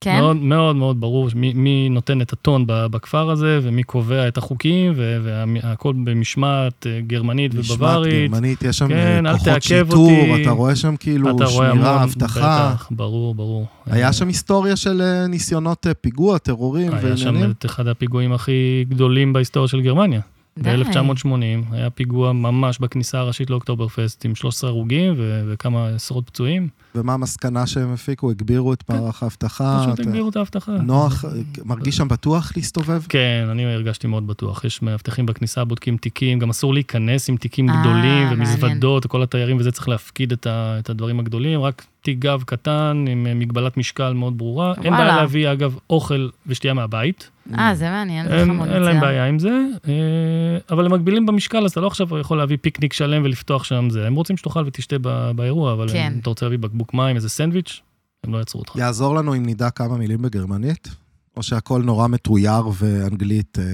כן? 0.00 0.20
מאוד 0.20 0.36
מאוד 0.36 0.76
מאוד 0.76 1.00
ברור 1.00 1.28
מי, 1.34 1.52
מי 1.52 1.88
נותן 1.88 2.20
את 2.20 2.32
הטון 2.32 2.64
בכפר 2.66 3.30
הזה, 3.30 3.60
ומי 3.62 3.82
קובע 3.82 4.28
את 4.28 4.38
החוקים, 4.38 4.92
והכל 4.96 5.92
במשמעת 6.04 6.86
אה, 6.86 7.00
גרמנית 7.06 7.54
משמעת 7.54 7.76
ובווארית. 7.76 8.30
גרמנית, 8.30 8.62
יש 8.62 8.78
שם 8.78 8.88
כן, 8.88 9.26
אה, 9.26 9.38
כוחות 9.38 9.62
שיטור, 9.62 10.10
אותי. 10.30 10.42
אתה 10.42 10.50
רואה 10.50 10.76
שם 10.76 10.96
כאילו 10.96 11.48
שמירה, 11.48 11.70
המון, 11.70 11.86
אבטחה. 11.86 12.70
בטח, 12.74 12.88
ברור, 12.90 13.34
ברור. 13.34 13.66
היה 13.86 14.06
אה, 14.06 14.12
שם 14.12 14.28
היסטוריה 14.28 14.76
של 14.76 15.24
ניסיונות 15.28 15.86
פיגוע, 16.00 16.38
טרורים 16.38 16.92
היה 16.94 17.16
שם 17.16 17.26
ועניינים? 17.26 17.50
את 17.50 17.66
אחד 17.66 17.86
הפיגועים 17.88 18.32
הכי 18.32 18.84
גדולים 18.88 19.32
בהיסטוריה 19.32 19.68
של 19.68 19.80
גרמניה. 19.80 20.20
די. 20.58 20.76
ב-1980 20.76 21.28
היה 21.72 21.90
פיגוע 21.90 22.32
ממש 22.32 22.78
בכניסה 22.78 23.18
הראשית 23.18 23.50
לאוקטוברפסט 23.50 24.24
עם 24.24 24.34
13 24.34 24.70
הרוגים 24.70 25.14
ו- 25.16 25.42
וכמה 25.48 25.88
עשרות 25.88 26.26
פצועים. 26.30 26.68
ומה 26.96 27.14
המסקנה 27.14 27.66
שהם 27.66 27.92
הפיקו? 27.92 28.30
הגבירו 28.30 28.72
את 28.72 28.84
מערך 28.88 29.22
האבטחה? 29.22 29.86
פשוט 29.86 30.00
הגבירו 30.00 30.28
את 30.28 30.36
האבטחה. 30.36 30.72
נוח, 30.72 31.24
אה, 31.24 31.30
מרגיש 31.64 31.96
שם 31.96 32.08
בטוח 32.08 32.52
להסתובב? 32.56 33.02
כן, 33.08 33.46
אני 33.50 33.64
הרגשתי 33.64 34.06
מאוד 34.06 34.26
בטוח. 34.26 34.64
יש 34.64 34.82
מאבטחים 34.82 35.26
בכניסה, 35.26 35.64
בודקים 35.64 35.96
תיקים, 35.96 36.38
גם 36.38 36.50
אסור 36.50 36.74
להיכנס 36.74 37.28
עם 37.28 37.36
תיקים 37.36 37.70
אה, 37.70 37.80
גדולים 37.80 38.24
מעניין. 38.24 38.40
ומזוודות, 38.40 39.06
וכל 39.06 39.22
התיירים 39.22 39.56
וזה 39.56 39.72
צריך 39.72 39.88
להפקיד 39.88 40.32
את, 40.32 40.90
הדברים 40.90 41.20
הגדולים, 41.20 41.60
רק 41.60 41.86
תיק 42.02 42.18
גב 42.18 42.42
קטן 42.46 43.04
עם 43.08 43.26
אה, 43.26 43.34
מגבלת 43.34 43.76
משקל 43.76 44.12
מאוד 44.12 44.38
ברורה. 44.38 44.74
אין. 44.84 44.92
בעיה 44.92 45.16
להביא, 45.16 45.52
אגב, 45.52 45.78
אוכל 45.90 46.28
ושתייה 46.46 46.74
מהבית. 46.74 47.30
אה, 47.58 47.74
זה 47.74 47.90
מעניין, 47.90 48.28
זה 48.28 48.40
אין, 48.40 48.48
חמוד 48.48 48.68
אין 48.68 48.82
להם. 48.82 49.00
בעיה 49.00 49.26
עם 49.26 49.38
זה, 49.38 49.60
אה, 49.88 49.92
אבל 50.70 50.86
הם 50.86 50.92
מגבילים 50.92 51.26
במשקל, 51.26 51.64
אז 51.64 51.70
אתה 51.70 51.80
לא 51.80 51.86
עכשיו 51.86 52.18
יכול 52.18 52.38
להביא 52.38 52.56
פיקניק 52.60 52.92
שלם 52.92 53.22
ולפתוח 53.24 53.64
שם 53.64 53.90
זה. 53.90 54.06
הם 54.06 54.14
רוצים 54.14 54.36
שתאכל 54.36 54.62
ותשתה 54.66 54.96
ב- 55.00 55.30
באירוע, 55.36 55.72
אבל 55.72 55.88
כן. 55.88 56.12
אם 56.14 56.18
אתה 56.18 56.30
רוצה 56.30 56.46
להביא 56.46 56.58
בקבוק 56.58 56.83
מים, 56.92 57.16
איזה 57.16 57.28
סנדוויץ', 57.28 57.80
הם 58.24 58.32
לא 58.32 58.38
יעצרו 58.38 58.60
אותך. 58.60 58.76
יעזור 58.76 59.14
לנו 59.14 59.34
אם 59.34 59.42
נדע 59.46 59.70
כמה 59.70 59.96
מילים 59.96 60.22
בגרמנית? 60.22 60.88
או 61.36 61.42
שהכל 61.42 61.82
נורא 61.82 62.08
מתויר 62.08 62.62
ואנגלית 62.78 63.58
אה, 63.58 63.64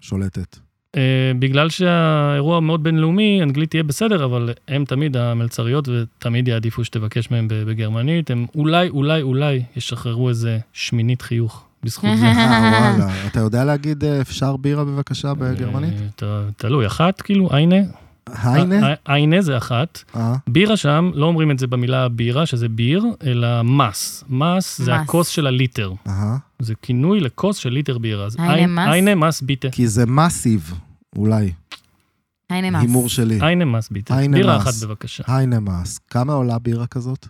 שולטת? 0.00 0.56
Uh, 0.56 0.98
בגלל 1.38 1.68
שהאירוע 1.70 2.60
מאוד 2.60 2.82
בינלאומי, 2.82 3.42
אנגלית 3.42 3.70
תהיה 3.70 3.82
בסדר, 3.82 4.24
אבל 4.24 4.50
הם 4.68 4.84
תמיד 4.84 5.16
המלצריות 5.16 5.88
ותמיד 5.88 6.48
יעדיפו 6.48 6.84
שתבקש 6.84 7.30
מהם 7.30 7.48
בגרמנית. 7.48 8.30
הם 8.30 8.46
אולי, 8.54 8.88
אולי, 8.88 9.22
אולי 9.22 9.62
ישחררו 9.76 10.28
איזה 10.28 10.58
שמינית 10.72 11.22
חיוך 11.22 11.64
בזכות 11.84 12.10
זה. 12.18 12.26
אה, 12.32 12.96
וואלה. 12.96 13.26
אתה 13.26 13.40
יודע 13.40 13.64
להגיד 13.64 14.04
אה, 14.04 14.20
אפשר 14.20 14.56
בירה 14.56 14.84
בבקשה 14.84 15.34
בגרמנית? 15.34 16.22
אה, 16.22 16.42
תלוי, 16.56 16.86
אחת 16.86 17.20
כאילו, 17.20 17.48
היינה. 17.52 17.76
היינה? 18.42 18.94
היינה 19.06 19.42
זה 19.42 19.56
אחת. 19.56 20.02
אה, 20.16 20.34
בירה 20.48 20.76
שם, 20.76 21.10
לא 21.14 21.26
אומרים 21.26 21.50
את 21.50 21.58
זה 21.58 21.66
במילה 21.66 22.08
בירה, 22.08 22.46
שזה 22.46 22.68
ביר, 22.68 23.04
אלא 23.24 23.62
מס. 23.62 24.24
מס 24.28 24.80
זה. 24.80 24.94
הכוס 24.94 25.28
של 25.28 25.46
הליטר. 25.46 25.92
זה 26.58 26.74
כינוי 26.82 27.20
לכוס 27.20 27.56
של 27.56 27.70
ליטר 27.70 27.98
בירה. 27.98 28.28
היינה 28.38 28.82
מס? 28.86 28.92
היינה 28.92 29.14
מס 29.14 29.42
ביטה. 29.42 29.68
כי 29.70 29.88
זה 29.88 30.06
מסיב, 30.06 30.74
אולי. 31.16 31.52
הנה 32.50 32.70
מס. 32.70 32.80
הימור 32.82 33.08
שלי. 33.08 33.38
היינה 33.42 33.64
מס 33.64 33.88
ביטה. 33.90 34.16
היינה 34.16 34.36
בירה 34.36 34.58
מס. 34.58 34.62
אחת 34.62 34.88
בבקשה. 34.88 35.24
היינה 35.26 35.60
מס. 35.60 35.98
כמה 35.98 36.32
עולה 36.32 36.58
בירה 36.58 36.86
כזאת? 36.86 37.26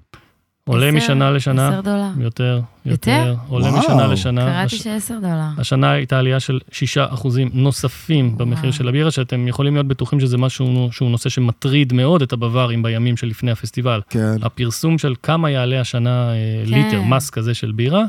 עולה 0.69 0.87
עשר- 0.87 0.97
משנה 0.97 1.31
לשנה. 1.31 1.69
עשר 1.69 1.81
דולר. 1.81 2.03
יותר, 2.21 2.61
יותר? 2.87 3.11
יותר, 3.11 3.35
עולה 3.49 3.67
וואו. 3.69 3.79
משנה 3.79 4.07
לשנה. 4.07 4.41
קראתי 4.41 4.77
הש- 4.77 4.83
שעשר 4.83 5.15
דולר. 5.21 5.49
השנה 5.59 5.91
הייתה 5.91 6.19
עלייה 6.19 6.41
של 6.41 6.59
6 6.73 6.99
אחוזים 6.99 7.51
נוספים 7.53 8.39
במחיר 8.39 8.61
וואו. 8.65 8.73
של 8.73 8.89
הבירה, 8.89 9.11
שאתם 9.11 9.49
יכולים 9.49 9.75
להיות 9.75 9.87
בטוחים 9.87 10.21
שזה 10.21 10.39
משהו 10.39 10.89
שהוא 10.93 11.11
נושא 11.11 11.29
שמטריד 11.29 11.93
מאוד 11.93 12.23
את 12.23 12.33
הבווארים 12.33 12.83
בימים 12.83 13.17
שלפני 13.17 13.51
הפסטיבל. 13.51 14.01
כן. 14.11 14.37
הפרסום 14.43 14.99
של 14.99 15.15
כמה 15.23 15.51
יעלה 15.51 15.81
השנה 15.81 16.31
אה, 16.31 16.35
כן. 16.67 16.71
ליטר, 16.75 17.03
מס 17.03 17.31
כזה 17.31 17.55
של 17.55 17.73
בירה. 17.73 18.05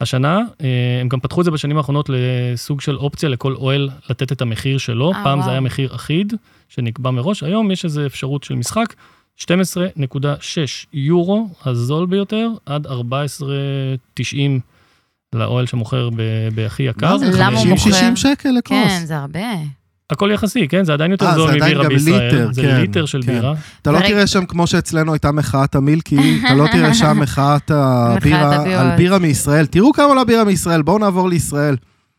השנה, 0.00 0.38
אה, 0.64 0.68
הם 1.00 1.08
גם 1.08 1.20
פתחו 1.20 1.40
את 1.40 1.44
זה 1.44 1.50
בשנים 1.50 1.76
האחרונות 1.76 2.10
לסוג 2.12 2.80
של 2.80 2.96
אופציה 2.96 3.28
לכל 3.28 3.54
אוהל 3.54 3.88
לתת 4.10 4.32
את 4.32 4.42
המחיר 4.42 4.78
שלו. 4.78 5.12
אה, 5.12 5.24
פעם 5.24 5.38
זה 5.38 5.42
וואו. 5.42 5.50
היה 5.50 5.60
מחיר 5.60 5.94
אחיד, 5.94 6.32
שנקבע 6.68 7.10
מראש, 7.10 7.42
היום 7.42 7.70
יש 7.70 7.84
איזו 7.84 8.06
אפשרות 8.06 8.44
של 8.44 8.54
משחק. 8.54 8.94
12.6 9.40 9.46
יורו, 10.92 11.48
הזול 11.64 12.06
ביותר, 12.06 12.48
עד 12.66 12.86
14.90 12.86 12.90
לאוהל 15.32 15.66
שמוכר 15.66 16.08
בהכי 16.54 16.82
יקר. 16.82 17.12
מה 17.12 17.18
זה? 17.18 17.30
למה 17.38 17.58
הוא 17.58 17.66
50-60 17.66 17.68
מוכר? 17.68 18.14
שקל 18.14 18.50
לכוס. 18.50 18.78
כן, 18.88 19.02
זה 19.04 19.16
הרבה. 19.16 19.40
הכל 20.10 20.30
יחסי, 20.32 20.68
כן? 20.68 20.84
זה 20.84 20.92
עדיין 20.92 21.10
יותר 21.10 21.26
אה, 21.26 21.34
זול 21.34 21.50
מבירה 21.56 21.88
בישראל. 21.88 22.34
ליטר, 22.34 22.48
זה 22.52 22.62
כן, 22.62 22.80
ליטר 22.80 23.06
של 23.06 23.22
כן. 23.22 23.32
בירה. 23.32 23.54
אתה 23.82 23.92
לא 23.92 24.00
תראה 24.00 24.26
שם, 24.26 24.46
כמו 24.46 24.66
שאצלנו 24.66 25.12
הייתה 25.12 25.32
מחאת 25.32 25.74
המילקי, 25.74 26.40
אתה 26.44 26.54
לא 26.54 26.66
תראה 26.72 26.94
שם 26.94 27.18
מחאת 27.22 27.70
הבירה. 27.70 28.80
על 28.80 28.96
בירה 28.96 29.18
מישראל. 29.18 29.66
תראו 29.66 29.92
כמה 29.92 30.04
עולה 30.04 30.24
בירה 30.24 30.44
מישראל, 30.44 30.82
בואו 30.82 30.98
נעבור 30.98 31.28
לישראל. 31.28 31.76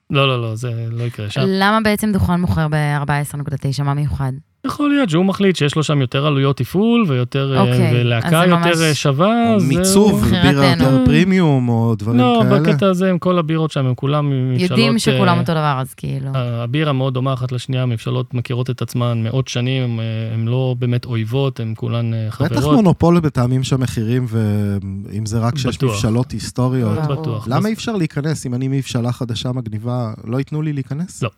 לא, 0.10 0.28
לא, 0.28 0.42
לא, 0.42 0.56
זה 0.56 0.72
לא 0.92 1.04
יקרה 1.04 1.30
שם. 1.30 1.42
למה 1.46 1.80
בעצם 1.84 2.12
דוכן 2.12 2.42
מוכר 2.42 2.68
ב-14.9? 2.68 3.84
מה 3.84 3.94
מיוחד? 3.94 4.32
יכול 4.68 4.90
להיות 4.90 5.10
שהוא 5.10 5.26
מחליט 5.26 5.56
שיש 5.56 5.76
לו 5.76 5.84
שם 5.84 6.02
יותר 6.02 6.26
עלויות 6.26 6.58
תפעול 6.58 7.06
ויותר, 7.08 7.54
אה, 7.56 7.62
אוקיי, 7.62 7.92
ולהקה 8.02 8.30
זה 8.30 8.48
ממש- 8.48 8.66
יותר 8.68 8.84
אה, 8.84 8.94
שווה. 8.94 9.50
או 9.52 9.56
אז 9.56 9.64
מיצוב. 9.68 10.24
בירה 10.44 10.66
יותר. 10.72 11.06
פרימיום, 11.06 11.70
או 11.70 11.96
דברים 11.98 12.20
לא, 12.20 12.44
כאלה. 12.50 12.60
בקטע 12.60 12.88
הזה 12.90 13.10
עם 13.10 13.20
כל 13.20 13.40
הבירות 13.40 13.72
שם, 13.72 13.86
הם 13.86 13.96
כולם 13.96 14.30
מבשלות... 14.52 14.70
יודעים 14.72 15.00
שכולם 15.00 15.28
אה, 15.36 15.40
אותו 15.40 15.52
דבר, 15.52 15.78
אז 15.82 15.94
כאילו. 15.94 16.30
הבירה 16.36 16.94
מאוד 16.94 17.14
דומה 17.14 17.34
אחת 17.34 17.52
לשנייה, 17.52 17.86
מבשלות 17.86 18.34
מכירות 18.34 18.70
את 18.70 18.82
עצמן 18.82 19.24
מאות 19.24 19.48
שנים, 19.48 19.84
הם, 19.84 20.00
אה, 20.00 20.06
הם 20.34 20.48
לא 20.48 20.76
באמת 20.80 21.06
אויבות, 21.06 21.60
הם 21.60 21.74
כולן 21.76 22.14
אה, 22.14 22.28
חברות. 22.32 22.52
בטח 22.52 22.64
מונופול 22.66 23.20
בטעמים 23.20 23.64
של 23.64 23.76
מחירים, 23.76 24.26
ואם 24.30 25.26
זה 25.26 25.40
רק 25.40 25.58
שיש 25.58 25.78
בטוח. 25.78 25.92
מבשלות 25.94 26.32
היסטוריות. 26.32 26.98
בטוח. 27.10 27.48
למה 27.48 27.68
אי 27.70 27.74
אפשר 27.74 27.96
להיכנס? 27.96 28.46
אם 28.46 28.54
אני 28.54 28.68
מבשלה 28.68 29.12
חדשה 29.12 29.52
מגניבה, 29.52 30.14
לא 30.26 30.38
ייתנו 30.38 30.62
לי 30.62 30.74
להיכנס? 30.74 31.24
לא. 31.24 31.30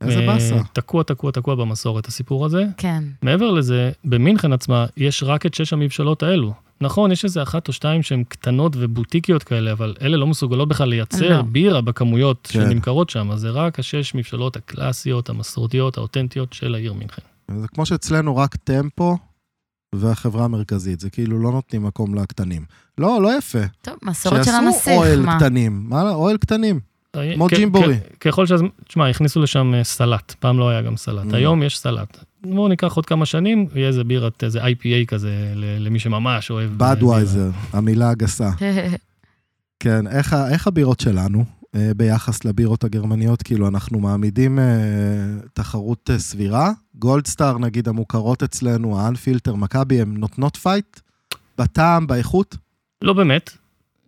איזה 0.00 0.26
באסה. 0.26 0.56
תקוע, 0.72 1.02
תקוע, 1.02 1.30
תקוע 1.30 1.54
במסורת, 1.54 2.06
הסיפור 2.06 2.46
הזה. 2.46 2.64
כן. 2.76 3.04
מעבר 3.22 3.50
לזה, 3.50 3.90
במינכן 4.04 4.52
עצמה, 4.52 4.86
יש 4.96 5.22
רק 5.22 5.46
את 5.46 5.54
שש 5.54 5.72
המבשלות 5.72 6.22
האלו. 6.22 6.52
נכון, 6.80 7.12
יש 7.12 7.24
איזה 7.24 7.42
אחת 7.42 7.68
או 7.68 7.72
שתיים 7.72 8.02
שהן 8.02 8.24
קטנות 8.28 8.72
ובוטיקיות 8.76 9.42
כאלה, 9.42 9.72
אבל 9.72 9.94
אלה 10.02 10.16
לא 10.16 10.26
מסוגלות 10.26 10.68
בכלל 10.68 10.88
לייצר 10.88 11.36
לא. 11.36 11.42
בירה 11.42 11.80
בכמויות 11.80 12.48
כן. 12.52 12.60
שנמכרות 12.60 13.10
שם, 13.10 13.30
אז 13.30 13.40
זה 13.40 13.50
רק 13.50 13.78
השש 13.78 14.14
מבשלות 14.14 14.56
הקלאסיות, 14.56 15.28
המסורתיות, 15.28 15.98
האותנטיות 15.98 16.52
של 16.52 16.74
העיר 16.74 16.92
מינכן. 16.92 17.22
זה 17.60 17.68
כמו 17.68 17.86
שאצלנו 17.86 18.36
רק 18.36 18.56
טמפו, 18.56 19.16
והחברה 19.94 20.44
המרכזית, 20.44 21.00
זה 21.00 21.10
כאילו 21.10 21.42
לא 21.42 21.52
נותנים 21.52 21.82
מקום 21.82 22.14
לקטנים. 22.14 22.64
לא, 22.98 23.22
לא 23.22 23.38
יפה. 23.38 23.58
טוב, 23.82 23.94
מסורת 24.02 24.44
של 24.44 24.50
שיעשו 24.50 24.66
הנסיך, 24.66 24.92
אוהל 24.92 25.20
מה? 25.20 25.36
קטנים, 25.36 25.86
מה, 25.88 26.10
אוהל 26.10 26.36
קטנים. 26.36 26.80
כמו 27.34 27.46
כ- 27.48 27.54
ג'ימבורי. 27.54 27.96
ככל 28.20 28.46
שזה, 28.46 28.64
תשמע, 28.88 29.08
הכניסו 29.08 29.42
לשם 29.42 29.74
אה, 29.74 29.84
סלט, 29.84 30.34
פעם 30.40 30.58
לא 30.58 30.68
היה 30.68 30.82
גם 30.82 30.96
סלט, 30.96 31.32
Mm. 31.32 31.36
היום 31.36 31.62
יש 31.62 31.78
סלט. 31.78 32.24
בואו 32.42 32.68
ניקח 32.68 32.92
עוד 32.92 33.06
כמה 33.06 33.26
שנים, 33.26 33.66
יהיה 33.74 33.88
איזה 33.88 34.04
בירת, 34.04 34.44
איזה 34.44 34.64
IPA 34.64 35.06
כזה, 35.08 35.30
ל- 35.54 35.86
למי 35.86 35.98
שממש 35.98 36.50
אוהב. 36.50 36.82
אה. 36.82 36.94
בדווייזר, 36.94 37.50
המילה 37.72 38.10
הגסה. 38.10 38.50
כן, 39.80 40.06
איך, 40.06 40.36
איך 40.50 40.66
הבירות 40.66 41.00
שלנו 41.00 41.44
אה, 41.74 41.90
ביחס 41.96 42.44
לבירות 42.44 42.84
הגרמניות? 42.84 43.42
כאילו, 43.42 43.68
אנחנו 43.68 44.00
מעמידים 44.00 44.58
אה, 44.58 44.64
תחרות 45.54 46.10
אה, 46.12 46.18
סבירה? 46.18 46.70
גולדסטאר, 46.94 47.58
נגיד, 47.58 47.88
המוכרות 47.88 48.42
אצלנו, 48.42 49.00
האנפילטר, 49.00 49.54
מכבי, 49.54 50.00
הן 50.00 50.14
נותנות 50.16 50.56
פייט? 50.56 51.00
בטעם, 51.58 52.06
באיכות? 52.06 52.56
לא 53.02 53.12
באמת. 53.12 53.50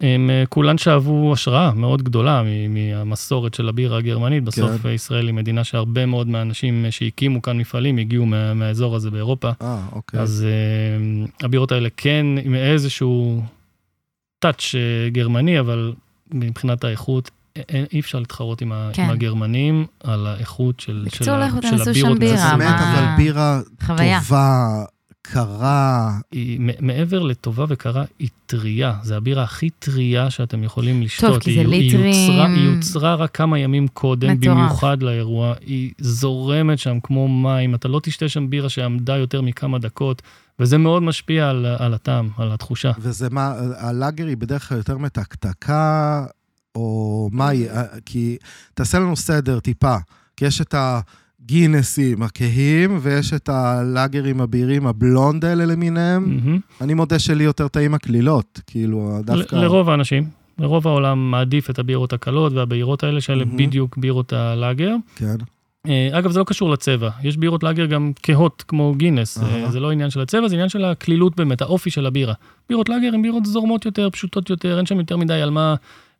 הם 0.01 0.31
אה, 0.31 0.45
כולן 0.49 0.79
שאבו 0.79 1.33
השראה 1.33 1.73
מאוד 1.75 2.03
גדולה 2.03 2.43
מ- 2.45 2.75
מהמסורת 2.75 3.55
של 3.55 3.69
הבירה 3.69 3.99
הגרמנית. 3.99 4.45
בסוף 4.45 4.71
כן. 4.83 4.89
אה, 4.89 4.95
ישראל 4.95 5.27
היא 5.27 5.35
מדינה 5.35 5.65
שהרבה 5.65 6.07
מאוד 6.07 6.29
מהאנשים 6.29 6.85
אה, 6.85 6.91
שהקימו 6.91 7.43
כאן 7.43 7.59
מפעלים 7.59 7.97
הגיעו 7.99 8.27
מה, 8.27 8.55
מהאזור 8.55 8.97
הזה 8.97 9.11
באירופה. 9.11 9.51
אה, 9.63 9.81
אוקיי. 9.93 10.21
אז 10.21 10.47
uh, 10.47 11.45
הבירות 11.45 11.73
האלה 11.73 11.89
כן 11.97 12.27
עם 12.43 12.55
איזשהו 12.55 13.43
טאץ' 14.39 14.75
גרמני, 15.13 15.61
אבל 15.61 15.93
מבחינת 16.33 16.85
האיכות, 16.85 17.31
אי 17.93 18.01
אפשר 18.01 18.19
להתחרות 18.19 18.61
עם, 18.61 18.73
כן. 18.93 19.03
עם 19.03 19.11
הגרמנים 19.11 19.87
על 20.05 20.27
האיכות 20.27 20.81
של, 20.81 21.03
בקיצור, 21.07 21.25
של, 21.25 21.33
ה- 21.33 21.47
לכו 21.49 21.57
של 21.63 21.71
תעשו 21.71 21.85
שם 21.85 21.91
הבירות. 21.91 22.19
בירה, 22.19 22.57
באמת, 22.59 22.75
אבל 22.81 23.05
בירה 23.17 23.61
חוויה. 23.87 24.19
טובה, 24.21 24.85
קרה, 25.33 26.19
היא, 26.33 26.61
מעבר 26.81 27.23
לטובה 27.23 27.65
וקרה, 27.69 28.05
היא 28.19 28.29
טריה. 28.47 28.95
זה 29.03 29.17
הבירה 29.17 29.43
הכי 29.43 29.71
טריה 29.71 30.31
שאתם 30.31 30.65
יכולים 30.65 31.03
לשתות. 31.03 31.43
כי 31.43 31.55
זה 31.55 31.61
היא, 31.61 31.69
היא, 31.69 31.83
ליטרים. 31.83 32.31
יוצרה, 32.31 32.47
היא 32.47 32.65
יוצרה 32.65 33.15
רק 33.15 33.37
כמה 33.37 33.59
ימים 33.59 33.89
קודם, 33.89 34.31
מטורף. 34.31 34.57
במיוחד 34.57 35.03
לאירוע. 35.03 35.55
היא 35.61 35.93
זורמת 35.99 36.79
שם 36.79 37.01
כמו 37.03 37.29
מים. 37.29 37.75
אתה 37.75 37.89
לא 37.89 38.01
תשתה 38.03 38.29
שם 38.29 38.51
בירה 38.51 38.69
שעמדה 38.69 39.17
יותר 39.17 39.43
מכמה 39.43 39.79
דקות, 39.79 40.23
וזה 40.59 40.79
מאוד 40.79 41.03
משפיע 41.03 41.51
על, 41.51 41.67
על 41.79 41.95
הטעם, 41.95 42.29
על 42.39 42.53
התחושה. 42.53 42.91
וזה 42.99 43.31
מה, 43.31 43.55
הלאגר 43.79 44.27
היא 44.27 44.37
בדרך 44.37 44.69
כלל 44.69 44.79
יותר 44.79 44.99
מתקתקה, 44.99 46.25
או 46.75 47.29
מה 47.33 47.49
היא, 47.49 47.71
אה, 47.71 47.83
כי 48.07 48.37
תעשה 48.75 48.99
לנו 48.99 49.17
סדר 49.17 49.61
טיפה, 49.61 49.97
כי 50.37 50.45
יש 50.45 50.61
את 50.61 50.75
הגינסים 51.49 52.23
הכהים, 52.23 52.99
ויש 53.03 53.33
את 53.33 53.49
הלאגרים 53.49 54.41
הבהירים, 54.41 54.87
הבלונד 54.87 55.45
האלה 55.45 55.65
למיניהם. 55.67 56.39
אני 56.81 56.95
מודה 56.95 57.19
שלי 57.19 57.45
יותר 57.45 57.69
טעים 57.69 57.95
הקלילות, 57.95 58.61
כאילו, 58.67 59.19
דווקא... 59.25 59.57
ל- 59.57 59.65
לרוב 59.65 59.91
האנשים, 59.91 60.25
לרוב 60.59 60.87
העולם 60.89 61.31
מעדיף 61.31 61.71
את 61.71 61.79
הבירות 61.79 62.13
הקלות 62.13 62.53
והבהירות 62.53 63.05
האלה, 63.05 63.21
שאלה. 63.21 63.45
בדיוק 63.45 63.97
בירות 63.99 64.33
הלאגר. 64.33 64.95
כן, 65.17 65.37
אה, 65.89 66.09
אגב, 66.13 66.31
זה 66.31 66.39
לא 66.39 66.45
קשור 66.45 66.71
לצבע, 66.71 67.11
יש 67.23 67.37
בירות 67.37 67.63
לאגר 67.63 67.87
גם 67.87 68.13
כהות 68.23 68.65
כמו 68.69 68.95
גינס. 68.97 69.39
אה, 69.43 69.71
זה 69.71 69.81
לא 69.81 69.91
עניין 69.91 70.11
של 70.11 70.21
הצבע, 70.21 70.49
זה 70.49 70.55
עניין 70.55 70.69
של 70.69 70.85
הקלילות 70.85 71.37
באמת, 71.37 71.63
האופי 71.63 71.91
של 71.91 72.07
הבירה. 72.07 72.35
בירות 72.69 72.89
לאגר 72.89 73.11
הן 73.15 73.23
בירות 73.23 73.47
זורמות 73.47 73.85
יותר, 73.85 74.11
פשוטות 74.11 74.51
יותר, 74.51 74.77
אין 74.77 74.87
שם 74.87 74.99
יותר 74.99 75.17
מדי 75.17 75.43
על 75.43 75.51
מה 75.51 75.75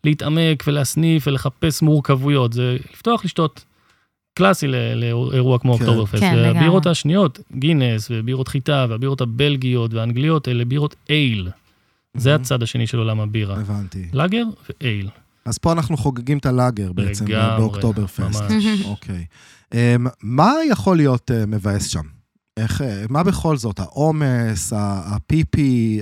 להתעמק 0.05 0.65
ולהסניף 0.67 1.27
ולחפש 1.27 1.83
מורכבויות, 1.83 2.53
זה 2.53 2.77
לפתוח, 2.93 3.25
לשתות. 3.25 3.65
קלאסי 4.39 4.67
ל- 4.67 4.95
לאירוע 4.95 5.59
כמו 5.59 5.79
כן. 5.79 5.85
אוקטוברפסט. 5.85 6.21
כן, 6.23 6.35
לגמרי. 6.37 6.53
והבירות 6.53 6.87
השניות, 6.87 7.39
גינס 7.59 8.09
ובירות 8.11 8.49
חיטה 8.49 8.87
והבירות 8.89 9.21
הבלגיות 9.21 9.95
והאנגליות, 9.95 10.49
אלה 10.49 10.65
בירות 10.65 10.97
אייל. 11.11 11.49
זה 12.17 12.31
מהמם. 12.31 12.43
הצד 12.43 12.63
השני 12.63 12.87
של 12.87 12.99
עולם 12.99 13.21
הבירה. 13.21 13.61
הבנתי. 13.61 14.05
לאגר 14.13 14.45
ואייל. 14.83 15.09
אז 15.45 15.59
פה 15.59 15.73
אנחנו 15.73 15.97
חוגגים 15.97 16.39
את 16.39 16.47
הלאגר 16.47 16.93
בעצם, 16.93 17.27
לגמרי, 17.27 17.57
באוקטוברפסט. 17.59 18.41
ממש. 18.51 18.65
אוקיי. 18.85 19.25
אמ, 19.75 20.07
מה 20.23 20.53
יכול 20.71 20.97
להיות 20.97 21.31
אה, 21.31 21.47
מבאס 21.47 21.87
שם? 21.87 22.03
איך, 22.57 22.83
אה, 22.83 23.05
מה 23.11 23.23
בכל 23.23 23.57
זאת? 23.57 23.79
העומס, 23.79 24.73
הפיפי, 24.77 26.01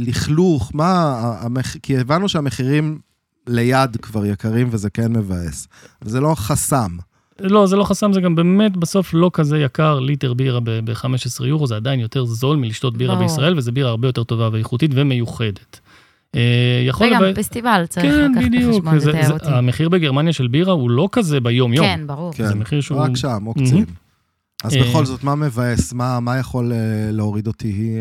הלכלוך, 0.00 0.70
מה, 0.74 1.14
המח- 1.40 1.76
כי 1.82 1.98
הבנו 1.98 2.28
שהמחירים 2.28 2.98
ליד 3.46 3.96
כבר 4.02 4.26
יקרים 4.26 4.68
וזה 4.70 4.90
כן 4.90 5.12
מבאס. 5.12 5.68
זה 6.04 6.20
לא 6.20 6.34
חסם. 6.34 6.96
לא, 7.40 7.66
זה 7.66 7.76
לא 7.76 7.84
חסם, 7.84 8.12
זה 8.12 8.20
גם 8.20 8.34
באמת 8.34 8.76
בסוף 8.76 9.14
לא 9.14 9.30
כזה 9.34 9.58
יקר, 9.58 9.98
ליטר 10.00 10.34
בירה 10.34 10.60
ב-15 10.64 11.44
יורו, 11.44 11.66
זה 11.66 11.76
עדיין 11.76 12.00
יותר 12.00 12.24
זול 12.24 12.56
מלשתות 12.56 12.96
בירה. 12.96 13.16
בישראל, 13.16 13.58
וזו 13.58 13.72
בירה 13.72 13.90
הרבה 13.90 14.08
יותר 14.08 14.24
טובה 14.24 14.48
ואיכותית 14.52 14.90
ומיוחדת. 14.94 15.80
אה, 16.34 16.40
יכול 16.88 17.06
וגם 17.06 17.22
לבא- 17.22 17.34
פסטיבל 17.42 17.84
צריך 17.88 18.06
כן, 18.06 18.32
לקחת 18.32 18.44
בדיוק, 18.46 18.74
בחשבון, 18.84 18.98
זה 18.98 19.04
זה- 19.04 19.12
זה- 19.12 19.18
תיירותי. 19.18 19.46
המחיר 19.48 19.88
בגרמניה 19.88 20.32
של 20.32 20.48
בירה 20.48 20.72
הוא 20.72 20.90
לא 20.90 21.08
כזה 21.12 21.40
ביום-יום. 21.40 21.86
כן, 21.86 22.00
ברור. 22.06 22.32
כן, 22.32 22.46
זה 22.46 22.54
מחיר 22.54 22.80
שהוא... 22.80 22.98
רק 23.00 23.16
שם, 23.16 23.44
עוקצים. 23.44 23.84
אז 24.64 24.74
אה, 24.74 24.82
בכל 24.82 25.04
זאת, 25.06 25.24
מה 25.24 25.34
מבאס? 25.34 25.92
מה 25.92 26.20
מה 26.20 26.38
יכול 26.38 26.72
אה, 26.72 26.78
להוריד 27.10 27.46
אותי? 27.46 27.96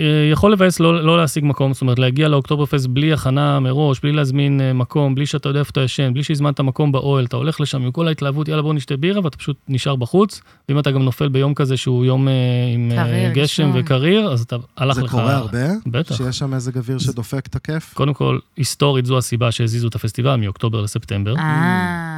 אה, 0.00 0.28
יכול 0.32 0.52
לבאס 0.52 0.80
לא, 0.80 1.04
לא 1.04 1.18
להשיג 1.18 1.44
מקום, 1.44 1.72
זאת 1.72 1.82
אומרת 1.82 1.98
להגיע 1.98 2.28
לאוקטוברפסט 2.28 2.86
בלי 2.86 3.12
הכנה 3.12 3.60
מראש, 3.60 4.00
בלי 4.00 4.12
להזמין 4.12 4.60
אה, 4.60 4.72
מקום, 4.72 5.14
בלי 5.14 5.26
שאתה 5.26 5.48
יודע 5.48 5.60
איפה 5.60 5.70
אתה 5.70 5.80
ישן, 5.80 6.14
בלי 6.14 6.22
שהזמנת 6.22 6.60
מקום 6.60 6.92
באוהל, 6.92 7.24
אתה 7.24 7.36
הולך 7.36 7.60
לשם 7.60 7.82
עם 7.82 7.90
כל 7.90 8.08
ההתלהבות, 8.08 8.48
יאללה 8.48 8.62
בוא 8.62 8.74
נשתה 8.74 8.96
בירה, 8.96 9.24
ואתה 9.24 9.36
פשוט 9.36 9.56
נשאר 9.68 9.96
בחוץ, 9.96 10.40
ואם 10.68 10.78
אתה 10.78 10.90
גם 10.90 11.02
נופל 11.02 11.28
ביום 11.28 11.54
כזה 11.54 11.76
שהוא 11.76 12.04
יום 12.04 12.28
אה, 12.28 12.32
עם 12.74 12.92
קריר, 12.94 13.30
גשם 13.32 13.70
גשום. 13.70 13.72
וקריר, 13.74 14.32
אז 14.32 14.42
אתה 14.42 14.56
הלך 14.76 14.96
זה 14.96 15.02
לך... 15.02 15.10
קורה 15.10 15.36
הרבה? 15.36 15.66
בטח. 15.86 16.16
שיש 16.16 16.38
שם 16.38 16.50
מזג 16.50 16.76
אוויר 16.76 16.98
שדופק 16.98 17.46
את 17.46 17.56
הכיף? 17.56 17.94
קודם 17.94 18.14
כל, 18.14 18.38
היסטורית 18.56 19.06
זו 19.06 19.18
הסיבה 19.18 19.52
שהזיזו 19.52 19.88
את 19.88 19.94
הפסטיבל 19.94 20.36
מאוקטובר 20.36 20.80
לספטמבר. 20.82 21.34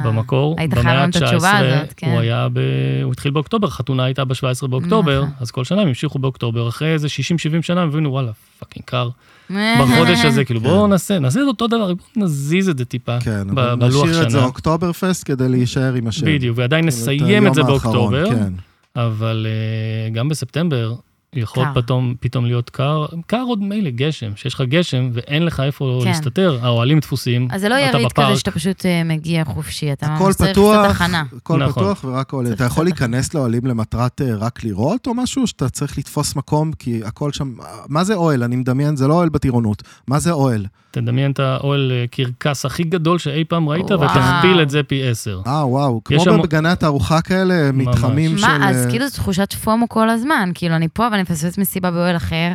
במקור, 0.03 0.55
במאה 0.55 0.81
חייב 0.83 0.99
לנו 0.99 1.09
את 1.09 1.15
התשובה 1.15 1.51
ה-19, 1.51 1.65
הזאת, 1.65 1.93
כן. 1.97 2.11
הוא 2.11 2.19
היה 2.19 2.47
ב... 2.53 2.59
הוא 3.03 3.11
התחיל 3.11 3.31
באוקטובר, 3.31 3.69
חתונה 3.69 4.03
הייתה 4.03 4.25
ב-17 4.25 4.67
באוקטובר, 4.67 5.21
נכון. 5.21 5.33
אז 5.39 5.51
כל 5.51 5.63
שנה 5.63 5.81
הם 5.81 5.87
המשיכו 5.87 6.19
באוקטובר, 6.19 6.69
אחרי 6.69 6.93
איזה 6.93 7.07
60-70 7.07 7.61
שנה 7.61 7.72
הם 7.77 7.87
הבינו, 7.87 8.11
וואלה, 8.11 8.31
fucking 8.59 8.85
קר. 8.85 9.09
אה. 9.51 9.81
בחודש 9.81 10.25
הזה, 10.25 10.45
כאילו 10.45 10.59
כן. 10.59 10.67
בואו 10.67 10.87
נעשה, 10.87 11.19
נעשה 11.19 11.39
את 11.39 11.47
אותו 11.47 11.67
דבר, 11.67 11.93
בואו 11.93 12.07
נזיז 12.15 12.69
את 12.69 12.77
זה 12.77 12.85
טיפה 12.85 13.19
כן, 13.19 13.47
בלוח 13.55 14.05
נשאיר 14.05 14.23
את 14.23 14.29
זה 14.29 14.37
שנה. 14.37 14.45
אוקטוברפסט 14.45 15.23
כדי 15.25 15.49
להישאר 15.49 15.93
עם 15.93 16.07
השם. 16.07 16.25
בדיוק, 16.25 16.57
ועדיין 16.57 16.89
כאילו, 16.89 17.01
נסיים 17.01 17.47
את 17.47 17.53
זה 17.53 17.63
באוקטובר, 17.63 18.29
כן. 18.29 18.53
אבל 18.95 19.47
אה, 19.49 20.09
גם 20.09 20.29
בספטמבר 20.29 20.93
יכול 21.35 21.65
קר. 21.65 21.81
פתאום, 21.81 22.15
פתאום 22.19 22.45
להיות 22.45 22.69
קר, 22.69 23.05
קר 23.27 23.43
עוד 23.47 23.61
מילא 23.63 23.89
גשם, 23.89 24.35
שיש 24.35 24.53
לך 24.53 24.61
גשם 24.61 25.09
ואין 25.13 25.45
לך 25.45 25.59
איפה 25.59 25.99
כן. 26.03 26.07
להסתתר, 26.09 26.59
האוהלים 26.61 26.99
תפוסים, 26.99 27.47
אז 27.51 27.61
זה 27.61 27.69
לא 27.69 27.75
איזה 27.75 27.83
יריד 27.97 28.07
בפארק. 28.07 28.29
כזה 28.29 28.39
שאתה 28.39 28.51
פשוט 28.51 28.85
אה, 28.85 29.03
מגיע 29.03 29.43
חופשי, 29.45 29.93
אתה 29.93 30.07
ממש 30.09 30.35
צריך 30.35 30.51
פתוח, 30.51 30.85
קצת 30.85 30.95
הכנה. 30.95 31.23
הכל 31.37 31.57
נכון. 31.57 31.83
פתוח 31.83 32.03
ורק 32.03 32.33
אוהלים. 32.33 32.49
צריך 32.49 32.61
אתה 32.61 32.71
יכול 32.71 32.85
להיכנס 32.85 33.33
לאוהלים 33.33 33.65
למטרת 33.65 34.21
אה, 34.21 34.35
רק 34.35 34.63
לראות 34.63 35.07
או 35.07 35.13
משהו, 35.13 35.47
שאתה 35.47 35.69
צריך 35.69 35.97
לתפוס 35.97 36.35
מקום, 36.35 36.71
כי 36.73 37.01
הכל 37.05 37.31
שם... 37.31 37.53
מה 37.89 38.03
זה 38.03 38.13
אוהל? 38.15 38.43
אני 38.43 38.55
מדמיין, 38.55 38.95
זה 38.95 39.07
לא 39.07 39.13
אוהל 39.13 39.29
בטירונות. 39.29 39.83
מה 40.07 40.19
זה 40.19 40.31
אוהל? 40.31 40.65
תדמיין 40.91 41.31
את 41.31 41.39
האוהל 41.39 41.91
אה, 41.91 42.05
קרקס 42.11 42.65
הכי 42.65 42.83
גדול 42.83 43.19
שאי 43.19 43.43
פעם 43.43 43.69
ראית, 43.69 43.91
וואו. 43.91 44.01
ותכפיל 44.01 44.61
את 44.61 44.69
זה 44.69 44.83
פי 44.83 45.07
עשר. 45.09 45.41
אה, 45.47 45.67
וואו, 45.67 46.01
כמו 46.05 46.19
שם- 46.19 46.41
בגני 46.41 46.69
התערוכה 46.69 47.21
כאלה, 47.21 47.71
ממש. 47.71 47.87
מתחמים 47.87 48.37
של... 48.37 48.47
מה, 48.47 48.69
אז 48.69 48.87
כאילו 48.89 49.07
זו 49.07 49.15
תחושת 49.15 49.53
פומו 49.53 49.89
כל 49.89 50.09
הזמן, 50.09 50.49
כאילו 50.53 50.75
אני 50.75 50.87
פה 50.93 51.07
אבל 51.07 51.19
אני 51.23 51.31
מפספס 51.31 51.57
מסיבה 51.57 51.91
באוהל 51.91 52.15
אחר, 52.15 52.51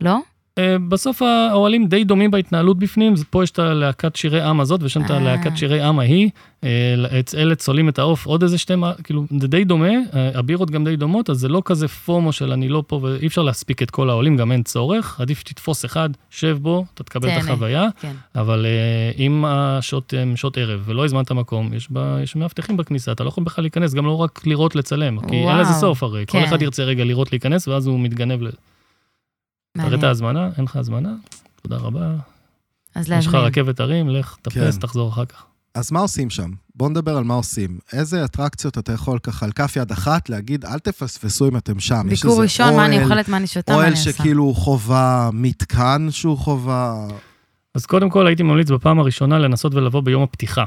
לא? 0.00 0.18
אה, 0.58 0.76
בסוף 0.88 1.22
האוהלים 1.22 1.86
די 1.86 2.04
דומים 2.04 2.30
בהתנהלות 2.30 2.78
בפנים, 2.78 3.14
פה 3.30 3.42
יש 3.42 3.50
את 3.50 3.58
הלהקת 3.58 4.16
שירי 4.16 4.42
עם 4.42 4.60
הזאת, 4.60 4.82
ושם 4.82 5.04
את 5.04 5.10
אה. 5.10 5.16
הלהקת 5.16 5.56
שירי 5.56 5.82
עם 5.82 5.98
ההיא. 5.98 6.30
אה, 6.64 6.94
אלה 7.36 7.54
צולים 7.54 7.88
את 7.88 7.98
העוף, 7.98 8.26
עוד 8.26 8.42
איזה 8.42 8.58
שתי, 8.58 8.74
כאילו, 9.04 9.24
זה 9.40 9.48
די 9.48 9.64
דומה, 9.64 9.88
הבירות 10.12 10.70
גם 10.70 10.84
די 10.84 10.96
דומות, 10.96 11.30
אז 11.30 11.38
זה 11.38 11.48
לא 11.48 11.62
כזה 11.64 11.88
פומו 11.88 12.32
של 12.32 12.52
אני 12.52 12.68
לא 12.68 12.82
פה, 12.86 13.00
ואי 13.02 13.26
אפשר 13.26 13.42
להספיק 13.42 13.82
את 13.82 13.90
כל 13.90 14.10
העולים, 14.10 14.36
גם 14.36 14.52
אין 14.52 14.62
צורך, 14.62 15.20
עדיף 15.20 15.38
שתתפוס 15.40 15.84
אחד, 15.84 16.10
שב 16.30 16.58
בו, 16.62 16.84
אתה 16.94 17.04
תקבל 17.04 17.28
את. 17.28 17.36
החוויה, 17.36 17.86
כן. 18.00 18.12
אבל 18.34 18.66
אם 19.18 19.44
השעות 19.46 20.14
הן 20.16 20.36
שעות 20.36 20.58
ערב 20.58 20.82
ולא 20.84 21.04
הזמנת 21.04 21.32
מקום, 21.32 21.70
יש, 21.74 22.36
מאבטחים 22.36 22.76
בכניסה, 22.76 23.12
אתה 23.12 23.24
לא 23.24 23.28
יכול 23.28 23.44
בכלל 23.44 23.64
להיכנס, 23.64 23.94
גם 23.94 24.06
לא 24.06 24.20
רק 24.20 24.46
לראות 24.46 24.76
לצלם, 24.76 25.20
כי 25.20 25.36
אין. 25.36 25.58
לזה 25.58 25.72
סוף 25.72 26.02
הרי, 26.02 26.24
כל 26.26 26.38
כן. 26.38 26.44
אחד 26.44 26.62
ירצה 26.62 26.84
רגע 26.84 27.04
לראות 27.04 27.32
להיכנס, 27.32 27.68
ואז 27.68 27.86
הוא 27.86 28.00
מתגנב. 28.00 28.40
תראה 29.76 29.98
את. 29.98 30.02
ההזמנה, 30.04 30.48
אין 30.56 30.64
לך 30.64 30.76
הזמנה, 30.76 31.14
תודה 31.62 31.76
רבה. 31.76 32.14
אז 32.94 33.04
יש 33.04 33.26
לך 33.26 33.34
להזמין. 33.34 33.44
רכבת 33.44 33.80
הרים, 33.80 34.08
לך, 34.08 34.36
תפס, 34.42 34.54
כן. 34.74 34.80
תחזור 34.80 35.08
אחר 35.08 35.24
כך. 35.24 35.44
אז 35.74 35.92
מה 35.92 36.00
עושים 36.00 36.30
שם? 36.30 36.50
בואו 36.74 36.90
נדבר 36.90 37.16
על 37.16 37.24
מה 37.24 37.34
עושים. 37.34 37.78
איזה 37.92 38.24
אטרקציות 38.24 38.78
אתה 38.78 38.92
יכול 38.92 39.18
ככה 39.18 39.46
על 39.46 39.52
כף 39.52 39.76
יד 39.76 39.90
אחת 39.90 40.28
להגיד, 40.28 40.64
אל 40.64 40.78
תפספסו 40.78 41.48
אם 41.48 41.56
אתם 41.56 41.80
שם. 41.80 42.06
ביקור 42.10 42.42
ראשון, 42.42 42.76
מה 42.76 42.86
אני 42.86 42.96
אוהל- 42.96 43.04
אוכלת, 43.04 43.28
מה 43.28 43.36
אני 43.36 43.46
שותה, 43.46 43.72
מה 43.72 43.78
אני 43.78 43.84
אוהל 43.84 43.92
עושה. 43.98 44.12
שכאילו 44.12 44.42
הוא 44.44 44.54
חובה, 44.56 45.30
מתקן 45.32 46.06
שהוא 46.10 46.38
חובה. 46.38 47.06
אז 47.74 47.86
קודם 47.86 48.10
כל 48.10 48.26
הייתי 48.26 48.42
ממליץ 48.42 48.70
בפעם 48.70 48.98
הראשונה 48.98 49.38
לנסות 49.38 49.74
ולבוא 49.74 50.00
ביום 50.00 50.22
הפתיחה. 50.22 50.64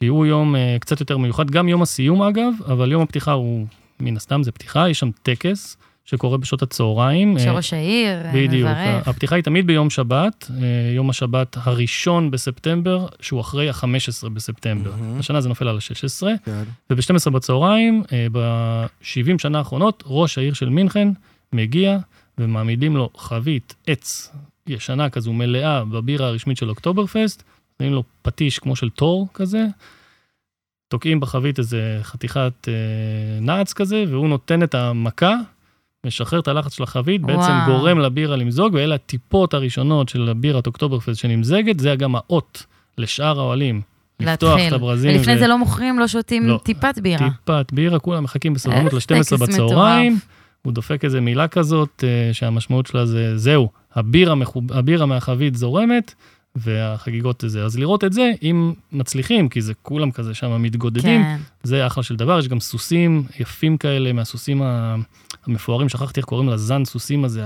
כי 0.00 0.06
הוא 0.06 0.26
יום 0.26 0.56
אה, 0.56 0.76
קצת 0.80 1.00
יותר 1.00 1.18
מיוחד, 1.18 1.50
גם 1.50 1.68
יום 1.68 1.82
הסיום 1.82 2.22
אגב, 2.22 2.52
אבל 2.66 2.92
יום 2.92 3.02
הפתיחה 3.02 3.32
הוא, 3.32 3.66
מן 4.00 4.16
הסתם 4.16 4.42
זה 4.42 4.52
פתיחה, 4.52 4.88
יש 4.88 4.98
שם 4.98 5.10
טקס, 5.22 5.76
שקורה 6.04 6.38
בשעות 6.38 6.62
הצהריים. 6.62 7.36
אה, 7.36 7.42
שראש 7.42 7.72
העיר 7.72 8.24
אה, 8.24 8.32
בדיוק, 8.34 8.68
מברך. 8.70 9.08
הפתיחה 9.08 9.34
היא 9.34 9.44
תמיד 9.44 9.66
ביום 9.66 9.90
שבת, 9.90 10.50
אה, 10.50 10.92
יום 10.94 11.10
השבת 11.10 11.56
הראשון 11.60 12.30
בספטמבר, 12.30 13.06
שהוא 13.20 13.40
אחרי 13.40 13.68
ה-15 13.68 14.28
בספטמבר. 14.28 14.96
מהמם. 14.96 15.18
השנה 15.18 15.40
זה 15.40 15.48
נופל 15.48 15.68
על 15.68 15.76
ה-16, 15.76 16.26
כן. 16.44 16.62
וב-12 16.90 17.30
בצהריים, 17.30 18.02
ב-70 18.32 19.38
שנה 19.38 19.58
האחרונות, 19.58 20.02
ראש 20.06 20.38
העיר 20.38 20.54
של 20.54 20.68
מינכן 20.68 21.08
מגיע 21.52 21.98
ומעמידים 22.38 22.96
לו 22.96 23.10
חבית 23.16 23.74
עץ 23.86 24.32
ישנה 24.66 25.10
כזו 25.10 25.32
מלאה 25.32 25.84
בבירה 25.84 26.26
הרשמית 26.26 26.56
של 26.56 26.68
אוקטוברפסט, 26.68 27.42
נותנים 27.72 27.92
לו 27.92 28.02
פטיש 28.22 28.58
כמו 28.58 28.76
של 28.76 28.90
תור 28.90 29.28
כזה, 29.34 29.66
תוקעים 30.88 31.20
בחבית 31.20 31.58
איזה 31.58 31.98
חתיכת 32.02 32.68
אה, 32.68 33.40
נעץ 33.40 33.72
כזה, 33.72 34.04
והוא 34.08 34.28
נותן 34.28 34.62
את 34.62 34.74
המכה, 34.74 35.34
משחרר 36.04 36.40
את 36.40 36.48
הלחץ 36.48 36.74
של 36.76 36.82
החבית, 36.82 37.22
בעצם 37.22 37.38
וואו. 37.40 37.66
גורם 37.78 37.98
לבירה 37.98 38.36
למזוג, 38.36 38.74
ואלה 38.74 38.94
הטיפות 38.94 39.54
הראשונות 39.54 40.08
של 40.08 40.28
הבירת 40.28 40.66
אוקטוברפסט 40.66 41.20
שנמזגת, 41.20 41.80
זה 41.80 41.94
גם 41.94 42.16
האות 42.16 42.66
לשאר 42.98 43.38
האוהלים. 43.40 43.80
לפתוח 44.20 44.58
את. 44.68 44.72
הברזים. 44.72 45.10
ולפני 45.10 45.34
ו- 45.34 45.38
זה 45.38 45.46
לא 45.46 45.58
מוכרים, 45.58 45.98
לא 45.98 46.08
שותים 46.08 46.46
לא. 46.48 46.60
טיפת 46.62 46.98
בירה. 47.02 47.30
טיפת 47.30 47.72
בירה, 47.72 47.98
כולם 47.98 48.24
מחכים 48.24 48.54
בסבלנות 48.54 48.94
איזה 48.94 48.96
ל-12 48.96 49.06
טקס 49.06 49.32
בצהריים. 49.32 50.18
הוא 50.62 50.72
דופק 50.72 51.04
איזה 51.04 51.20
מילה 51.20 51.48
כזאת, 51.48 52.04
אה, 52.06 52.34
שהמשמעות 52.34 52.86
שלה 52.86 53.06
זה, 53.06 53.38
זהו, 53.38 53.68
הבירה, 53.94 54.34
מחוב... 54.34 54.72
הבירה 54.72 55.06
מהחבית 55.06 55.54
זורמת, 55.54 56.14
והחגיגות 56.56 57.44
זה. 57.46 57.64
אז 57.64 57.78
לראות 57.78 58.04
את 58.04 58.12
זה, 58.12 58.30
אם 58.42 58.72
מצליחים, 58.92 59.48
כי 59.48 59.60
זה 59.60 59.72
כולם 59.82 60.10
כזה 60.10 60.34
שם 60.34 60.62
מתגודדים, 60.62 61.22
כן. 61.22 61.36
זה 61.62 61.86
אחלה 61.86 62.02
של 62.02 62.16
דבר. 62.16 62.38
יש 62.38 62.48
גם 62.48 62.60
סוסים 62.60 63.22
יפים 63.40 63.76
כאלה, 63.76 64.12
מהסוסים 64.12 64.62
ה- 64.62 64.96
המפוארים, 65.46 65.88
שכחתי 65.88 66.20
איך 66.20 66.26
קוראים 66.26 66.48
לזן 66.48 66.84
סוסים 66.84 67.24
הזה, 67.24 67.44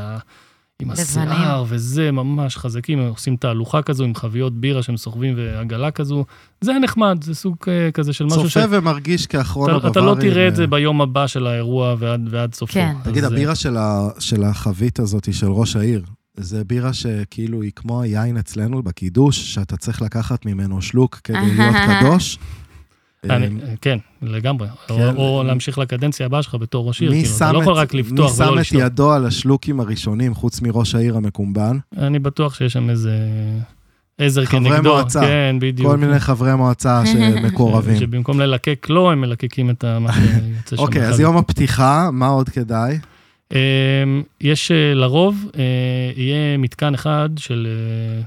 עם. 0.82 0.90
השיער 0.90 1.64
וזה, 1.68 2.10
ממש 2.10 2.56
חזקים, 2.56 2.98
הם 2.98 3.08
עושים 3.08 3.36
תהלוכה 3.36 3.82
כזו 3.82 4.04
עם 4.04 4.14
חביות 4.14 4.60
בירה 4.60 4.82
שהם 4.82 4.96
סוחבים 4.96 5.34
ועגלה 5.36 5.90
כזו. 5.90 6.24
זה 6.60 6.72
נחמד, 6.82 7.18
זה 7.24 7.34
סוג 7.34 7.56
אה, 7.68 7.90
כזה 7.90 8.12
של 8.12 8.24
משהו 8.24 8.42
צופה 8.42 8.60
ומרגיש 8.70 9.26
כאחרון 9.26 9.70
אתה, 9.70 9.76
הבווארים. 9.76 9.92
אתה 9.92 10.00
לא 10.00 10.14
תראה 10.20 10.48
את 10.48 10.52
אה, 10.52 10.56
זה 10.56 10.66
ביום 10.66 11.00
הבא 11.00 11.26
של 11.26 11.46
האירוע 11.46 11.94
ועד, 11.98 12.28
ועד 12.30 12.54
סופו. 12.54 12.72
כן. 12.72 12.94
תגיד, 13.04 13.24
הבירה 13.24 13.54
של 13.54 13.76
ה- 13.76 14.08
של 14.18 14.44
החבית 14.44 15.00
הזאת, 15.00 15.34
של 15.34 15.50
ראש 15.50 15.76
העיר, 15.76 16.04
זה 16.36 16.64
בירה 16.64 16.92
שכאילו 16.92 17.62
היא 17.62 17.72
כמו 17.76 18.02
היין 18.02 18.36
אצלנו 18.36 18.82
בקידוש, 18.82 19.54
שאתה 19.54 19.76
צריך 19.76 20.02
לקחת 20.02 20.46
ממנו 20.46 20.82
שלוק 20.82 21.20
כדי 21.24 21.54
להיות 21.56 21.76
קדוש. 21.88 22.38
אני, 23.30 23.46
אה, 23.46 23.74
כן, 23.80 23.98
לגמרי. 24.22 24.68
כן. 24.88 24.94
או, 25.16 25.38
או 25.38 25.44
להמשיך 25.44 25.78
לקדנציה 25.78 26.26
הבאה 26.26 26.42
שלך 26.42 26.54
בתור 26.54 26.88
ראש 26.88 27.00
עיר. 27.00 27.10
מי 27.10 27.22
כאילו, 27.22 27.36
שם 27.38 27.44
אתה 27.44 27.52
לא 27.52 27.58
יכול 27.62 27.72
את- 27.72 27.78
רק 27.78 27.94
מי 27.94 28.00
לפתוח 28.00 28.36
שם 28.36 28.42
ולא 28.42 28.54
את 28.54 28.58
לשתות. 28.60 28.80
ידו 28.82 29.12
על 29.12 29.26
השלוקים 29.26 29.80
הראשונים, 29.80 30.34
חוץ 30.34 30.60
מראש 30.60 30.94
העיר 30.94 31.16
המקומבן? 31.16 31.78
אני 31.98 32.18
בטוח 32.18 32.54
שיש 32.54 32.72
שם 32.72 32.90
איזה 32.90 33.18
עזר 34.18 34.44
חברי 34.44 34.60
כנגדו. 34.70 34.92
מועצה. 34.94 35.20
כן, 35.20 35.56
בדיוק. 35.60 35.88
כל 35.90 35.96
מיני 35.96 36.18
חברי 36.20 36.54
מועצה 36.56 37.02
שמקורבים. 37.06 37.98
שבמקום 38.00 38.40
ללקק 38.40 38.86
לו, 38.90 39.10
הם 39.10 39.20
מלקקים 39.20 39.70
את 39.70 39.84
מה 39.84 40.12
שיוצא 40.14 40.76
שם. 40.76 40.82
אוקיי, 40.82 41.06
אז. 41.08 41.20
יום 41.20 41.36
הפתיחה, 41.36 42.08
מה 42.12 42.26
עוד 42.26 42.48
כדאי? 42.48 42.98
אמ, 43.52 43.58
יש 44.40 44.70
אה, 44.70 44.94
לרוב, 44.94 45.44
אה, 45.58 45.62
יהיה 46.16 46.56
מתקן 46.56 46.94
אחד 46.94 47.28
של, 47.36 47.66
אה, 47.70 48.22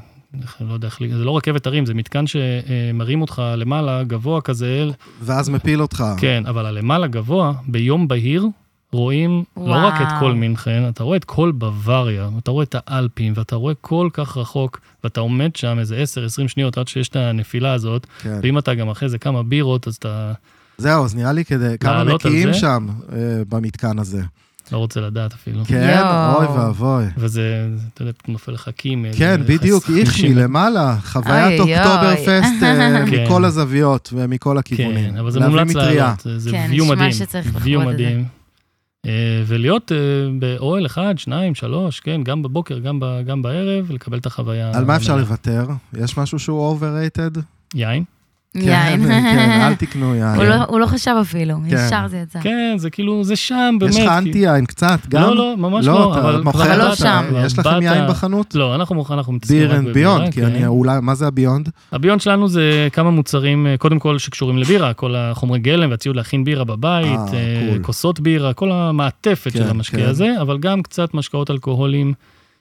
לא 0.61 0.73
יודע 0.73 0.87
איך, 0.87 0.99
זה 1.17 1.25
לא 1.25 1.37
רכבת 1.37 1.67
הרים, 1.67 1.85
זה 1.85 1.93
מתקן 1.93 2.25
שמרים 2.27 3.21
אותך 3.21 3.41
למעלה, 3.57 4.03
גבוה 4.03 4.41
כזה, 4.41 4.89
ואז 5.21 5.49
מפיל 5.49 5.81
אותך. 5.81 6.03
כן, 6.17 6.43
אבל 6.47 6.65
הלמעלה 6.65 7.07
גבוה, 7.07 7.53
ביום 7.67 8.07
בהיר, 8.07 8.47
רואים 8.91 9.43
לא 9.57 9.61
וואו. 9.61 9.87
רק 9.87 10.01
את 10.01 10.07
כל 10.19 10.33
מינכן, 10.33 10.89
אתה 10.89 11.03
רואה 11.03 11.17
את 11.17 11.23
כל 11.23 11.51
בוואריה, 11.51 12.29
אתה 12.37 12.51
רואה 12.51 12.63
את 12.63 12.75
האלפים, 12.87 13.33
ואתה 13.35 13.55
רואה 13.55 13.73
כל 13.81 14.09
כך 14.13 14.37
רחוק, 14.37 14.79
ואתה 15.03 15.19
עומד 15.19 15.55
שם 15.55 15.79
איזה 15.79 16.03
10-20 16.43 16.47
שניות 16.47 16.77
עד 16.77 16.87
שיש 16.87 17.09
את 17.09 17.15
הנפילה 17.15 17.73
הזאת, 17.73 18.07
כן. 18.21 18.39
ואם 18.43 18.57
אתה 18.57 18.73
גם 18.73 18.89
אחרי 18.89 19.09
זה 19.09 19.17
כמה 19.17 19.43
בירות, 19.43 19.87
אז 19.87 19.95
אתה 19.95 20.33
זהו, 20.77 21.05
אז 21.05 21.15
נראה 21.15 21.33
לי 21.33 21.45
כדי, 21.45 21.75
כמה 21.79 22.03
זה? 22.23 22.53
שם 22.53 22.87
אה, 23.13 23.17
במתקן 23.49 23.99
הזה. 23.99 24.21
לא 24.71 24.77
רוצה 24.77 25.01
לדעת 25.01 25.33
אפילו. 25.33 25.65
כן. 25.65 26.01
אוי 26.35 26.45
ואבוי. 26.47 27.05
וזה, 27.17 27.67
אתה 27.93 28.01
יודע, 28.01 28.11
נופל 28.27 28.51
לך 28.51 28.69
קים. 28.77 29.05
איזה 29.05 29.17
כן, 29.19 29.41
בדיוק, 29.45 29.83
50 29.85 30.35
מלמעלה, 30.35 30.97
חוויית 31.03 31.59
אוקטובר. 31.59 32.15
פסט 32.15 32.63
אה, 32.63 33.05
כן. 33.11 33.23
מכל 33.23 33.45
הזוויות 33.45 34.09
ומכל 34.13 34.57
הכיוונים. 34.57 35.11
כן, 35.11 35.17
אבל 35.17 35.31
זה 35.31 35.39
מומלץ. 35.39 35.75
לעלות, 35.75 36.19
זה- 36.37 36.51
כן, 36.51 36.67
ויו 36.69 36.83
נשמע 36.83 36.95
מדהים. 36.95 37.11
ויו 37.61 37.81
את 37.81 37.87
זה. 37.87 37.93
מדהים. 37.93 38.25
אה, 39.05 39.11
ולהיות 39.47 39.91
אה, 39.91 39.97
באוהל 40.39 40.85
אחד, 40.85 41.13
שניים, 41.17 41.55
שלוש, 41.55 41.99
כן, 41.99 42.21
גם 42.23 42.43
בבוקר, 42.43 42.79
גם 42.79 42.99
ב- 42.99 43.21
גם 43.25 43.41
בערב, 43.41 43.91
לקבל 43.91 44.17
את 44.17 44.25
החוויה. 44.25 44.71
על 44.73 44.85
מה 44.85 44.95
אפשר. 44.95 45.17
לוותר? 45.17 45.67
יש 45.97 46.17
משהו 46.17 46.39
שהוא 46.39 46.79
overrated? 46.79 47.39
יין. 47.75 48.03
יין. 48.55 49.07
כן, 49.07 49.61
אל 49.67 49.75
תקנו 49.75 50.15
יין. 50.15 50.35
הוא 50.35 50.43
לא- 50.43 50.63
הוא 50.67 50.79
לא 50.79 50.85
חשב 50.85 51.15
אפילו, 51.21 51.55
כן. 51.69 51.75
ישר 51.87 52.07
זה 52.07 52.17
יצא. 52.17 52.39
כן, 52.41 52.75
זה 52.77 52.89
כאילו, 52.89 53.23
זה 53.23 53.35
שם, 53.35 53.75
באמת. 53.79 53.93
יש 53.93 53.99
לך 53.99 54.11
אנטי 54.11 54.37
יין 54.37 54.65
קצת, 54.65 54.99
גם? 55.09 55.21
לא, 55.21 55.35
לא, 55.35 55.57
ממש 55.57 55.85
לא, 55.85 56.11
אתה 56.11 56.19
אבל... 56.19 56.77
לא 56.77 56.95
שם. 56.95 57.25
כבר 57.29 57.45
יש 57.45 57.59
לכם 57.59 57.81
יין 57.81 58.07
בחנות? 58.09 58.55
לא, 58.55 58.75
אנחנו 58.75 59.05
אנחנו 59.09 59.33
מתעסקים 59.33 59.59
רק 59.59 59.87
בבירה, 59.89 60.17
beer 60.17 60.22
and 60.22 60.25
beyond, 60.25 60.33
כי 60.33 60.41
כן. 60.41 60.45
אני 60.45 60.67
אולי, 60.67 60.97
מה 61.01 61.15
זה 61.15 61.27
ה 61.27 61.32
beyond? 61.32 61.69
ה 61.91 61.95
beyond 61.95 62.21
שלנו 62.21 62.47
זה 62.47 62.87
כמה 62.93 63.11
מוצרים, 63.11 63.67
אה, 63.67 63.77
קודם 63.77 63.99
כל 63.99 64.17
שקשורים 64.17 64.57
לבירה, 64.57 64.93
כל 64.93 65.15
החומרי 65.15 65.59
גלם 65.59 65.91
והציוד 65.91 66.15
להכין 66.15 66.43
בירה 66.43 66.63
בבית, 66.63 67.05
אה, 67.33 67.33
אה. 67.33 67.75
כוסות 67.81 68.19
בירה, 68.19 68.53
כל 68.53 68.71
המעטפת 68.71 69.51
כן, 69.53 69.59
של 69.59 69.69
המשקה 69.69 69.97
כן. 69.97 70.05
הזה, 70.05 70.41
אבל 70.41 70.57
גם 70.57 70.83
קצת 70.83 71.13
משקאות 71.13 71.51
אלכוהוליים 71.51 72.13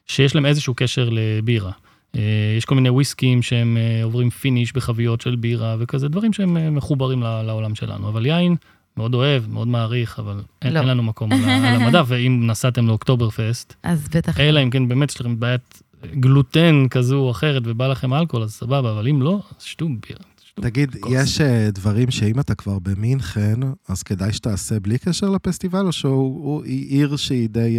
שיש 0.07 0.35
להם 0.35 0.47
איזשהו 0.47 0.75
קשר 0.77 1.09
לבירה. 1.13 1.71
אה, 2.17 2.55
יש 2.57 2.65
כל 2.65 2.75
מיני 2.75 2.91
וויסקים 2.91 3.43
שהם 3.43 3.77
אה, 3.77 4.05
עוברים 4.05 4.31
finish 4.31 4.73
בחביות 4.73 5.21
של 5.21 5.37
בירה 5.37 5.77
וכזה, 5.79 6.09
דברים 6.09 6.33
שהם 6.33 6.57
אה, 6.57 6.71
מחוברים 6.71 7.23
לעולם 7.23 7.75
שלנו. 7.75 8.09
אבל 8.09 8.27
יין, 8.27 8.57
מאוד 8.97 9.15
אוהב, 9.15 9.49
מאוד 9.49 9.69
מעריך, 9.69 10.19
אבל 10.19 10.43
אין, 10.63 10.73
לא. 10.73 10.81
אין 10.81 10.89
לנו 10.89 11.03
מקום 11.03 11.33
על 11.33 11.39
על 11.51 11.83
המדף, 11.83 12.05
ואם 12.09 12.47
נסעתם 12.47 12.87
לאוקטובר 12.87 13.31
פסט, 13.31 13.75
אז 13.83 14.09
בטח. 14.09 14.41
אלא 14.41 14.63
אם 14.63 14.71
כן 14.71 14.89
באמת 14.89 15.11
יש 15.11 15.21
לכם 15.21 15.41
בעיית 15.41 15.83
גלוטן 16.15 16.87
כזו 16.91 17.19
או 17.19 17.31
אחרת 17.31 17.63
ובא 17.67 17.89
לכם 17.89 18.15
אלכוהול, 18.15 18.45
אז 18.45 18.53
סבבה, 18.53 18.93
אבל 18.93 19.09
אם 19.09 19.23
לא, 19.23 19.41
אז 19.59 19.63
שתו 19.63 19.87
בירה. 19.87 20.25
תגיד. 20.55 20.97
יש 21.11 21.41
דברים 21.73 22.11
שאם 22.11 22.41
אתה 22.41 22.55
כבר 22.55 22.79
במינכן, 22.79 23.61
אז 23.89 24.03
כדאי 24.03 24.33
שתעשה 24.33 24.81
בלי 24.81 24.99
קשר 24.99 25.29
לפסטיבל, 25.29 25.87
או 25.87 25.93
שהוא 25.93 26.65
עיר 26.65 27.17
שהיא 27.17 27.49
די... 27.49 27.79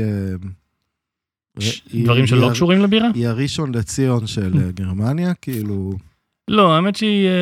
דברים 2.03 2.27
שלא 2.27 2.49
קשורים 2.51 2.81
לבירה? 2.81 3.07
היא 3.13 3.27
הראשון 3.27 3.75
לציון 3.75 4.27
של 4.27 4.53
אה, 4.57 4.71
גרמניה, 4.71 5.33
כאילו... 5.33 5.93
לא, 6.47 6.75
האמת 6.75 6.95
שהיא, 6.95 7.27
אה, 7.27 7.33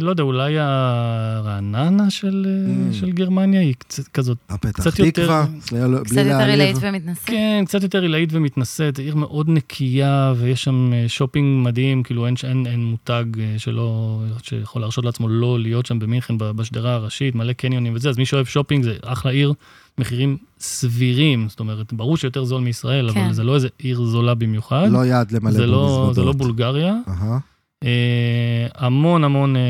לא 0.00 0.10
יודע, 0.10 0.22
אולי 0.22 0.54
הרעננה 0.58 2.10
של 2.10 2.46
אה, 2.48 2.90
Mm. 2.90 2.94
של 2.94 3.12
גרמניה, 3.12 3.60
היא 3.60 3.74
קצת 3.78 4.08
כזאת, 4.08 4.38
הפתח 4.48 4.70
קצת 4.70 4.98
יותר- 4.98 5.10
תקווה, 5.22 5.46
בלי- 5.72 5.80
בלי 5.88 6.04
קצת 6.04 6.16
יותר. 6.16 6.38
עילאית 6.38 6.76
ומתנשאת. 6.80 7.24
כן, 7.24 7.62
קצת 7.66 7.82
יותר 7.82 8.02
עילאית 8.02 8.28
ומתנשאת, 8.32 8.98
עיר 8.98 9.16
מאוד 9.16 9.48
נקייה, 9.48 10.34
ויש 10.36 10.64
שם 10.64 10.90
אה, 10.92 11.04
שופינג 11.08 11.64
מדהים, 11.66 12.02
כאילו 12.02 12.26
אין, 12.26 12.34
אין, 12.44 12.66
אין 12.66 12.84
מותג 12.84 13.24
שלא, 13.58 14.20
שיכול 14.42 14.82
להרשות 14.82 15.04
לעצמו 15.04 15.28
לא 15.28 15.58
להיות 15.60 15.86
שם 15.86 15.98
במינכן 15.98 16.34
בשדרה 16.38 16.94
הראשית, 16.94 17.34
מלא 17.34 17.52
קניונים 17.52 17.92
וזה, 17.94 18.08
אז 18.10 18.18
מי 18.18 18.26
שאוהב 18.26 18.46
שופינג 18.46 18.84
זה 18.84 18.94
אחלה 19.04 19.32
עיר, 19.32 19.52
מחירים 19.98 20.36
סבירים, 20.60 21.48
זאת 21.48 21.60
אומרת, 21.60 21.92
ברור 21.92 22.16
שיותר 22.16 22.44
זול 22.44 22.60
מישראל, 22.62 23.12
כן. 23.12 23.24
אבל 23.24 23.32
זה 23.32 23.44
לא 23.44 23.54
איזה 23.54 23.68
עיר 23.78 24.04
זולה 24.04 24.34
במיוחד. 24.34 24.88
לא 24.90 25.06
יד 25.06 25.32
למלא 25.32 25.50
זה 25.52 25.66
בו 25.66 25.72
לא, 25.72 25.86
מזוודות. 25.86 26.14
זה 26.14 26.22
לא 26.22 26.32
בולגריה. 26.32 26.94
אהה. 27.08 27.38
אה, 27.86 28.66
המון 28.74 29.24
המון 29.24 29.56
אה, 29.56 29.62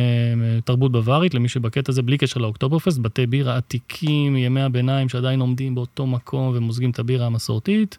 תרבות 0.64 0.92
בווארית, 0.92 1.34
למי 1.34 1.48
שבקטע 1.48 1.92
הזה, 1.92 2.02
בלי 2.02 2.18
קשר 2.18 2.40
לאוקטוברפסט, 2.40 2.98
בתי 2.98 3.26
בירה 3.26 3.56
עתיקים 3.56 4.32
מימי 4.32 4.62
הביניים 4.62 5.08
שעדיין 5.08 5.40
עומדים 5.40 5.74
באותו 5.74 6.06
מקום 6.06 6.52
ומוזגים 6.56 6.90
את 6.90 6.98
הבירה 6.98 7.26
המסורתית. 7.26 7.98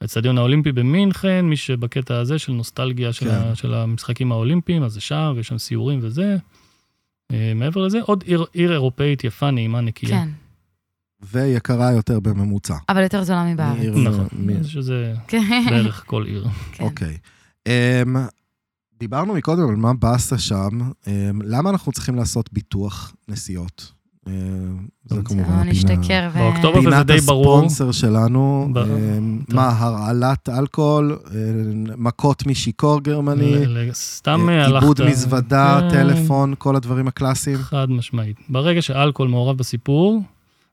האצטדיון 0.00 0.38
האולימפי 0.38 0.72
במינכן, 0.72 1.44
מי 1.44 1.56
שבקטע 1.56 2.16
הזה 2.18 2.38
של 2.38 2.52
נוסטלגיה 2.52 3.12
של, 3.12 3.26
כן. 3.28 3.34
ה, 3.34 3.54
של 3.54 3.74
המשחקים 3.74 4.32
האולימפיים, 4.32 4.82
אז 4.82 4.92
זה 4.92 5.00
שם, 5.00 5.32
ויש 5.36 5.48
שם 5.48 5.58
סיורים 5.58 5.98
וזה. 6.02 6.36
אה, 7.32 7.52
מעבר 7.54 7.80
לזה, 7.86 7.98
עוד 8.02 8.24
עיר, 8.26 8.44
עיר 8.52 8.72
אירופאית 8.72 9.24
יפה, 9.24 9.50
נעימה, 9.50 9.80
נקייה. 9.80 10.10
כן, 10.24 10.28
ויקרה 11.32 11.92
יותר 11.92 12.20
בממוצע. 12.20 12.74
אבל 12.88 13.02
יותר 13.02 13.22
זולה 13.22 13.44
מבארץ. 13.44 13.96
נכון, 14.04 14.28
מ- 14.32 14.64
שזה 14.64 15.14
כן. 15.28 15.64
בערך 15.70 16.02
כל 16.06 16.24
עיר. 16.26 16.46
כן. 16.72 16.84
אוקיי. 16.84 17.16
אמ, 17.66 18.16
דיברנו 19.02 19.34
מקודם 19.34 19.68
על 19.68 19.76
מה 19.76 19.94
באסה 19.94 20.38
שם. 20.38 20.68
אמ, 21.06 21.42
למה 21.44 21.70
אנחנו 21.70 21.92
צריכים 21.92 22.14
לעשות 22.14 22.52
ביטוח 22.52 23.12
נסיעות? 23.28 23.92
אמ, 24.26 24.32
זה 25.04 25.20
כמובן 25.24 25.68
הפינה-. 25.68 26.30
באוקטובר 26.34 26.80
פינת 26.80 27.06
די 27.06 27.20
ברור. 27.20 27.56
הספונסר 27.56 27.92
שלנו. 27.92 28.68
אמ. 28.76 29.40
מה, 29.48 29.68
הרעלת 29.78 30.48
אלכוהול, 30.48 31.18
אמ, 31.30 31.84
מכות 31.96 32.46
משיכור 32.46 33.00
גרמני, 33.00 33.64
סתם 33.92 34.48
אה, 34.48 34.64
הלכת... 34.64 34.82
עיבוד 34.82 35.00
מזוודה. 35.02 35.88
טלפון, 35.90 36.54
כל 36.58 36.76
הדברים 36.76 37.08
הקלאסיים. 37.08 37.58
חד 37.58 37.90
משמעית. 37.90 38.36
ברגע 38.48 38.82
שאלכוהול 38.82 39.30
מעורב 39.30 39.58
בסיפור, 39.58 40.22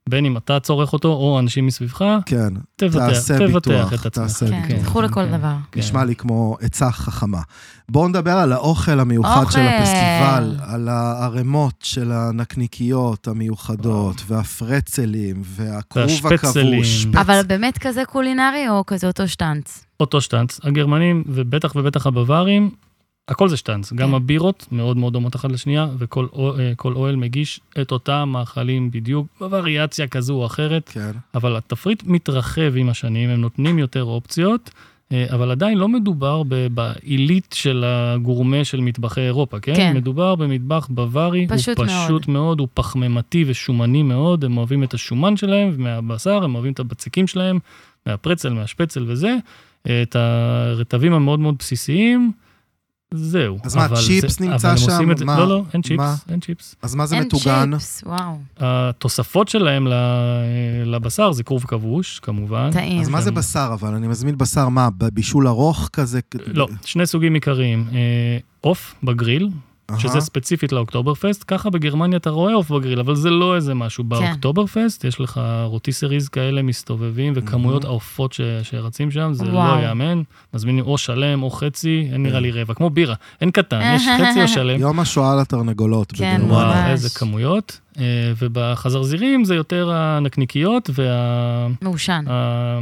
בין 0.09 0.25
אם 0.25 0.37
אתה 0.37 0.59
צורך 0.59 0.93
אותו 0.93 1.07
או 1.07 1.39
אנשים 1.39 1.65
מסביבך, 1.65 2.05
כן, 2.25 2.47
תבטח, 2.75 3.07
תעשה 3.09 3.37
תבטח 3.37 3.53
ביטוח, 3.71 3.93
את 3.93 4.05
עצמך. 4.05 4.23
תעשה 4.23 4.45
כן, 4.49 4.61
ביטוח. 4.67 4.79
תלכו 4.79 5.01
לכל 5.01 5.25
כן. 5.25 5.37
דבר. 5.37 5.53
כן. 5.71 5.79
נשמע 5.79 6.03
לי 6.05 6.15
כמו 6.15 6.57
עצה 6.61 6.91
חכמה. 6.91 7.41
בואו 7.89 8.07
נדבר 8.07 8.31
על 8.31 8.51
האוכל 8.51 8.99
המיוחד 8.99 9.45
של 9.51 9.59
אוכל. 9.59 9.59
הפסטיבל, 9.59 10.55
על 10.73 10.87
הערימות 10.89 11.73
של 11.83 12.11
הנקניקיות 12.11 13.27
המיוחדות, 13.27 14.21
והפרצלים, 14.27 15.41
והכרוב. 15.45 16.05
הכבוש. 16.33 17.05
שפצ- 17.05 17.17
אבל 17.21 17.41
באמת 17.47 17.77
כזה 17.77 18.05
קולינרי 18.05 18.69
או 18.69 18.83
כזה 18.87 19.07
אותו 19.07 19.27
שטנץ? 19.27 19.85
אותו 19.99 20.21
שטנץ. 20.21 20.59
הגרמנים, 20.63 21.23
ובטח 21.27 21.75
ובטח 21.75 22.07
הבווארים, 22.07 22.69
הכל 23.29 23.49
זה 23.49 23.57
שטנץ. 23.57 23.93
גם 23.93 24.09
כן. 24.09 24.15
הבירות 24.15 24.67
מאוד 24.71 24.97
מאוד 24.97 25.13
דומות 25.13 25.35
אחת 25.35 25.51
לשנייה, 25.51 25.87
וכל 25.97 26.27
אה, 26.35 26.73
אוהל 26.85 27.15
מגיש 27.15 27.59
את 27.81 27.91
אותם 27.91 28.29
מאכלים 28.33 28.91
בדיוק, 28.91 29.27
בווריאציה 29.39 30.07
כזו 30.07 30.33
או 30.33 30.45
אחרת, 30.45 30.89
כן, 30.93 31.11
אבל 31.35 31.55
התפריט 31.55 32.03
מתרחב 32.05 32.73
עם 32.75 32.89
השנים, 32.89 33.29
הם 33.29 33.41
נותנים 33.41 33.79
יותר 33.79 34.03
אופציות. 34.03 34.69
אה, 35.11 35.25
אבל 35.29 35.51
עדיין 35.51 35.77
לא 35.77 35.87
מדובר 35.87 36.43
בעילית 36.73 37.55
של 37.57 37.83
הגורמה 37.87 38.63
של 38.63 38.81
מטבחי 38.81 39.21
אירופה, 39.21 39.59
כן? 39.59 39.75
כן. 39.75 39.95
מדובר 39.95 40.35
במטבח 40.35 40.87
בווארי, 40.89 41.47
פשוט 41.49 41.77
הוא 41.77 41.85
מאוד. 41.85 42.05
פשוט 42.05 42.27
מאוד, 42.27 42.59
הוא 42.59 42.67
פחמימתי 42.73 43.43
ושומני 43.47 44.03
מאוד, 44.03 44.45
הם 44.45 44.57
אוהבים 44.57 44.83
את 44.83 44.93
השומן 44.93 45.37
שלהם 45.37 45.75
מהבשר, 45.77 46.43
הם 46.43 46.55
אוהבים 46.55 46.73
את 46.73 46.79
הבצקים 46.79 47.27
שלהם, 47.27 47.59
מה 48.05 48.17
פרצל, 48.17 48.53
מה 48.53 48.66
שפצל 48.66 49.05
וזה, 49.07 49.35
את 49.83 50.15
הרטבים 50.15 51.13
המאוד 51.13 51.39
מאוד 51.39 51.55
בסיסיים, 51.59 52.31
זהו. 53.13 53.57
אז 53.63 53.75
מה, 53.75 53.85
אבל 53.85 53.95
צ'יפס 53.95 54.39
זה- 54.39 54.45
נמצא 54.47 54.77
שם? 54.77 54.91
עושים 54.91 55.11
את 55.11 55.17
זה- 55.17 55.25
מה- 55.25 55.37
לא, 55.39 55.47
לא, 55.47 55.63
אין 55.73 55.81
צ'יפס, 55.81 55.97
מה? 55.97 56.15
אין 56.29 56.39
צ'יפס. 56.39 56.75
אז 56.81 56.95
מה 56.95 57.05
זה 57.05 57.15
אין 57.15 57.23
מטוגן? 57.23 57.71
צ'יפס, 57.71 58.03
וואו. 58.05 58.37
התוספות 58.57 59.47
שלהם 59.47 59.87
לבשר 60.85 61.31
זה 61.31 61.43
כרוב 61.43 61.63
כבוש, 61.67 62.19
כמובן. 62.19 62.69
טעים. 62.73 63.01
אז 63.01 63.09
מה 63.09 63.21
זה. 63.21 63.31
בשר 63.31 63.69
אבל? 63.73 63.93
אני 63.93 64.07
מזמין 64.07 64.37
בשר, 64.37 64.69
מה, 64.69 64.89
בבישול 64.97 65.47
ארוך 65.47 65.89
כזה? 65.93 66.19
לא, 66.47 66.67
שני 66.85 67.05
סוגים 67.05 67.33
עיקריים. 67.33 67.87
אה, 67.93 67.97
עוף 68.61 68.95
בגריל, 69.03 69.49
אהה. 69.91 69.99
שזה 69.99 70.19
ספציפית 70.19 70.71
לאוקטובר 70.71 71.13
פסט, 71.13 71.43
ככה 71.47 71.69
בגרמניה 71.69 72.17
אתה 72.17 72.29
רואה 72.29 72.53
עוף 72.53 72.71
בגריל, 72.71 72.99
אבל 72.99 73.15
זה 73.15 73.29
לא 73.29 73.55
איזה 73.55 73.73
משהו. 73.73 74.03
כן. 74.03 74.09
באוקטובר 74.09 74.65
פסט 74.65 75.03
יש 75.03 75.21
לך 75.21 75.41
rotisseries 75.65 76.29
כאלה 76.29 76.61
מסתובבים, 76.61 77.33
וכמויות 77.35 77.83
העופות 77.85 78.33
ש- 78.33 78.41
שרצים 78.63 79.11
שם, 79.11 79.29
זה 79.33 79.43
וואו. 79.43 79.75
לא 79.75 79.81
ייאמן. 79.81 80.21
מזמינים 80.53 80.85
או 80.85 80.97
שלם 80.97 81.43
או 81.43 81.49
חצי, 81.49 82.07
אין 82.13 82.23
נראה 82.23 82.39
לי 82.39 82.51
רבע, 82.51 82.73
כמו 82.73 82.89
בירה, 82.89 83.15
אין 83.41 83.51
קטן, 83.51 83.81
יש 83.95 84.03
חצי 84.21 84.41
או 84.41 84.47
שלם. 84.47 84.79
יום 84.79 84.99
השואה 84.99 85.35
לתרנגולות. 85.35 86.11
כן, 86.11 86.35
בגרמניה. 86.37 86.53
וואו, 86.57 86.67
ממש. 86.67 86.89
איזה 86.89 87.09
כמויות. 87.09 87.79
אה, 87.99 88.03
ובחזרזירים 88.41 89.45
זה 89.45 89.55
יותר 89.55 89.91
הנקניקיות 89.93 90.89
וה... 90.93 91.67
מעושן. 91.81 92.25
ה- 92.27 92.79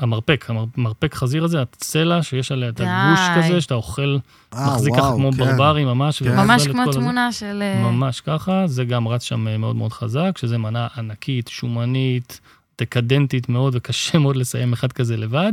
המרפק, 0.00 0.46
המרפק 0.76 1.14
חזיר 1.14 1.44
הזה, 1.44 1.62
הצלע 1.62 2.22
שיש 2.22 2.52
עליה 2.52 2.68
את. 2.68 2.80
הגוש 2.84 3.20
כזה, 3.36 3.60
שאתה 3.60 3.74
אוכל, 3.74 4.16
מחזיק 4.54 4.94
ככה 4.94 5.12
כמו 5.12 5.32
כן. 5.32 5.38
ברברי 5.38 5.84
ממש. 5.84 6.22
כן. 6.22 6.36
ממש 6.36 6.66
כמו. 6.68 6.92
תמונה 6.92 7.32
של... 7.32 7.62
אה, 7.62 7.82
ממש 7.90 8.20
ככה, 8.20 8.66
זה 8.66 8.84
גם 8.84 9.08
רץ 9.08 9.22
שם 9.22 9.48
אה, 9.48 9.58
מאוד 9.58 9.76
מאוד 9.76 9.92
חזק, 9.92 10.38
שזה 10.38 10.58
מנה 10.58 10.86
ענקית, 10.96 11.48
שומנית, 11.48 12.40
דקדנטית 12.80 13.48
מאוד, 13.48 13.72
וקשה 13.76 14.18
מאוד 14.18 14.36
לסיים 14.36 14.72
אחד 14.72 14.92
כזה 14.92 15.16
לבד. 15.16 15.52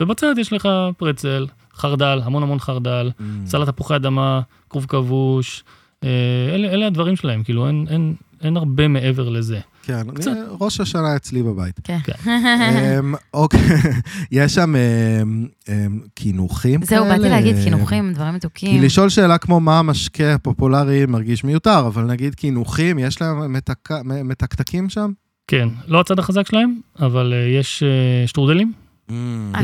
ובצד 0.00 0.34
יש 0.38 0.52
לך 0.52 0.68
פרצל, 0.96 1.46
חרדל, 1.74 2.20
המון 2.24 2.42
המון 2.42 2.58
חרדל, 2.58 3.10
Mm. 3.18 3.22
סלט 3.46 3.68
תפוחי 3.68 3.96
אדמה, 3.96 4.40
כרוב 4.70 4.86
כבוש, 4.88 5.64
אה, 6.04 6.08
אלה, 6.54 6.68
אלה 6.68 6.86
הדברים 6.86 7.16
שלהם, 7.16 7.42
כאילו 7.42 7.66
אין, 7.68 7.86
אין, 7.90 8.14
אין 8.42 8.56
הרבה 8.56 8.88
מעבר 8.88 9.28
לזה. 9.28 9.58
כן, 9.82 10.02
קצת. 10.14 10.30
אני- 10.30 10.40
ראש 10.60 10.80
השנה 10.80 11.16
אצלי 11.16 11.42
בבית. 11.42 11.80
כן. 11.84 11.98
אמ, 12.24 13.14
אוקיי, 13.34 13.60
יש 14.32 14.54
שם 14.54 14.74
אמ, 14.76 15.46
אמ, 15.68 16.00
קינוחים 16.14 16.80
כאלה? 16.80 17.00
זהו, 17.00 17.08
באתי 17.08 17.28
להגיד 17.28 17.56
קינוחים, 17.64 18.12
דברים 18.12 18.34
מתוקים. 18.34 18.80
כי 18.80 18.86
לשאול 18.86 19.08
שאלה 19.08 19.38
כמו 19.38 19.60
מה 19.60 19.78
המשקה 19.78 20.34
הפופולרי 20.34 21.06
מרגיש 21.06 21.44
מיותר, 21.44 21.78
אבל 21.86 22.02
נגיד 22.04 22.34
קינוחים, 22.34 22.98
יש 22.98 23.20
להם 23.22 23.52
מתק- 23.56 23.90
מתקתקים 24.24 24.88
שם? 24.88 25.10
כן, 25.46 25.68
לא 25.86 26.00
הצד 26.00 26.18
החזק 26.18 26.46
שלהם, 26.46 26.80
אבל 27.00 27.32
אה, 27.36 27.58
יש 27.60 27.82
אה, 27.82 28.26
שטרודלים. 28.26 28.72
אה, 29.10 29.14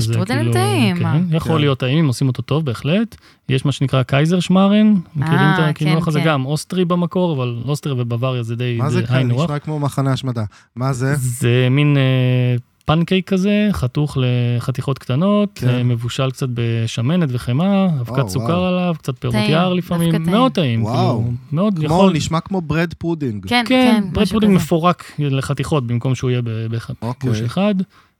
שזה 0.01 0.13
שטרודלים 0.13 0.39
כאילו- 0.39 0.53
טעים? 0.53 0.97
כן, 0.97 1.37
יכול 1.37 1.53
כן. 1.53 1.61
להיות 1.61 1.79
טעים, 1.79 2.07
עושים 2.07 2.29
אותו 2.29 2.43
טוב 2.43 2.65
בהחלט. 2.65 3.17
יש 3.49 3.65
מה 3.65 3.73
שנקרא 3.73 4.03
Kaiserschmarrn, 4.03 4.95
מכירים 5.17 5.39
את 5.55 5.59
אה, 5.59 5.69
הקינוח 5.69 6.05
כן, 6.05 6.11
הזה? 6.11 6.21
כן. 6.21 6.27
גם 6.27 6.47
אוסטרי 6.47 6.85
במקור, 6.85 7.37
אבל 7.37 7.57
אוסטרי 7.69 7.93
ובוואריה 8.03 8.43
זה 8.43 8.57
די 8.57 8.77
מה 8.79 8.91
זה 8.91 9.01
הך. 9.05 9.11
נשמע 9.13 9.59
כמו 9.59 9.81
מחנה 9.81 10.13
השמדה. 10.13 10.45
מה 10.77 10.93
זה? 10.93 11.15
זה 11.17 11.69
מין 11.71 11.97
אה, 11.97 12.57
פנקייק 12.85 13.29
כזה, 13.29 13.69
חתוך 13.73 14.19
לחתיכות 14.21 14.99
קטנות, 14.99 15.51
כן. 15.55 15.69
אה, 15.69 15.83
מבושל 15.83 16.31
קצת 16.31 16.49
בשמנת 16.55 17.29
וחמאה, 17.33 17.87
אבקת 18.01 18.29
סוכר 18.29 18.47
וואו. 18.47 18.65
עליו, 18.65 18.95
קצת 18.99 19.19
פירות 19.19 19.35
טעים, 19.35 19.51
יער 19.51 19.73
לפעמים, 19.73 20.11
טעים. 20.11 20.23
מאוד 20.31 20.53
טעים. 20.53 20.85
וואו. 20.85 21.19
כאילו, 21.23 21.33
מאוד 21.53 21.75
כמו, 21.77 21.85
יכול... 21.85 22.13
נשמע 22.13 22.41
כמו 22.41 22.61
bread 22.61 22.95
pudding. 22.99 23.47
כן, 23.49 23.65
כן, 23.69 24.01
כן, 24.03 24.13
bread 24.13 24.29
pudding 24.29 24.55
כזה. 24.55 24.65
מפורק 24.65 25.13
לחתיכות 25.19 25.87
במקום 25.87 26.15
שהוא 26.15 26.31
יהיה 26.31 26.43
אוקיי. 27.03 27.31
בגוש 27.31 27.41
אחד. 27.41 27.75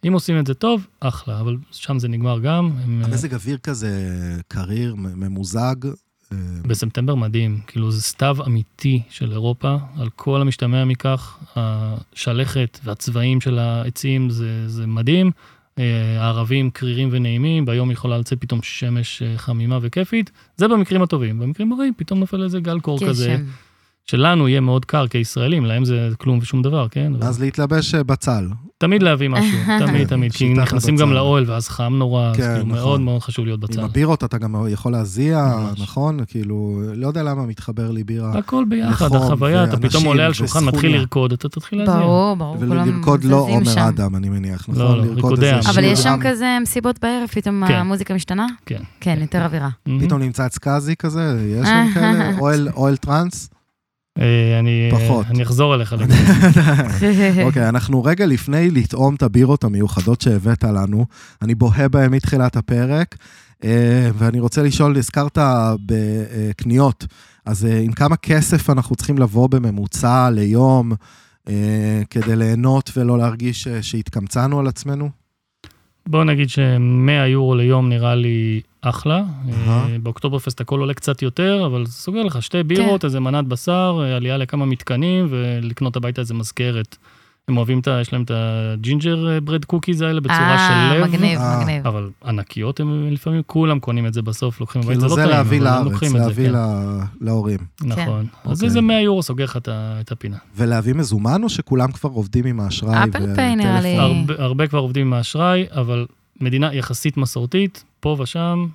אם 0.07 0.13
עושים 0.13 0.39
את 0.39 0.47
זה 0.47 0.55
טוב, 0.55 0.87
אחלה, 1.01 1.41
אבל 1.41 1.57
שם 1.71 1.99
זה 1.99 2.09
נגמר 2.09 2.39
גם. 2.39 2.71
הם, 2.85 3.01
אה, 3.03 3.07
המזג 3.07 3.35
אוויר 3.35 3.59
כזה 3.59 3.91
קריר, 4.49 4.95
ממוזג. 4.97 5.77
אה, 6.33 6.39
בספטמבר 6.63 7.15
מדהים, 7.15 7.61
כאילו 7.67 7.91
זה 7.91 8.03
סתיו 8.03 8.37
אמיתי 8.47 9.03
של 9.11 9.33
אירופה, 9.33 9.77
על 9.99 10.09
כל 10.17 10.41
המשתמע 10.41 10.85
מכך, 10.85 11.39
השלכת 11.57 12.79
והצבעים 12.85 13.41
של 13.41 13.59
העצים 13.59 14.31
זה, 14.31 14.69
זה 14.69 14.87
מדהים, 14.87 15.31
אה, 15.79 16.17
הערבים 16.21 16.71
קרירים 16.71 17.09
ונעימים, 17.13 17.65
ביום 17.65 17.91
יכולה 17.91 18.19
לצאת 18.19 18.41
פתאום 18.41 18.63
שמש 18.63 19.23
חמימה 19.37 19.79
וכיפית, 19.83 20.31
זה 20.57 20.69
במקרים 20.69 21.03
הטובים, 21.03 21.39
במקרים 21.39 21.73
הרעים 21.73 21.93
פתאום 21.97 22.21
נופל 22.21 22.43
איזה 22.43 22.61
גל 22.61 22.81
קור 22.81 23.09
כזה. 23.09 23.37
שלנו 24.11 24.49
יהיה 24.49 24.61
מאוד 24.61 24.85
קר 24.85 25.07
כישראלים, 25.07 25.65
להם 25.65 25.85
זה 25.85 26.09
כלום 26.19 26.39
ושום 26.43 26.63
דבר, 26.63 26.87
כן? 26.91 27.13
אז 27.21 27.41
להתלבש 27.41 27.95
אה, 27.95 28.03
בצל. 28.03 28.49
תמיד 28.79 29.03
להביא 29.03 29.29
משהו, 29.29 29.59
תמיד 29.87 30.09
תמיד, 30.09 30.33
כי 30.33 30.49
נכנסים 30.55 30.95
הבצל. 30.95 31.07
גם 31.07 31.13
לאוהל 31.13 31.45
ואז 31.47 31.69
חם 31.69 31.93
נורא, 31.97 32.31
אז 32.31 32.37
כן, 32.37 32.43
כאילו 32.43 32.59
נכון. 32.59 32.69
מאוד 32.79 33.01
מאוד 33.01 33.21
חשוב 33.23 33.45
להיות 33.45 33.61
בצל. 33.61 33.79
עם 33.81 33.85
הבירות 33.85 34.25
אתה 34.25 34.39
גם 34.39 34.55
יכול 34.69 34.93
להזיע, 34.93 35.55
ממש. 35.59 35.81
נכון? 35.81 36.19
כאילו, 36.27 36.81
לא 36.95 37.07
יודע 37.07 37.23
למה 37.23 37.47
מתחבר 37.47 37.91
לי 37.91 38.05
בירה. 38.05 38.39
הכל 38.39 38.65
ביחד, 38.69 39.15
החוויה, 39.15 39.65
אתה 39.65 39.77
פתאום 39.77 40.05
עולה 40.05 40.27
על 40.27 40.33
שולחן, 40.33 40.65
מתחיל. 40.65 40.97
לרקוד, 40.97 41.33
אתה 41.33 41.49
תתחיל 41.49 41.79
להזיע. 41.79 41.95
ברור, 41.99 42.37
ברור, 42.37 42.57
כולם 42.57 42.89
ולרקוד 42.89 43.25
לא 43.25 43.37
עומר 43.37 43.65
שם. 43.65 43.81
אדם, 43.81 44.17
אני 44.17 44.29
מניח, 44.29 44.69
נכון? 44.69 44.83
לא, 44.83 44.97
לרקוד 44.97 45.15
ריקודי 45.17 45.47
איזה 45.47 45.57
עם. 45.57 45.63
שיר 45.63 45.71
אבל 45.73 45.85
יש 45.85 45.99
שם 45.99 46.19
כזה 46.23 46.59
מסיבות 46.63 46.99
בערב, 47.03 47.29
פתאום 47.33 47.65
כן. 47.69 47.75
המוזיקה 47.75 48.15
משתנה? 48.15 48.47
כן. 48.67 48.81
כן, 49.01 49.19
יותר 49.21 49.45
אווירה. 49.45 49.69
פתאום 50.01 50.21
נמצא 50.23 50.49
סקאזי 50.49 50.97
כזה, 50.97 51.39
יש 51.61 51.69
שם 51.69 51.87
כאלה? 51.95 52.31
אוהל- 52.41 52.69
אוהל 52.77 52.97
טראנס? 52.97 53.51
אה, 54.21 54.59
אני 54.59 54.89
פחות. 54.91 55.27
אני 55.27 55.43
אחזור 55.43 55.75
אליך. 55.75 55.97
אוקיי, 57.45 57.69
אנחנו 57.69 58.05
רגע 58.05 58.27
לפני 58.27 58.71
לטעום 58.71 59.15
את 59.15 59.23
הבירות 59.23 59.65
המיוחדות 59.65 60.21
שהבאת 60.21 60.65
לנו. 60.65 61.07
אני 61.43 61.55
בוהה 61.55 61.89
בהן 61.89 62.15
מתחילת 62.15 62.57
הפרק, 62.57 63.17
אה, 63.65 64.11
ואני 64.15 64.41
רוצה 64.41 64.63
לשאול, 64.63 64.97
הזכרת 64.97 65.39
בקניות, 65.87 67.07
אז 67.47 67.65
אה, 67.65 67.79
עם 67.79 67.93
כמה 67.93 68.17
כסף 68.17 68.71
אנחנו 68.71 68.97
צריכים 68.97 69.19
לבוא 69.19 69.49
בממוצע 69.49 70.31
ליום 70.31 70.93
כדי 72.11 72.37
ליהנות 72.37 72.91
ולא 72.97 73.19
להרגיש 73.19 73.69
שהתקמצנו 73.69 74.61
על 74.61 74.67
עצמנו? 74.67 75.11
בוא 76.11 76.25
נגיד 76.25 76.49
ש-100 76.49 77.27
יורו 77.27 77.55
ליום 77.55 77.89
נראה 77.89 78.15
לי 78.15 78.61
אחלה. 78.81 79.23
אהה. 79.53 79.89
אה, 79.93 79.99
באוקטובר 80.03 80.39
פסט 80.39 80.61
הכל 80.61 80.81
עולה 80.81 80.95
קצת 80.95 81.23
יותר, 81.23 81.67
אבל 81.67 81.87
זה 81.87 81.93
סוגר 81.93 82.23
לך 82.23 82.43
שתי 82.43 82.63
בירות, 82.63 83.05
איזה 83.05 83.21
מנת 83.21 83.47
בשר, 83.47 84.01
אה, 84.03 84.17
עלייה 84.17 84.37
לכמה 84.37 84.67
מתקנים, 84.67 85.27
ולקנות 85.31 85.97
הביתה 85.97 86.21
איזה 86.21 86.35
מזכרת. 86.35 86.97
הם 87.49 87.57
אוהבים 87.57 87.79
את 87.79 87.89
ה... 87.89 87.99
יש 88.01 88.13
להם 88.13 88.23
את 88.23 88.31
ה 88.35 89.39
gingerbread 89.45 89.65
cookies 89.65 90.03
האלה 90.03 90.21
בצורה 90.21 90.57
אה, 90.57 90.91
של 90.93 90.99
לב. 91.01 91.09
מגניב, 91.09 91.39
אה, 91.39 91.61
מגניב. 91.61 91.87
אבל 91.87 92.11
ענקיות 92.25 92.81
הם 92.81 93.09
לפעמים, 93.11 93.43
כולם 93.47 93.81
קונים 93.81 94.07
את 94.07 94.15
זה 94.15 94.23
בסוף, 94.23 94.61
לוקחים 94.61 94.83
הביתה, 94.83 95.01
כאילו 95.01 95.15
זה 95.15 95.17
לא 95.17 95.27
זה 95.27 95.31
להביא 95.35 95.61
לארץ, 95.61 96.03
להביא 96.15 96.49
כן. 96.49 96.55
ל- 96.55 97.01
להורים. 97.21 97.59
נכון. 97.83 98.27
אז 98.45 98.51
אוקיי. 98.53 98.67
איזה 98.67 98.81
100 98.81 99.01
יורו 99.01 99.23
סוגר 99.23 99.45
לך 99.45 99.59
את 99.67 100.13
הפינה. 100.13 100.37
ולהביא 100.57 100.95
מזומן 100.95 101.43
או 101.43 101.49
שכולם 101.49 101.93
כבר 101.93 102.11
עובדים 102.11 102.47
עם 102.47 102.61
האשראי? 102.61 103.05
אפל 103.05 103.35
פיי 103.35 103.57
נראה 103.57 103.81
לי. 103.81 103.97
הרבה 104.39 104.67
כבר 104.67 104.79
עובדים 104.79 105.07
עם 105.07 105.13
האשראי, 105.13 105.67
אבל 105.71 106.07
מדינה 106.41 106.75
יחסית 106.75 107.17
מסורתית, 107.17 107.85
פה 108.01 108.17
ושם, 108.19 108.67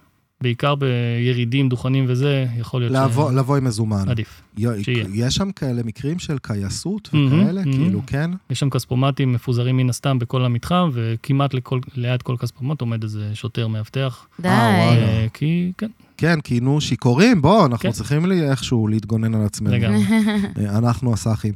בעיקר 0.43 0.75
בירידים, 0.75 1.69
דוכנים 1.69 2.05
וזה, 2.07 2.45
יכול 2.59 2.81
להיות 2.81 2.93
לבוא- 2.93 3.31
לבוא 3.31 3.57
עם 3.57 3.63
מזומן. 3.63 4.03
שעדיף. 4.07 4.41
י- 4.57 4.83
שיהיה. 4.83 5.05
יש 5.13 5.35
שם 5.35 5.51
כאלה 5.51 5.81
מקרים 5.85 6.19
של 6.19 6.37
קייסות 6.41 7.07
וכאלה? 7.09 7.61
מהמם. 7.65 7.73
כאילו, 7.73 8.01
כן? 8.07 8.31
יש 8.49 8.59
שם 8.59 8.69
כספומטים 8.69 9.33
מפוזרים 9.33 9.77
מן 9.77 9.89
הסתם 9.89 10.19
בכל 10.19 10.45
המתחם, 10.45 10.89
וכמעט 10.93 11.53
לכל, 11.53 11.79
ליד 11.95 12.21
כל 12.21 12.35
כספומט 12.39 12.81
עומד 12.81 13.03
איזה 13.03 13.29
שוטר 13.33 13.67
מאבטח. 13.67 14.27
די. 14.39 14.47
אה. 14.47 14.89
אה, 14.95 15.27
כי, 15.33 15.71
כן, 15.77 15.87
כן, 16.17 16.41
כי 16.41 16.59
נו, 16.59 16.81
שיכורים, 16.81 17.41
בוא, 17.41 17.65
אנחנו 17.65 17.77
כן. 17.79 17.91
צריכים 17.91 18.25
לי 18.25 18.49
איכשהו 18.49 18.87
להתגונן 18.87 19.35
על 19.35 19.45
עצמנו. 19.45 19.73
לגמרי. 19.75 20.01
אה, 20.59 20.77
אנחנו 20.77 21.13
הסאחים. 21.13 21.53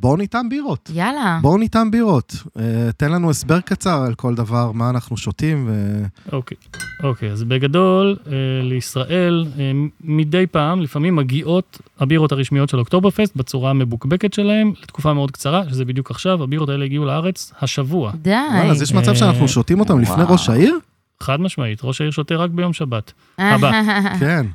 בואו 0.00 0.16
ניתן 0.16 0.46
בירות. 0.50 0.90
יאללה. 0.94 1.38
בואו 1.42 1.58
ניתן 1.58 1.90
בירות. 1.90 2.34
אה, 2.58 2.92
תן 2.96 3.12
לנו 3.12 3.30
הסבר 3.30 3.60
קצר 3.60 4.02
על 4.06 4.14
כל 4.14 4.34
דבר, 4.34 4.72
מה 4.72 4.90
אנחנו 4.90 5.16
שותים, 5.16 5.66
ו... 5.68 6.02
אוקיי, 6.32 6.56
אוקיי, 7.02 7.30
אז 7.30 7.44
בגדול, 7.44 8.16
אה, 8.26 8.32
לישראל 8.62 9.46
אה, 9.58 9.72
מדי 10.04 10.46
פעם, 10.46 10.80
לפעמים 10.80 11.16
מגיעות 11.16 11.78
הבירות 12.00 12.32
הרשמיות 12.32 12.68
של 12.68 12.78
אוקטוברפסט 12.78 13.36
בצורה 13.36 13.70
המבוקבקת 13.70 14.32
שלהם, 14.32 14.72
לתקופה 14.82 15.12
מאוד 15.14 15.30
קצרה, 15.30 15.62
שזה 15.68 15.84
בדיוק 15.84 16.10
עכשיו, 16.10 16.42
הבירות 16.42 16.68
האלה 16.68 16.84
הגיעו 16.84 17.04
לארץ 17.04 17.52
השבוע. 17.60 18.12
די. 18.14 18.30
וואלה, 18.30 18.70
אז 18.70 18.82
יש 18.82 18.92
מצב 18.92 19.14
שאנחנו 19.14 19.48
שותים 19.48 19.80
אותם 19.80 20.00
לפני. 20.00 20.22
ראש 20.28 20.48
העיר? 20.48 20.78
חד 21.20 21.40
משמעית, 21.40 21.80
ראש 21.82 22.00
העיר 22.00 22.10
שותה 22.10 22.34
רק 22.34 22.50
ביום 22.50 22.72
שבת. 22.72 23.12
הבא. 23.38 23.82
כן. 24.20 24.46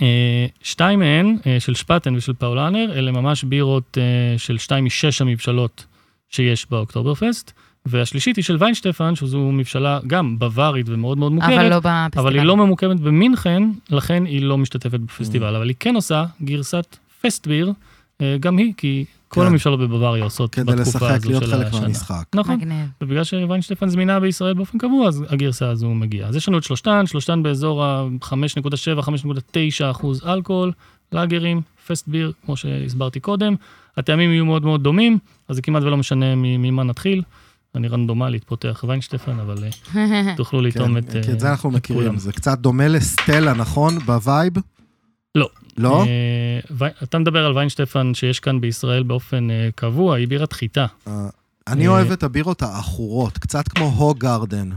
אה, 0.00 0.46
שתיים 0.62 0.98
מהן, 0.98 1.36
אה, 1.46 1.60
של 1.60 1.74
שפטן 1.74 2.16
ושל 2.16 2.32
פאולנר, 2.32 2.92
אלה 2.94 3.12
ממש 3.12 3.44
בירות 3.44 3.98
אה, 4.00 4.38
של 4.38 4.58
שתיים 4.58 4.84
משש 4.84 5.20
המבשלות 5.20 5.86
שיש 6.28 6.66
באוקטוברפסט, 6.70 7.52
והשלישית 7.86 8.36
היא 8.36 8.44
של 8.44 8.56
ויינשטפן, 8.58 9.14
שזו 9.14 9.38
מבשלה 9.38 10.00
גם 10.06 10.38
בווארית 10.38 10.88
ומאוד 10.88 11.18
מאוד 11.18 11.32
מוכרת, 11.32 11.50
אבל 11.50 11.68
לא 11.68 11.78
בפסטיבל. 11.78 12.22
אבל 12.22 12.34
היא 12.34 12.42
לא 12.42 12.56
ממוקמת 12.56 13.00
במינכן, 13.00 13.62
לכן 13.90 14.24
היא 14.24 14.42
לא 14.42 14.58
משתתפת 14.58 15.00
בפסטיבל, 15.00 15.56
אבל 15.56 15.68
היא 15.68 15.76
כן 15.80 15.94
עושה 15.94 16.24
גרסת 16.42 16.96
פסטביר, 17.20 17.72
גם 18.40 18.56
היא, 18.56 18.72
כי 18.76 19.04
כל 19.32 19.40
כן. 19.40 19.46
המבשלות 19.46 19.80
בבוואריה 19.80 20.24
עושות 20.24 20.54
כדי 20.54 20.64
בתקופה 20.64 20.98
לשחק, 20.98 21.10
הזו 21.10 21.28
להיות 21.28 21.42
של 21.42 21.50
חלק 21.50 21.66
השנה. 21.66 21.80
מהמשחק. 21.80 22.24
נכון, 22.34 22.54
מגניב. 22.54 22.86
ובגלל 23.00 23.24
שוויינשטפן 23.24 23.88
זמינה 23.88 24.20
בישראל 24.20 24.54
באופן 24.54 24.78
קבוע, 24.78 25.08
אז 25.08 25.24
הגרסה 25.28 25.70
הזו 25.70 25.94
מגיעה. 25.94 26.28
אז 26.28 26.36
יש 26.36 26.48
לנו 26.48 26.58
את 26.58 26.62
שלושתן, 26.62 27.06
שלושתן 27.06 27.42
באזור 27.42 27.84
ה-5.7-5.9 27.84 29.90
אחוז 29.90 30.26
אלכוהול, 30.26 30.72
לאגרים, 31.12 31.60
Festbier, 31.86 32.32
כמו 32.44 32.56
שהסברתי 32.56 33.20
קודם. 33.20 33.54
הטעמים 33.96 34.30
יהיו 34.30 34.44
מאוד 34.44 34.64
מאוד 34.64 34.82
דומים, 34.82 35.18
אז 35.48 35.56
זה 35.56 35.62
כמעט 35.62 35.82
ולא 35.82 35.96
משנה 35.96 36.26
ממה 36.36 36.82
נתחיל. 36.82 37.22
אני 37.74 37.88
רנדומלית 37.88 38.44
פותח 38.44 38.84
ויינשטפן, 38.88 39.40
אבל 39.40 39.56
אה, 39.64 40.34
תוכלו 40.36 40.58
כן, 40.58 40.64
לטעום 40.64 40.96
את 40.96 41.10
כי 41.10 41.32
את 41.32 41.40
זה 41.40 41.46
אה, 41.46 41.52
אנחנו 41.52 41.70
מכירים. 41.70 42.02
כולם. 42.02 42.18
זה 42.18 42.32
קצת 42.32 42.58
דומה 42.58 42.88
לסטלה, 42.88 43.54
נכון? 43.54 43.98
ב 43.98 44.07
vibe? 44.07 44.52
לא. 45.34 45.48
לא? 45.76 46.04
אה, 46.04 46.88
אתה 47.02 47.18
מדבר 47.18 47.46
על 47.46 47.56
ויינשטפן 47.56 48.14
שיש 48.14 48.40
כאן 48.40 48.60
בישראל 48.60 49.02
באופן 49.02 49.50
אה, 49.50 49.68
קבוע, 49.74 50.16
היא 50.16 50.28
בירת 50.28 50.52
חיטה. 50.52 50.86
אה, 51.06 51.28
אני 51.66 51.88
אוהב 51.88 52.10
את 52.10 52.22
הבירות 52.22 52.62
העכורות, 52.62 53.38
קצת 53.38 53.68
כמו 53.68 53.84
הו 53.84 54.14
גרדן. 54.14 54.70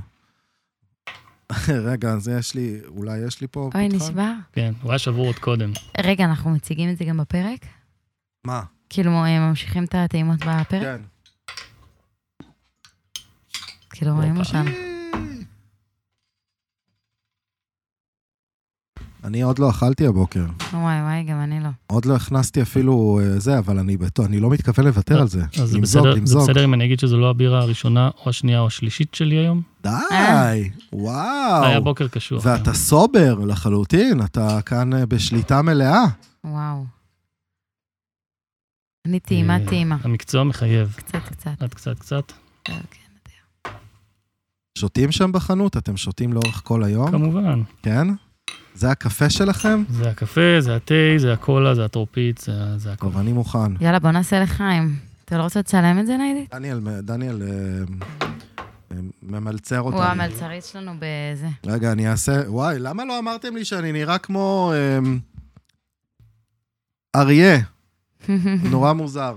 רגע, 1.89 2.09
אז 2.09 2.27
יש 2.27 2.55
לי, 2.55 2.79
אולי 2.87 3.17
יש 3.17 3.41
לי 3.41 3.47
פה... 3.47 3.69
אוי? 3.75 3.87
נשבר. 3.87 4.31
כן, 4.53 4.73
הוא 4.81 4.91
היה 4.91 4.99
שבור 4.99 5.25
עוד 5.25 5.39
קודם. 5.39 5.71
רגע, 6.03 6.25
אנחנו 6.25 6.49
מציגים 6.49 6.89
את 6.89 6.97
זה 6.97 7.05
גם 7.05 7.17
בפרק? 7.17 7.65
מה? 8.45 8.61
כאילו, 8.89 9.11
הם 9.11 9.49
ממשיכים 9.49 9.83
את 9.83 9.95
הטעימות 9.95 10.39
בפרק? 10.39 10.81
כן. 10.81 11.01
כאילו, 13.89 14.15
רואים 14.15 14.35
הופה. 14.35 14.94
אני 19.25 19.41
עוד 19.41 19.59
לא 19.59 19.69
אכלתי 19.69 20.07
הבוקר. 20.07 20.45
וואי, 20.73 21.01
וואי, 21.01 21.23
גם 21.23 21.41
אני 21.41 21.59
לא. 21.59 21.69
עוד 21.87 22.05
לא 22.05 22.15
הכנסתי 22.15 22.61
אפילו 22.61 23.19
אה, 23.23 23.39
זה, 23.39 23.57
אבל 23.57 23.79
אני 23.79 23.97
בטוח, 23.97 24.25
אני 24.25 24.39
לא 24.39 24.49
מתכוון 24.49 24.85
לוותר 24.85 25.21
על 25.21 25.27
זה. 25.27 25.41
אז 25.61 25.69
זה 25.69 25.79
בסדר, 25.79 26.15
זה. 26.23 26.37
בסדר 26.37 26.65
אם 26.65 26.73
אני 26.73 26.85
אגיד 26.85 26.99
שזו 26.99 27.17
לא 27.17 27.29
הבירה 27.29 27.59
הראשונה 27.59 28.09
או 28.25 28.29
השנייה 28.29 28.59
או 28.59 28.67
השלישית 28.67 29.15
שלי 29.15 29.35
היום? 29.35 29.61
די, 29.83 29.89
אה. 30.11 30.53
וואו. 30.93 31.63
היה 31.65 31.79
בוקר 31.79 32.07
קשוח. 32.07 32.45
ואתה 32.45 32.73
סובר 32.73 33.39
לחלוטין, 33.39 34.21
אתה 34.21 34.61
כאן 34.61 34.93
אה, 34.93 35.05
בשליטה 35.05 35.61
מלאה. 35.61 36.03
וואו. 36.43 36.85
אני 39.07 39.19
טעימה, 39.19 39.57
אה, 39.57 39.65
טעימה. 39.67 39.97
המקצוע 40.03 40.43
מחייב. 40.43 40.93
קצת, 40.97 41.19
קצת. 41.29 41.61
עד 41.61 41.73
קצת 41.73 41.99
קצת. 41.99 42.31
כן. 42.63 42.81
שותים 44.77 45.11
שם 45.11 45.31
בחנות? 45.31 45.77
אתם 45.77 45.97
שותים 45.97 46.33
לאורך 46.33 46.61
כל 46.63 46.83
היום? 46.83 47.11
כמובן. 47.11 47.61
כן? 47.83 48.07
זה 48.75 48.91
הקפה 48.91 49.29
שלכם? 49.29 49.83
זה 49.89 50.09
הקפה, 50.09 50.41
זה 50.59 50.75
התה, 50.75 50.93
זה 51.17 51.33
הקולה, 51.33 51.75
זה 51.75 51.85
הטרופית, 51.85 52.37
זה- 52.37 52.77
זה 52.77 52.93
הכל. 52.93 53.05
טוב, 53.05 53.17
אני 53.17 53.33
מוכן. 53.33 53.81
יאללה, 53.81 53.99
בוא 53.99 54.11
נעשה 54.11 54.39
לחיים. 54.39 54.95
אתה 55.25 55.37
לא 55.37 55.43
רוצה 55.43 55.59
לצלם 55.59 55.99
את 55.99 56.07
זה, 56.07 56.17
ניידית? 56.17 56.53
דניאל, 56.55 56.79
דניאל 57.01 57.41
אה, 57.41 57.47
אה, 58.91 58.97
ממלצר 59.23 59.81
אותנו. 59.81 60.01
הוא 60.01 60.09
המלצרית 60.09 60.63
שלנו 60.65 60.91
בזה. 60.99 61.47
רגע, 61.65 61.91
אני 61.91 62.09
אעשה... 62.11 62.41
וואי, 62.47 62.79
למה 62.79 63.05
לא 63.05 63.19
אמרתם 63.19 63.55
לי 63.55 63.65
שאני 63.65 63.91
נראה 63.91 64.17
כמו 64.17 64.73
אמ, 64.97 65.19
אריה? 67.15 67.57
נורא 68.71 68.93
מוזר. 68.93 69.35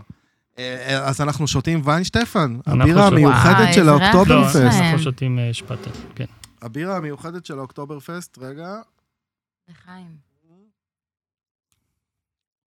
אז 1.03 1.21
אנחנו 1.21 1.49
שותים 1.49 1.81
ויינשטפן, 1.85 2.59
הבירה 2.67 3.07
המיוחדת 3.07 3.75
של 3.75 3.89
איזה 3.89 3.93
ריח 3.93 4.15
לא. 4.29 4.63
אנחנו 4.63 4.99
שותים 4.99 5.39
שפטה, 5.53 5.91
כן. 6.15 6.25
הבירה 6.63 6.97
המיוחדת 6.97 7.47
של 7.47 7.59
האוקטוברפסט, 7.59 8.39
רגע. 8.41 8.75
לחיים. 9.71 10.29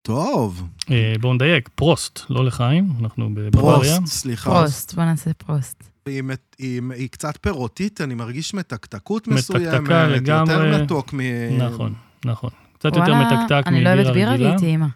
טוב, 0.02 0.68
אה, 0.91 1.14
בואו 1.22 1.34
נדייק, 1.34 1.70
Prost, 1.76 2.20
לא 2.30 2.45
לחיים, 2.45 2.89
אנחנו 3.02 3.30
בבוואריה. 3.34 3.95
Prost, 3.97 4.14
סליחה. 4.14 4.49
פרוסט, 4.52 4.93
בוא 4.93 5.04
נעשה 5.04 5.34
Prost. 5.34 5.84
היא, 6.06 6.22
מת- 6.22 6.56
היא, 6.60 6.82
היא 6.95 7.10
קצת 7.10 7.38
פירותית, 7.41 8.02
אני 8.02 8.14
מרגיש 8.16 8.54
מתקתקות 8.54 9.28
מסוימת. 9.28 9.68
מתקתקה 9.74 10.08
לגמרי. 10.08 10.54
יותר 10.54 10.84
מתוק 10.84 11.14
מ... 11.14 11.20
נכון, 11.58 11.93
נכון. 12.26 12.49
קצת 12.74 12.86
יותר 12.86 12.99
וואלה, 12.99 13.34
מתקתק 13.34 13.64
אני 13.68 13.84
לא 13.84 13.89
אוהבת 13.89 13.99
מבירה 13.99 14.14
בירה 14.14 14.34
רגילה. 14.34 14.49
והיא 14.49 14.60
טעימה. 14.60 14.88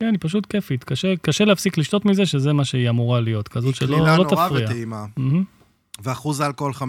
כן, 0.00 0.06
היא 0.06 0.18
פשוט 0.20 0.46
כיפית. 0.46 0.84
קשה- 0.84 1.16
קשה 1.22 1.44
להפסיק 1.44 1.78
לשתות 1.78 2.04
מזה, 2.04 2.26
שזה 2.26 2.52
מה 2.52 2.64
שהיא 2.64 2.88
אמורה 2.90 3.20
להיות. 3.20 3.48
כזאת 3.48 3.74
שלא 3.74 3.96
קלילה 3.96 4.16
לא 4.16 4.24
נורא 4.24 4.46
תפריע. 4.48 4.64
וטעימה. 4.64 5.04
מהמם. 5.16 5.44
ואחוז 6.02 6.40
האלכוהול 6.40 6.72
5.7, 6.72 6.80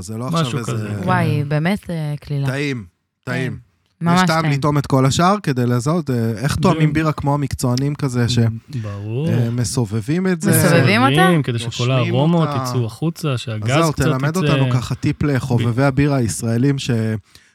זה 0.00 0.18
לא 0.18 0.26
משהו 0.30 0.38
עכשיו 0.58 0.64
כזה, 0.64 0.72
איזה... 0.88 1.00
כן. 1.02 1.06
וואי, 1.08 1.24
היא 1.26 1.44
באמת 1.44 1.90
אה, 1.90 2.14
קלילה. 2.20 2.46
טעים, 2.46 2.86
טעים. 3.24 3.58
ממש 4.00 4.20
יש 4.20 4.26
טעם 4.26 4.42
טעים. 4.42 4.52
לטעום 4.52 4.78
את 4.78 4.86
כל 4.86 5.06
השאר 5.06 5.36
כדי 5.42 5.66
לזהות 5.66 6.10
אה, 6.10 6.30
איך 6.36 6.56
טועמים 6.56 6.92
בירה 6.92 7.12
כמו 7.12 7.34
המקצוענים 7.34 7.94
כזה. 7.94 8.26
שמסובבים 8.28 10.26
את 10.26 10.40
זה. 10.40 10.50
מסובבים 10.50 11.00
אותה? 11.02 11.12
מסובבים, 11.12 11.42
כדי 11.42 11.58
שכל 11.58 11.90
הארומות. 11.90 12.48
יצאו 12.62 12.86
החוצה, 12.86 13.32
אז 13.32 13.40
שהגז 13.40 13.68
זהו, 13.68 13.92
קצת 13.92 14.02
תלמד 14.02 14.28
יצא. 14.28 14.38
אותנו 14.38 14.70
ככה 14.70 14.94
טיפ 14.94 15.22
לחובבי 15.22 15.84
הבירה 15.84 16.16
הישראלים, 16.16 16.76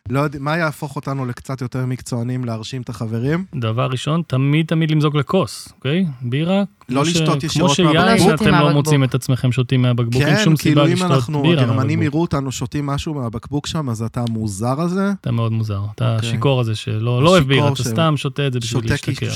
שלא 0.10 0.20
יודע, 0.20 0.40
מה 0.42 0.58
יהפוך 0.58 0.96
אותנו 0.96 1.26
לקצת 1.26 1.62
יותר 1.62 1.86
מקצוענים 1.86 2.46
להרשים 2.46 2.82
את 2.82 2.90
החברים? 2.90 3.46
דבר 3.56 3.88
ראשון, 3.92 4.22
תמיד 4.28 4.66
תמיד 4.66 4.92
למזוג 4.92 5.18
לכוס, 5.18 5.70
אוקיי? 5.78 6.06
בירה, 6.22 6.64
כמו 6.80 6.96
לא 6.96 7.06
ש- 7.06 7.08
לשתות 7.08 7.44
ישירות 7.44 7.76
כמו 7.76 7.84
מהבקבוק. 7.86 8.06
שיאללה, 8.06 8.20
שותים 8.20 8.38
שאתם 8.54 8.68
לא. 8.68 8.74
מוצאים 8.74 9.04
את 9.04 9.16
עצמכם 9.16 9.52
שותים 9.52 9.82
מהבקבוק, 9.82 10.22
אין 10.22 10.36
כן, 10.36 10.44
שום 10.44 10.56
כאילו 10.56 10.82
סיבה 10.82 10.88
אם 10.88 10.96
לשתות 10.96 11.12
אנחנו, 11.12 11.42
בירה 11.42 11.62
הגרמנים 11.64 12.00
מהבקבוק. 12.00 12.14
יראו 12.14 12.22
אותנו 12.22 12.52
שותים 12.52 12.86
משהו 12.86 13.14
מהבקבוק 13.14 13.68
שם, 13.68 13.90
אז 13.90 14.02
אתה 14.02 14.24
המוזר 14.30 14.82
הזה, 14.82 15.12
אתה 15.22 15.32
מאוד 15.32 15.52
מוזר. 15.52 15.82
אתה 15.96 16.16
אוקיי. 16.16 16.30
השיכור 16.30 16.60
הזה 16.60 16.76
שלא 16.76 17.24
לא 17.24 17.30
אוהב 17.30 17.44
בירה, 17.48 17.68
אתה 17.74 17.84
סתם 17.84 18.14
שותה 18.18 18.48
את 18.48 18.54
זה 18.54 18.60
בשביל 18.60 18.84
להשתכר. 18.92 19.28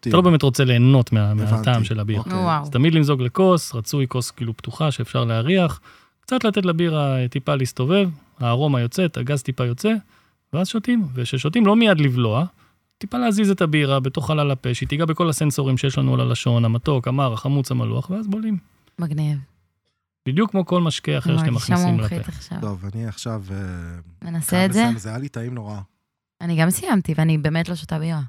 אתה 0.00 0.16
לא 0.16 0.20
באמת 0.20 0.42
רוצה 0.42 0.64
ליהנות. 0.64 1.12
מהטעם 1.12 1.84
של 1.84 2.00
הבירה. 2.00 2.18
אוקיי. 2.20 2.58
אז 2.62 2.70
תמיד 2.70 2.94
למזוג 2.94 3.22
לכוס, 3.22 3.74
רצוי 3.74 4.06
כוס 4.08 4.30
כאילו 4.30 4.56
פתוחה 4.56 4.90
שאפשר 4.90 5.24
להריח, 5.24 5.80
קצת 6.20 6.44
לתת 6.44 6.64
לבירה 6.64 7.18
אה, 7.22 7.28
טיפה 7.28 7.54
להסתובב, 7.54 8.08
הארומה 8.40 8.80
יוצאת, 8.80 9.16
הגז 9.16 9.42
טיפה 9.42 9.64
יוצא, 9.64 9.94
ואז 10.52 10.68
שותים. 10.68 11.08
וכששותים 11.14 11.66
לא 11.66 11.76
מיד 11.76 12.00
לבלוע, 12.00 12.44
טיפה 12.98 13.18
להזיז 13.18 13.50
את 13.50 13.60
הבירה 13.60 14.00
בתוך 14.00 14.26
חלל 14.26 14.50
הפה, 14.50 14.74
שהיא 14.74 14.88
תיגע 14.88 15.04
בכל 15.04 15.28
הסנסורים 15.28 15.76
שיש 15.76 15.98
לנו 15.98 16.14
על 16.14 16.20
הלשון, 16.20 16.64
המתוק, 16.64 17.08
המר, 17.08 17.32
החמוץ, 17.32 17.70
המלוח, 17.70 18.10
ואז 18.10 18.26
בולים. 18.26 18.58
מגניב. 18.98 19.38
בדיוק 20.28 20.50
כמו 20.50 20.66
כל 20.66 20.80
משקה 20.80 21.18
אחר 21.18 21.38
שאתם 21.38 21.54
מכניסים 21.54 22.00
לפה. 22.00 22.16
טוב, 22.60 22.84
אני 22.94 23.06
עכשיו... 23.06 23.44
אה, 23.50 24.40
חייב 24.40 24.64
את 24.64 24.72
זה? 24.72 24.80
לסיים, 24.80 24.98
זה 24.98 25.08
היה 25.08 25.18
לי 25.18 25.28
טעים 25.28 25.54
נורא. 25.54 25.80
אני 26.40 26.60
גם 26.60 26.70
סיימתי, 26.70 27.14
ואני 27.16 27.38
באמת 27.38 27.68
לא 27.68 27.74
שותה 27.74 27.98
בירה. 27.98 28.22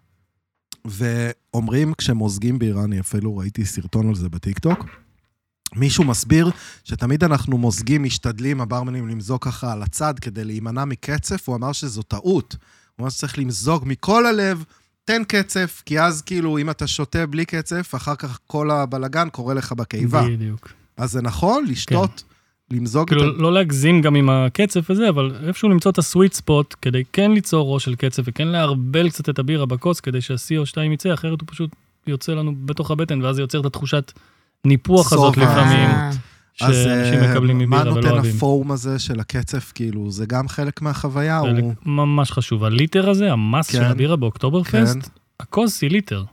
ואומרים 0.86 1.93
כשמוזגים 1.93 2.60
בירה, 2.60 2.84
אני 2.84 2.99
אפילו 2.99 3.38
ראיתי 3.38 3.66
סרטון 3.66 4.10
על 4.10 4.16
זה 4.16 4.30
בטיקטוק, 4.30 4.86
מישהו 5.76 6.03
מסביר 6.03 6.51
שתמיד 6.84 7.24
אנחנו 7.24 7.57
מוזגים, 7.57 8.03
משתדלים, 8.03 8.61
הברמנים 8.61 9.07
למזוג 9.07 9.43
ככה 9.43 9.74
על 9.74 9.84
הצד 9.84 10.20
כדי 10.20 10.43
להימנע 10.43 10.86
מקצף, 10.86 11.49
הוא 11.49 11.55
אמר 11.55 11.72
שזו 11.72 12.01
טעות. 12.01 12.55
הוא 12.95 13.03
אמר 13.03 13.09
שצריך 13.09 13.39
למזוג 13.39 13.84
מכל 13.86 14.26
הלב, 14.26 14.63
תן 15.05 15.24
קצף, 15.24 15.84
כי 15.86 15.99
אז 15.99 16.22
כאילו 16.22 16.57
אם 16.57 16.70
אתה 16.70 16.88
שותה 16.88 17.26
בלי 17.26 17.45
קצף, 17.45 17.95
אחר 17.95 18.15
כך 18.15 18.39
כל 18.47 18.72
הבלגן 18.72 19.30
קורה 19.30 19.53
לך 19.53 19.74
בקיבה. 19.74 20.24
בדיוק. 20.24 20.74
אז 20.97 21.11
זה 21.11 21.22
נכון 21.22 21.65
לשתות, 21.65 22.24
למזוג 22.72 23.03
את 23.03 23.09
כאילו, 23.09 23.24
ה... 23.24 23.41
לא 23.41 23.53
להגזים 23.53 24.01
גם 24.01 24.15
עם 24.15 24.30
הקצף 24.30 24.89
וזה, 24.89 25.09
אבל 25.09 25.36
איפשהו 25.47 25.70
למצוא 25.70 25.91
את 25.91 25.97
הסוויט 25.97 26.34
ספוט, 26.34 26.76
כדי 26.82 27.03
כן 27.13 27.32
ליצור 27.32 27.74
ראש 27.74 27.86
של 27.86 27.95
קצף 27.95 28.24
וכן 28.26 28.47
לערבל 28.47 29.09
קצת 29.09 29.30
את 29.30 29.39
הבירה 29.39 29.65
בכוס, 29.65 29.99
כדי 29.99 30.22
שה-CO2 30.22 30.80
יצא, 30.93 31.13
אחרת 31.13 31.41
הוא 31.41 31.47
פשוט 31.51 31.70
יוצא 32.07 32.32
לנו 32.32 32.55
בתוך 32.65 32.91
הבטן, 32.91 33.22
ואז 33.22 33.36
זה 33.36 33.41
יוצר 33.41 33.59
את 33.59 33.65
התחושת 33.65 34.11
ניפוח 34.66 35.14
הזאת. 35.14 35.38
לפעמים, 35.38 35.89
אה, 35.89 36.10
אז 36.62 36.76
שאנשים 36.76 37.20
אה, 37.20 37.32
מקבלים 37.32 37.57
מה 37.57 37.66
מבירה 37.66 37.82
ולא 37.82 37.93
נותן 37.95 38.10
אוהבים. 38.14 38.36
הפורום 38.36 38.72
הזה 38.72 38.99
של 38.99 39.20
הקצף, 39.20 39.72
כאילו, 39.76 40.12
זה 40.12 40.26
גם 40.26 40.47
חלק 40.47 40.82
מהחוויה? 40.82 41.41
חלק 41.41 41.64
הוא... 41.64 41.74
ממש 41.86 42.32
חשוב. 42.32 42.64
הליטר 42.64 43.10
הזה, 43.10 43.32
המס 43.32 43.72
של 43.72 43.78
כן. 43.80 43.84
הבירה 43.86 44.16
באוקטוברפסט, 44.16 44.93
כן. 45.03 45.10
הכוס 45.39 45.82
היא 45.82 45.89
ליטר. 45.91 46.24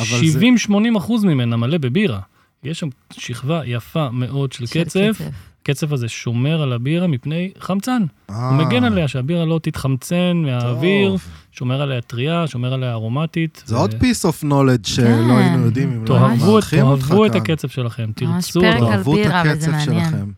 אבל 0.00 0.26
זה- 0.26 0.40
70-80 0.68 0.72
אחוז 0.98 1.24
ממנה 1.24 1.56
מלא 1.56 1.78
בבירה. 1.78 2.20
יש 2.64 2.78
שם 2.78 2.88
שכבה 3.12 3.60
יפה 3.66 4.10
מאוד 4.10 4.52
של 4.52 4.66
של 4.66 4.84
קצף. 4.84 5.20
הקצף 5.68 5.92
הזה 5.92 6.08
שומר 6.08 6.62
על 6.62 6.72
הבירה 6.72 7.06
מפני 7.06 7.50
חמצן. 7.58 8.02
הוא 8.26 8.36
אה, 8.36 8.52
מגן 8.52 8.84
עליה 8.84 9.08
שהבירה 9.08 9.44
לא 9.44 9.60
תתחמצן 9.62 10.42
מהאוויר. 10.46 11.16
שומר 11.52 11.82
עליה 11.82 12.00
טריה, 12.00 12.46
שומר 12.46 12.72
עליה 12.72 12.92
ארומטית. 12.92 13.62
זה 13.66 13.76
עוד 13.76 13.94
piece 13.94 14.24
of 14.24 14.44
knowledge 14.44 14.88
שלא 14.88 15.06
כן. 15.06 15.30
היינו 15.30 15.64
יודעים 15.64 15.92
אם 15.92 16.04
לא 16.08 16.26
היינו 16.26 16.46
מארחים 16.46 16.86
אותך 16.86 17.08
תאהבו 17.08 17.26
את 17.26 17.32
כאן. 17.32 17.40
הקצב 17.40 17.68
שלכם, 17.68 18.10
תרצו 18.14 18.60
אותו. 18.66 18.86
תאהבו 18.86 19.14
את 19.16 19.20
בירה, 19.20 19.42
וזה 19.42 19.52
הקצף 19.52 19.68
מעניין. 19.68 20.04
שלכם. 20.10 20.30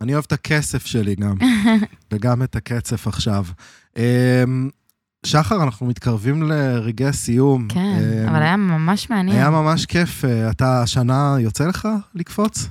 אני 0.00 0.12
אוהב 0.12 0.24
את 0.26 0.32
הכסף 0.32 0.86
שלי 0.86 1.14
גם, 1.14 1.34
וגם 2.12 2.42
את 2.42 2.56
הקצף 2.56 3.06
עכשיו. 3.06 3.44
אמ, 3.96 4.02
שחר, 5.26 5.62
אנחנו 5.62 5.86
מתקרבים 5.86 6.42
לרגעי 6.42 7.12
סיום. 7.12 7.68
כן, 7.68 7.80
אמ, 7.80 8.28
אבל 8.28 8.42
היה 8.42 8.56
ממש 8.56 9.10
מעניין. 9.10 9.36
היה 9.36 9.50
ממש 9.50 9.86
כיף. 9.86 10.24
אה, 10.24 10.50
אתה 10.50 10.82
השנה 10.82 11.36
יוצא 11.40 11.66
לך 11.66 11.88
לקפוץ? 12.14 12.68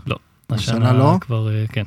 השנה 0.49 0.93
לא? 0.93 1.17
כבר, 1.21 1.49
אה, 1.49 1.65
כן, 1.71 1.83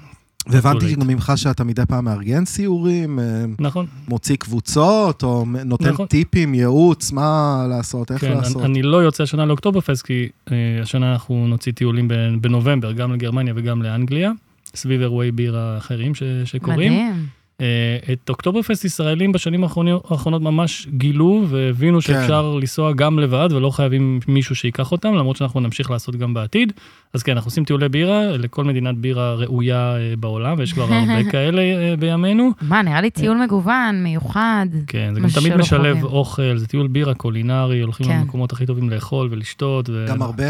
והבנתי 0.46 0.94
late. 0.94 1.00
גם 1.00 1.06
ממך 1.06 1.32
שאתה 1.36 1.64
מדי 1.64 1.82
פעם 1.88 2.04
מארגן 2.04 2.44
סיורים, 2.44 3.18
אה, 3.18 3.24
נכון. 3.58 3.86
מוציא 4.08 4.36
קבוצות, 4.36 5.22
או 5.22 5.44
נותן 5.64 5.88
נכון. 5.90 6.06
טיפים, 6.06 6.54
ייעוץ, 6.54 7.12
מה 7.12 7.66
לעשות, 7.68 8.10
איך 8.10 8.20
כן, 8.20 8.32
לעשות. 8.32 8.56
אני, 8.62 8.66
אני 8.66 8.82
לא 8.82 8.96
יוצא 8.96 9.22
השנה 9.22 9.44
לאוקטוברפסט, 9.44 10.06
כי 10.06 10.28
אה, 10.52 10.56
השנה 10.82 11.12
אנחנו 11.12 11.46
נוציא 11.48 11.72
טיולים 11.72 12.08
ב- 12.08 12.14
בנובמבר, 12.40 12.92
גם 12.92 13.12
לגרמניה 13.12 13.52
וגם 13.56 13.82
לאנגליה, 13.82 14.30
סביב 14.74 15.00
אירועי 15.00 15.32
בירה 15.32 15.78
אחרים 15.78 16.14
ש, 16.14 16.22
שקורים. 16.44 16.92
מדהים. 16.92 17.26
אה, 17.60 18.12
את 18.12 18.28
אוקטוברפסט 18.28 18.84
ישראלים 18.84 19.32
בשנים 19.32 19.62
האחרונות, 19.62 20.04
האחרונות 20.10 20.42
ממש 20.42 20.86
גילו 20.90 21.44
והבינו 21.48 21.98
כן. 21.98 22.00
שאפשר 22.00 22.52
לנסוע 22.60 22.92
גם 22.92 23.18
לבד 23.18 23.48
ולא 23.52 23.70
חייבים 23.70 24.20
מישהו 24.28 24.56
שייקח 24.56 24.92
אותם, 24.92 25.14
למרות 25.14 25.36
שאנחנו 25.36 25.60
נמשיך 25.60 25.90
לעשות 25.90 26.16
גם 26.16 26.34
בעתיד. 26.34 26.72
אז 27.14 27.22
כן, 27.22 27.32
אנחנו 27.32 27.48
עושים 27.48 27.64
טיולי 27.64 27.88
בירה 27.88 28.36
לכל 28.36 28.64
מדינת 28.64 28.98
בירה 28.98 29.34
ראויה 29.34 29.96
אה, 29.96 30.14
בעולם, 30.18 30.58
ויש 30.58 30.72
כבר 30.72 30.84
הרבה 30.84 31.24
כאלה 31.32 31.62
אה, 31.62 31.94
בימינו. 31.98 32.50
מה, 32.62 32.82
נראה 32.82 33.00
לי 33.00 33.10
טיול 33.10 33.36
מגוון, 33.36 34.02
מיוחד. 34.02 34.66
כן, 34.86 35.14
זה 35.14 35.20
גם 35.20 35.28
תמיד 35.28 35.56
משלב 35.56 36.00
חווים. 36.00 36.04
אוכל, 36.04 36.56
זה 36.56 36.66
טיול 36.66 36.86
בירה 36.88 37.14
קולינרי, 37.14 37.80
הולכים 37.80 38.06
כן. 38.06 38.20
למקומות 38.20 38.52
הכי 38.52 38.66
טובים 38.66 38.90
לאכול 38.90 39.28
ולשתות. 39.30 39.88
ו... 39.88 40.04
גם 40.08 40.22
הרבה. 40.22 40.44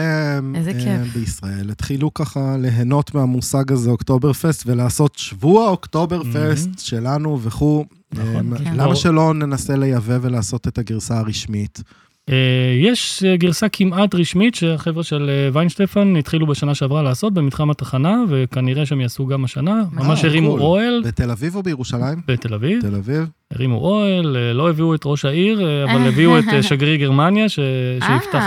בישראל 1.14 1.70
התחילו 1.70 2.14
ככה 2.14 2.56
ליהנות 2.58 3.14
מהמושג 3.14 3.72
הזה, 3.72 3.90
אוקטובר 3.90 4.32
פסט, 4.32 4.62
ולעשות 4.66 5.14
שבוע 5.18 5.68
אוקטובר 5.68 6.22
פסט 6.24 6.78
שלנו 7.00 7.38
וכו'. 7.42 7.84
נכון, 8.14 8.52
אה, 8.52 8.58
כן. 8.58 8.74
למה 8.76 8.96
שלא 8.96 9.34
ננסה 9.34 9.76
לייבא 9.76 10.18
ולעשות 10.22 10.68
את 10.68 10.78
הגרסה 10.78 11.18
הרשמית? 11.18 11.82
אה, 12.30 12.34
יש 12.82 13.22
אה, 13.26 13.36
גרסה 13.36 13.68
כמעט 13.68 14.14
רשמית 14.14 14.54
שהחבר'ה 14.54 15.02
של 15.02 15.30
ויינשטפן 15.52 16.16
התחילו 16.16 16.46
בשנה 16.46 16.74
שעברה 16.74 17.02
לעשות 17.02 17.34
במתחם 17.34 17.70
התחנה, 17.70 18.24
וכנראה 18.28 18.86
שהם 18.86 19.00
יעשו 19.00 19.26
גם 19.26 19.44
השנה. 19.44 19.82
ממש 19.92 20.24
הרימו. 20.24 20.58
אוהל 20.58 21.02
בתל 21.04 21.30
אביב 21.30 21.56
או 21.56 21.62
בירושלים? 21.62 22.20
בתל 22.26 22.54
אביב, 22.54 22.80
תל 22.80 22.94
אביב. 22.94 23.26
הרימו 23.50 23.76
אוהל, 23.76 24.52
לא 24.52 24.70
הביאו 24.70 24.94
את 24.94 25.00
ראש 25.04 25.24
העיר, 25.24 25.60
אבל 25.90 26.08
הביאו 26.08 26.38
את 26.38 26.44
שגריר 26.62 26.96
גרמניה 26.96 27.48
שיפתח. 27.48 28.44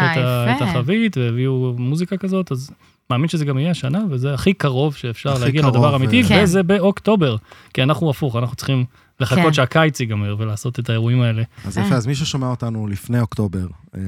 את 0.58 0.62
החבית, 0.62 1.18
והביאו 1.18 1.76
מוזיקה 1.78 2.18
כזאת, 2.18 2.52
אז 2.52 2.72
מאמין 3.10 3.30
שזה 3.30 3.46
גם 3.46 3.58
יהיה 3.58 3.72
השנה, 3.72 4.04
וזה 4.10 4.34
הכי 4.34 4.54
קרוב 4.54 4.96
שאפשר 4.96 5.32
הכי 5.32 5.42
להגיע 5.42 5.62
קרוב, 5.62 5.76
לדבר 5.76 5.94
אה. 5.94 6.24
כן. 6.28 6.42
וזה 6.44 6.64
באוקטובר. 6.64 7.36
כי 7.74 7.84
אנחנו 7.84 8.10
הפוך, 8.10 8.36
אנחנו 8.36 8.56
צריכים 8.56 8.86
כן. 8.86 9.24
לחכות 9.24 9.54
שהקיץ 9.54 10.00
ייגמר 10.00 10.36
ולעשות 10.40 10.80
את 10.80 10.90
האירועים 10.90 11.22
האלה. 11.22 11.44
אז 11.66 11.78
אה. 11.78 11.86
יפה, 11.86 11.96
אז 11.96 12.08
מי 12.08 12.16
ששומע 12.16 12.48
אותנו 12.48 12.88
לפני 12.88 13.20
אוקטובר, 13.20 13.68
אה, 13.96 14.02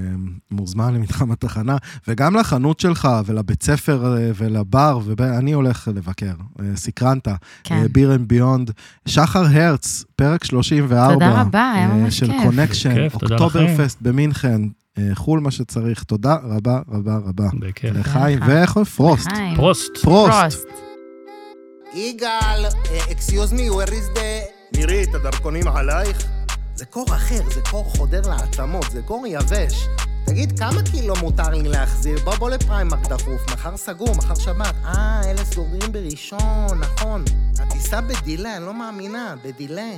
מוזמן 0.52 0.93
למתחם 0.93 1.32
התחנה, 1.32 1.78
וגם 2.08 2.36
לחנות 2.36 2.80
שלך 2.80 3.08
ולבית 3.26 3.64
ספר 3.64 4.18
אה, 4.18 4.32
ולבר, 4.36 5.00
ואני 5.18 5.52
הולך 5.52 5.88
לבקר, 5.96 6.34
אה, 6.60 6.66
סקרנת, 6.76 7.28
כן. 7.64 7.88
Beer 7.91 8.16
and 8.16 8.28
Beyond. 8.28 8.72
שחר 9.08 9.43
הרץ, 9.52 10.04
פרק 10.16 10.43
34. 10.43 11.14
תודה 11.14 11.41
רבה, 11.41 11.72
היה 11.76 11.89
אה, 11.89 11.93
ממש 11.93 12.20
של 12.20 12.28
כיף. 12.28 12.43
קונקשן, 12.43 12.93
כיף, 12.93 13.18
תודה 13.18 13.38
אוקטובר. 13.38 13.78
פסט 13.78 13.98
במינכן, 14.02 14.62
אה, 14.62 14.85
חו"ל 15.14 15.39
מה 15.39 15.52
שצריך. 15.52 16.04
תודה 16.04 16.38
רבה 16.43 16.80
רבה 16.89 17.18
רבה. 17.26 17.48
בכיף. 17.60 17.96
לחיים. 17.96 18.39
ו 18.76 18.83
Prost. 18.83 19.28
Prost. 19.56 19.97
Prost. 19.97 19.97
Prost. 20.01 20.68
יגאל, 21.93 22.66
excuse 23.12 23.53
me, 23.53 23.70
where 23.70 23.89
is 23.89 24.18
the... 24.18 24.78
מירי, 24.78 25.04
את 25.04 25.16
הדרכונים 25.16 25.68
עלייך? 25.68 26.28
זה 26.76 26.86
קור 26.86 27.06
אחר, 27.16 27.50
זה 27.54 27.62
קור 27.72 27.84
חודר 27.84 28.22
לעצמות, 28.30 28.86
זה 28.91 29.02
קור 29.02 29.28
יבש. 29.28 29.88
תגיד, 30.26 30.60
כמה 30.60 30.82
קילו 30.91 31.14
מותר 31.22 31.50
לי 31.50 31.70
להחזיר? 31.70 32.20
בוא, 32.24 32.36
בוא 32.36 32.50
לפריימק 32.50 33.08
דחוף, 33.08 33.54
מחר 33.54 33.78
סגור, 33.78 34.16
מחר 34.16 34.36
שבת. 34.36 34.76
אה, 34.86 35.22
אלה 35.26 35.46
סגורים 35.46 35.91
בראשון, 35.91 36.80
נכון. 36.80 37.24
הטיסה 37.60 38.02
בדיליי, 38.01 38.58
אני 38.58 38.66
לא 38.66 38.74
מאמינה, 38.74 39.36
בדיליי. 39.43 39.91